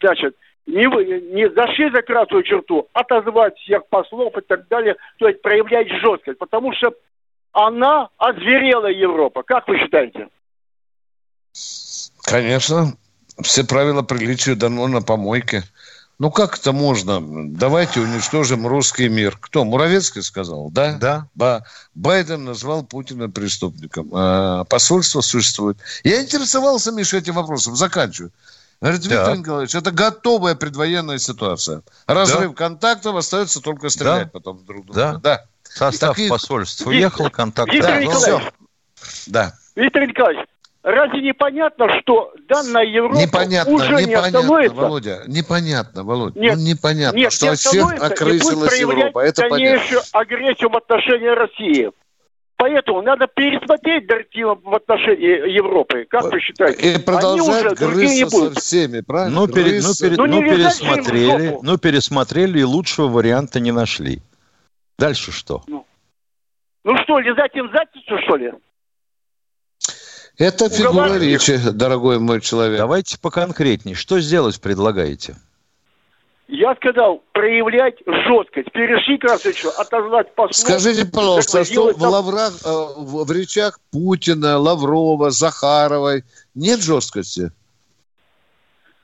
Значит, 0.00 0.36
не, 0.66 0.86
вы, 0.88 1.04
не 1.04 1.48
зашли 1.50 1.90
за 1.90 2.02
красную 2.02 2.44
черту, 2.44 2.88
отозвать 2.92 3.58
всех 3.58 3.86
послов 3.88 4.36
и 4.38 4.40
так 4.42 4.68
далее, 4.68 4.96
то 5.18 5.28
есть 5.28 5.42
проявлять 5.42 5.88
жесткость, 5.88 6.38
потому 6.38 6.72
что 6.74 6.92
она 7.52 8.08
озверела 8.18 8.86
Европа. 8.86 9.42
Как 9.42 9.66
вы 9.68 9.78
считаете? 9.78 10.28
Конечно. 12.22 12.94
Все 13.42 13.64
правила 13.64 14.02
приличия 14.02 14.54
дано 14.54 14.86
на 14.88 15.02
помойке. 15.02 15.64
Ну 16.18 16.30
как 16.30 16.58
это 16.58 16.72
можно? 16.72 17.20
Давайте 17.48 18.00
уничтожим 18.00 18.66
русский 18.66 19.08
мир. 19.08 19.36
Кто? 19.40 19.64
Муравецкий 19.64 20.22
сказал, 20.22 20.70
да? 20.70 20.92
Да. 20.94 21.26
Ба- 21.34 21.64
Байден 21.94 22.44
назвал 22.44 22.84
Путина 22.84 23.28
преступником. 23.28 24.10
А, 24.12 24.64
посольство 24.64 25.20
существует. 25.20 25.78
Я 26.04 26.22
интересовался, 26.22 26.92
Миша, 26.92 27.16
этим 27.16 27.34
вопросом. 27.34 27.74
Заканчиваю. 27.74 28.30
Говорит, 28.80 29.02
Виктор 29.04 29.26
Да. 29.26 29.36
Николаевич, 29.36 29.74
это 29.74 29.90
готовая 29.90 30.54
предвоенная 30.54 31.18
ситуация. 31.18 31.82
Разрыв 32.06 32.50
Да. 32.50 32.56
контактов, 32.56 33.16
остается 33.16 33.60
только 33.60 33.88
стрелять 33.88 34.24
Да. 34.26 34.30
потом 34.32 34.64
друг 34.64 34.86
друга. 34.86 35.00
Да. 35.00 35.14
Да. 35.18 35.44
Состав 35.64 36.10
Такие- 36.10 36.28
посольства 36.28 36.90
уехал, 36.90 37.30
контакт. 37.30 37.72
Виктор 37.72 37.92
Да, 37.92 38.00
ну, 38.00 38.02
Николаевич, 38.06 38.52
Да. 39.26 39.54
Виктор 39.74 40.06
Николаевич, 40.06 40.46
разве 40.82 41.22
непонятно, 41.22 41.86
что 42.00 42.32
данная 42.48 42.84
Европа 42.84 43.18
Непонятно, 43.18 43.72
уже 43.72 43.94
не 43.96 44.02
непонятно, 44.06 44.38
остановится? 44.38 44.74
Володя. 44.76 45.22
Непонятно, 45.26 46.04
Володя. 46.04 46.40
Нет, 46.40 46.56
ну, 46.56 46.62
непонятно, 46.62 47.16
Нет, 47.16 47.32
что 47.32 47.46
не 47.46 47.52
от 47.52 47.58
всех 47.58 47.72
остановится 47.72 48.06
и 48.06 48.08
будет 48.08 48.20
окрысилась 48.20 48.80
Европа. 48.80 49.18
Это 49.20 49.42
понятно. 49.42 49.58
дальнейшую 49.58 50.00
агрессию 50.12 50.70
в 50.70 50.76
отношении 50.76 51.28
России. 51.28 51.90
Поэтому 52.56 53.02
надо 53.02 53.26
пересмотреть 53.26 54.06
директивы 54.06 54.54
в 54.54 54.72
отношении 54.74 55.52
Европы. 55.52 56.06
Как 56.08 56.30
вы 56.30 56.38
считаете? 56.40 56.80
И 56.80 56.94
Они 56.94 57.02
продолжать 57.02 57.80
не 57.80 57.86
грызться 57.86 58.54
со 58.54 58.60
всеми, 58.60 59.00
правильно? 59.00 59.40
Ну, 59.40 59.48
пере- 59.48 59.80
ну, 59.82 59.88
пере- 60.00 60.16
Ну, 60.16 60.26
не 60.26 60.40
ну, 60.40 60.48
пересмотрели, 60.48 61.58
ну, 61.60 61.76
пересмотрели 61.78 62.60
и 62.60 62.62
лучшего 62.64 63.08
варианта 63.08 63.58
не 63.58 63.72
нашли. 63.72 64.20
Дальше 64.96 65.32
что? 65.32 65.62
Ну 65.66 66.96
что, 67.02 67.18
лизать 67.18 67.54
им 67.56 67.68
задницу, 67.72 68.18
что 68.24 68.36
ли? 68.36 68.52
Это 70.38 70.68
фигура 70.68 71.18
речи, 71.18 71.58
дорогой 71.72 72.18
мой 72.18 72.40
человек. 72.40 72.78
Давайте 72.78 73.18
поконкретнее. 73.18 73.94
Что 73.94 74.18
сделать 74.20 74.60
предлагаете? 74.60 75.36
Я 76.48 76.74
сказал, 76.74 77.22
проявлять 77.32 77.94
жесткость. 78.06 78.70
Перешли 78.72 79.16
красную 79.18 79.54
черту, 79.54 79.70
отозвать 79.78 80.34
послов. 80.34 80.56
Скажите, 80.56 81.06
пожалуйста, 81.06 81.60
а 81.60 81.64
что 81.64 81.92
в, 81.92 81.98
там- 81.98 82.10
лаврах, 82.10 82.52
э, 82.64 82.68
в, 82.68 83.24
в 83.24 83.32
речах 83.32 83.78
Путина, 83.90 84.58
Лаврова, 84.58 85.30
Захаровой 85.30 86.24
нет 86.54 86.82
жесткости? 86.82 87.52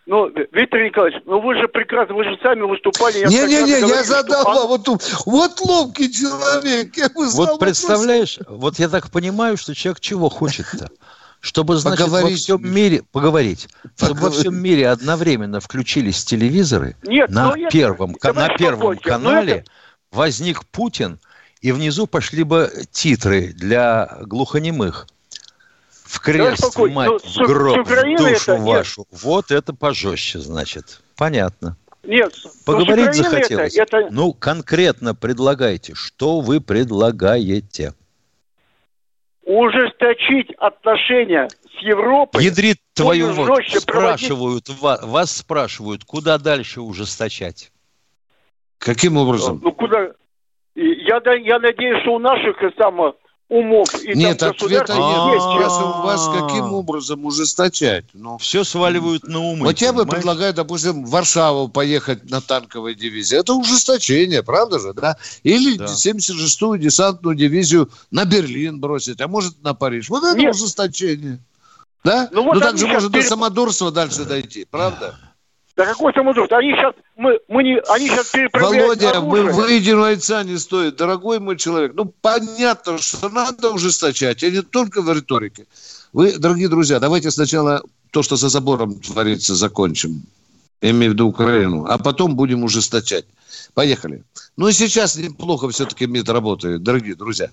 Ну, 0.04 0.26
Виктор 0.52 0.80
Николаевич, 0.80 1.22
ну 1.26 1.40
вы 1.40 1.54
же 1.56 1.68
прекрасно, 1.68 2.14
вы 2.14 2.24
же 2.24 2.38
сами 2.42 2.62
выступали. 2.62 3.18
Не-не-не, 3.26 3.52
я 3.52 3.80
говорили, 3.80 3.94
что 3.94 4.04
задал 4.04 4.48
он- 4.48 4.56
вам. 4.56 4.66
Вот, 4.68 4.86
вот 5.26 5.60
ловкий 5.60 6.10
человек. 6.10 6.96
Я 6.96 7.08
бы 7.10 7.26
задал 7.26 7.36
Вот 7.36 7.48
вопрос. 7.52 7.58
представляешь, 7.58 8.38
вот 8.48 8.78
я 8.78 8.88
так 8.88 9.10
понимаю, 9.10 9.56
что 9.58 9.74
человек 9.74 10.00
чего 10.00 10.30
хочет-то? 10.30 10.88
Чтобы, 11.40 11.76
значит, 11.76 12.00
во 12.08 12.16
Поговорить. 12.16 12.40
всем 12.40 12.68
мире, 12.74 13.02
поговорить, 13.12 13.68
чтобы 13.96 14.20
во 14.22 14.30
всем 14.30 14.56
мире 14.56 14.88
одновременно 14.88 15.60
включились 15.60 16.24
телевизоры, 16.24 16.96
Нет, 17.04 17.30
на 17.30 17.54
ну 17.54 17.62
это- 17.62 17.70
первом, 17.70 18.14
ка- 18.14 18.32
на 18.32 18.48
первом 18.48 18.80
полковник, 18.80 19.04
ну 19.04 19.10
канале 19.10 19.52
это- 19.58 19.70
возник 20.10 20.64
Путин, 20.66 21.20
и 21.60 21.70
внизу 21.70 22.06
пошли 22.08 22.42
бы 22.42 22.72
титры 22.90 23.52
для 23.52 24.18
глухонемых. 24.22 25.06
В 26.04 26.20
крест, 26.20 26.60
полковник, 26.62 26.96
мать, 26.96 27.08
ну, 27.10 27.44
в 27.44 27.46
гроб, 27.46 27.86
в 27.86 27.88
душу 28.16 28.26
это 28.26 28.52
нет. 28.56 28.60
вашу. 28.62 29.06
Вот 29.10 29.50
это 29.52 29.72
пожестче, 29.74 30.40
значит. 30.40 31.00
Понятно. 31.16 31.76
Нет, 32.02 32.32
Поговорить 32.64 33.14
захотелось. 33.14 33.76
Это, 33.76 33.98
это 33.98 34.08
Ну, 34.10 34.32
конкретно 34.32 35.14
предлагайте. 35.14 35.94
Что 35.94 36.40
вы 36.40 36.60
предлагаете? 36.60 37.92
Ужесточить 39.48 40.52
отношения 40.58 41.48
с 41.48 41.82
Европой. 41.82 42.44
Ядрит 42.44 42.76
твою 42.94 43.32
вот. 43.32 43.64
Спрашивают, 43.66 44.68
ва- 44.68 45.00
вас 45.02 45.34
спрашивают, 45.34 46.04
куда 46.04 46.36
дальше 46.36 46.82
ужесточать? 46.82 47.72
Каким 48.76 49.16
образом? 49.16 49.60
Ну 49.64 49.72
куда? 49.72 50.12
Я, 50.74 51.20
я 51.38 51.58
надеюсь, 51.58 52.02
что 52.02 52.16
у 52.16 52.18
наших 52.18 52.58
там 52.76 53.14
умов 53.48 53.88
и 54.02 54.14
Нет, 54.14 54.38
там 54.38 54.50
ответа 54.50 54.94
нет. 54.94 55.34
есть. 55.34 55.44
Спрашиваю 55.44 56.02
вас, 56.02 56.28
каким 56.28 56.72
образом 56.74 57.24
ужесточать? 57.24 58.04
Ну, 58.12 58.36
Все 58.38 58.62
сваливают 58.62 59.26
на 59.26 59.40
умы. 59.40 59.64
вот 59.66 59.78
я 59.80 59.92
бы 59.92 60.04
предлагаю, 60.06 60.52
допустим, 60.52 61.04
в 61.04 61.10
Варшаву 61.10 61.68
поехать 61.68 62.28
на 62.30 62.40
танковой 62.40 62.94
дивизии. 62.94 63.38
Это 63.38 63.54
ужесточение, 63.54 64.42
правда 64.42 64.78
же, 64.78 64.92
да? 64.92 65.16
Или 65.42 65.76
Да. 65.78 65.86
76-ю 65.86 66.76
десантную 66.76 67.36
дивизию 67.36 67.90
на 68.10 68.24
Берлин 68.26 68.80
бросить, 68.80 69.20
а 69.20 69.28
может 69.28 69.62
на 69.62 69.72
Париж. 69.74 70.08
Вот 70.10 70.24
это 70.24 70.36
Нет. 70.38 70.54
ужесточение. 70.54 71.38
Да? 72.04 72.28
Ну 72.30 72.42
Ну, 72.42 72.52
вот 72.52 72.60
так 72.60 72.70
они 72.70 72.78
же 72.78 72.84
сейчас 72.86 72.94
может 72.94 73.12
до 73.12 73.22
самодурства 73.22 73.90
дальше 73.90 74.24
дойти, 74.24 74.66
правда? 74.70 75.18
Да 75.78 75.86
какой 75.86 76.12
самодур? 76.12 76.52
Они 76.52 76.72
сейчас, 76.72 76.92
мы, 77.16 77.38
мы 77.46 77.62
не, 77.62 77.78
они 77.88 78.08
сейчас 78.08 78.32
Володя, 78.52 79.20
мы 79.20 79.44
выеденного 79.44 80.08
яйца 80.08 80.42
не 80.42 80.58
стоит, 80.58 80.96
дорогой 80.96 81.38
мой 81.38 81.56
человек. 81.56 81.92
Ну, 81.94 82.12
понятно, 82.20 82.98
что 82.98 83.28
надо 83.28 83.70
ужесточать, 83.70 84.42
и 84.42 84.50
не 84.50 84.62
только 84.62 85.02
в 85.02 85.12
риторике. 85.12 85.66
Вы, 86.12 86.36
дорогие 86.36 86.68
друзья, 86.68 86.98
давайте 86.98 87.30
сначала 87.30 87.80
то, 88.10 88.24
что 88.24 88.34
за 88.34 88.48
забором 88.48 88.98
творится, 88.98 89.54
закончим. 89.54 90.24
Я 90.82 90.90
имею 90.90 91.12
в 91.12 91.14
виду 91.14 91.28
Украину. 91.28 91.86
А 91.88 91.96
потом 91.98 92.34
будем 92.34 92.64
ужесточать. 92.64 93.26
Поехали. 93.74 94.24
Ну 94.56 94.66
и 94.66 94.72
сейчас 94.72 95.14
неплохо 95.14 95.68
все-таки 95.68 96.06
МИД 96.06 96.28
работает, 96.30 96.82
дорогие 96.82 97.14
друзья. 97.14 97.50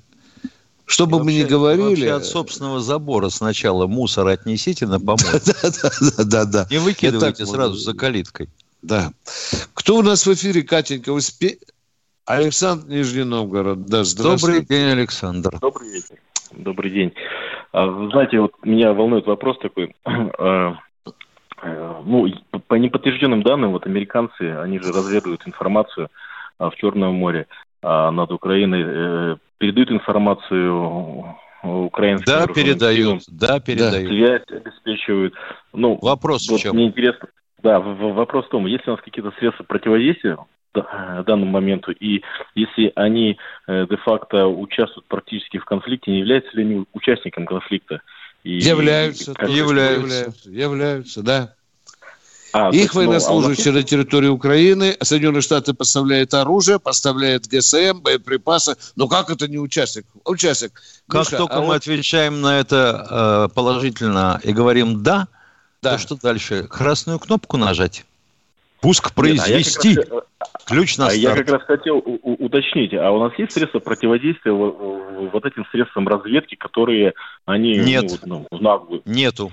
Что 0.86 1.08
бы 1.08 1.24
мы 1.24 1.34
ни 1.34 1.44
говорили... 1.44 1.88
вообще 1.88 2.12
от 2.12 2.26
собственного 2.26 2.80
забора 2.80 3.30
сначала 3.30 3.88
мусор 3.88 4.28
отнесите 4.28 4.86
на 4.86 5.00
помойку. 5.00 5.26
Да, 6.18 6.24
да, 6.26 6.46
да. 6.46 6.68
Не 6.70 6.78
выкидывайте 6.78 7.46
сразу 7.46 7.76
за 7.76 7.94
калиткой. 7.96 8.50
Да. 8.82 9.12
Кто 9.74 9.98
у 9.98 10.02
нас 10.04 10.26
в 10.28 10.34
эфире, 10.34 10.62
Катенька? 10.64 11.12
Успе... 11.12 11.58
Александр 12.26 12.88
Нижний 12.88 13.24
Новгород. 13.24 13.86
Да, 13.86 14.04
здравствуйте. 14.04 14.60
Добрый 14.62 14.66
день, 14.78 14.92
Александр. 14.92 15.60
Добрый 15.60 15.90
вечер. 15.92 16.16
Добрый 16.52 16.92
день. 16.92 17.14
А, 17.72 17.86
Вы 17.88 18.10
знаете, 18.12 18.40
вот 18.40 18.52
меня 18.64 18.94
волнует 18.94 19.26
вопрос 19.28 19.58
такой. 19.60 19.96
А, 20.06 20.74
э, 21.64 22.02
Ну, 22.06 22.28
по- 22.52 22.60
по 22.60 22.76
неподтвержденным 22.76 23.42
данным, 23.44 23.72
вот 23.72 23.86
американцы, 23.88 24.42
они 24.60 24.80
же 24.80 24.92
разведывают 24.92 25.42
информацию 25.48 26.10
а, 26.60 26.70
в 26.70 26.76
Черном 26.76 27.16
море 27.16 27.48
а, 27.82 28.12
над 28.12 28.32
Украиной, 28.32 28.84
э, 28.86 29.36
передают 29.58 29.92
информацию 29.92 31.36
украинским 31.64 32.26
Да, 32.32 32.48
передают, 32.48 33.24
да, 33.32 33.60
передают. 33.60 34.08
связь 34.10 34.44
обеспечивают. 34.50 35.34
Ну, 35.74 35.98
Вопрос 36.02 36.48
в 36.48 36.52
вот 36.52 36.62
чем? 36.62 36.76
мне 36.76 36.88
интересно, 36.88 37.30
да, 37.64 37.80
в- 37.80 37.96
в- 37.96 38.14
вопрос 38.14 38.46
в 38.46 38.50
том, 38.50 38.66
есть 38.68 38.86
ли 38.86 38.92
у 38.92 38.96
нас 38.96 39.04
какие-то 39.04 39.32
средства 39.40 39.64
противодействия 39.64 40.38
да- 40.76 41.24
данному 41.26 41.52
моменту, 41.52 41.92
и 41.92 42.22
если 42.54 42.92
они 42.96 43.38
э, 43.68 43.88
де-факто 43.90 44.46
участвуют 44.48 45.08
практически 45.08 45.58
в 45.58 45.66
конфликте, 45.66 46.12
не 46.12 46.20
являются 46.20 46.56
ли 46.56 46.64
они 46.64 46.86
участником 46.94 47.46
конфликта? 47.46 48.02
И- 48.44 48.60
Являются, 48.60 49.34
как- 49.34 49.48
тоже 49.48 49.58
являются, 49.60 50.50
являются, 50.52 51.24
да. 51.24 51.55
А, 52.58 52.70
Их 52.70 52.76
есть, 52.76 52.94
ну, 52.94 53.02
а 53.02 53.04
нас 53.04 53.28
военнослужащие 53.28 53.74
на 53.74 53.84
территории 53.84 54.30
Украины, 54.30 54.96
Соединенные 55.02 55.42
Штаты 55.42 55.74
поставляют 55.74 56.34
оружие, 56.34 56.80
поставляют 56.80 57.48
ГСМ, 57.48 58.00
боеприпасы. 58.02 58.78
Но 58.96 59.10
как 59.10 59.30
это 59.30 59.50
не 59.50 59.58
участник? 59.58 60.06
Участник. 60.24 60.72
Как 61.10 61.26
Миша, 61.26 61.38
только 61.38 61.58
а 61.58 61.60
мы 61.60 61.66
вот- 61.68 61.76
отвечаем 61.76 62.40
на 62.40 62.58
это 62.62 63.48
э, 63.52 63.54
положительно 63.54 64.40
и 64.42 64.54
говорим 64.54 65.04
«да», 65.04 65.28
Да. 65.82 65.94
то 65.94 65.98
что 65.98 66.16
дальше? 66.16 66.64
Красную 66.70 67.20
кнопку 67.20 67.58
нажать? 67.58 68.06
Пуск 68.80 69.06
Нет, 69.06 69.14
а 69.18 69.32
я 69.32 69.36
произвести. 69.36 69.96
раз, 69.98 70.06
э, 70.10 70.20
Ключ 70.66 70.98
на 70.98 71.08
а 71.08 71.12
я 71.12 71.32
старт. 71.32 71.46
как 71.48 71.56
раз 71.60 71.64
хотел 71.68 72.02
уточнить, 72.06 72.94
а 72.94 73.12
у 73.12 73.20
нас 73.22 73.38
есть 73.38 73.52
средства 73.52 73.80
противодействия 73.80 74.54
во- 74.54 74.72
во- 74.72 75.30
вот 75.30 75.44
этим 75.46 75.66
средствам 75.74 76.08
разведки, 76.08 76.56
которые 76.56 77.16
они 77.46 77.78
Нет. 77.80 78.04
ну, 78.04 78.10
вот, 78.38 78.48
ну, 78.52 78.58
в 78.58 78.62
наглую? 78.62 79.02
Нету. 79.04 79.52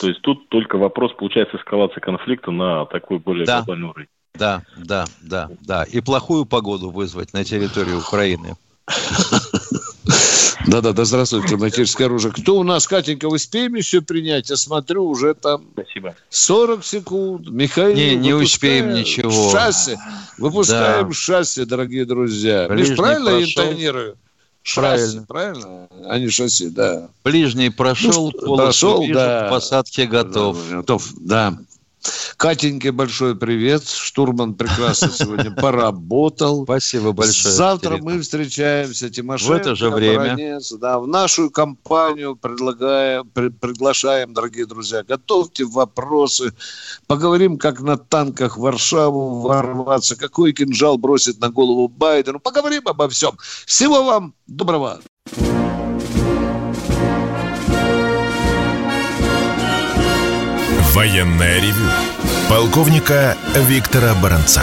То 0.00 0.08
есть 0.08 0.20
тут 0.22 0.48
только 0.48 0.76
вопрос, 0.76 1.12
получается, 1.18 1.56
эскалации 1.56 2.00
конфликта 2.00 2.50
на 2.50 2.84
такой 2.86 3.18
более 3.18 3.46
Да. 3.46 3.58
глобальный 3.58 3.88
уровень. 3.88 4.08
Да, 4.34 4.62
да, 4.76 5.04
да, 5.22 5.50
да. 5.60 5.84
И 5.84 6.00
плохую 6.00 6.44
погоду 6.46 6.90
вызвать 6.90 7.32
на 7.32 7.44
территории 7.44 7.94
Украины. 7.94 8.56
Да-да-да, 10.66 11.04
здравствуйте, 11.04 11.56
материнское 11.56 12.06
оружие. 12.06 12.32
Кто 12.32 12.56
у 12.56 12.62
нас, 12.62 12.86
Катенька, 12.86 13.26
успеем 13.26 13.74
еще 13.74 14.00
принять? 14.00 14.48
Я 14.48 14.56
смотрю, 14.56 15.06
уже 15.08 15.34
там 15.34 15.64
Спасибо. 15.72 16.14
40 16.28 16.84
секунд. 16.84 17.48
Михаил, 17.50 17.96
Не, 17.96 18.14
не 18.16 18.32
успеем 18.32 18.94
ничего. 18.94 19.50
Шасси. 19.50 19.96
Выпускаем 20.38 21.08
Да. 21.08 21.14
шасси, 21.14 21.64
дорогие 21.64 22.04
друзья. 22.04 22.68
Ближний 22.68 22.90
Миш, 22.90 22.98
правильно 22.98 23.28
я 23.30 23.36
прошел. 23.38 23.64
интонирую? 23.64 24.16
Правильно. 24.74 25.06
Шасси, 25.06 25.26
правильно? 25.26 25.88
А 26.08 26.18
не 26.18 26.28
шасси, 26.28 26.68
да. 26.70 27.08
Ближний 27.24 27.70
прошел, 27.70 28.32
Ну, 28.42 28.56
прошел, 28.56 29.04
да. 29.12 29.46
к 29.46 29.50
посадке 29.50 30.06
готов. 30.06 30.56
Готов, 30.70 31.08
да. 31.20 31.56
Катеньке 32.36 32.90
большой 32.92 33.36
привет. 33.36 33.86
Штурман 33.86 34.54
прекрасно 34.54 35.10
сегодня 35.12 35.50
поработал. 35.50 36.64
Спасибо 36.64 37.12
большое. 37.12 37.54
Завтра 37.54 37.98
мы 37.98 38.20
встречаемся, 38.20 39.10
Тимошенко, 39.10 39.52
В 39.52 39.56
это 39.56 39.74
же 39.76 39.90
время. 39.90 40.18
Баранец, 40.18 40.72
да, 40.72 40.98
в 40.98 41.06
нашу 41.06 41.50
компанию 41.50 42.36
предлагаем, 42.36 43.28
при- 43.28 43.50
приглашаем, 43.50 44.34
дорогие 44.34 44.66
друзья, 44.66 45.02
готовьте 45.04 45.64
вопросы, 45.64 46.52
поговорим, 47.06 47.58
как 47.58 47.80
на 47.80 47.96
танках 47.96 48.56
в 48.56 48.60
Варшаву 48.60 49.40
ворваться, 49.40 50.16
какой 50.16 50.52
кинжал 50.52 50.98
бросит 50.98 51.40
на 51.40 51.50
голову 51.50 51.88
Байдену, 51.88 52.40
поговорим 52.40 52.82
обо 52.86 53.08
всем. 53.08 53.38
Всего 53.66 54.04
вам 54.04 54.34
доброго. 54.46 55.00
Военное 60.94 61.58
ревю 61.58 61.86
полковника 62.50 63.34
Виктора 63.56 64.14
Баранца. 64.14 64.62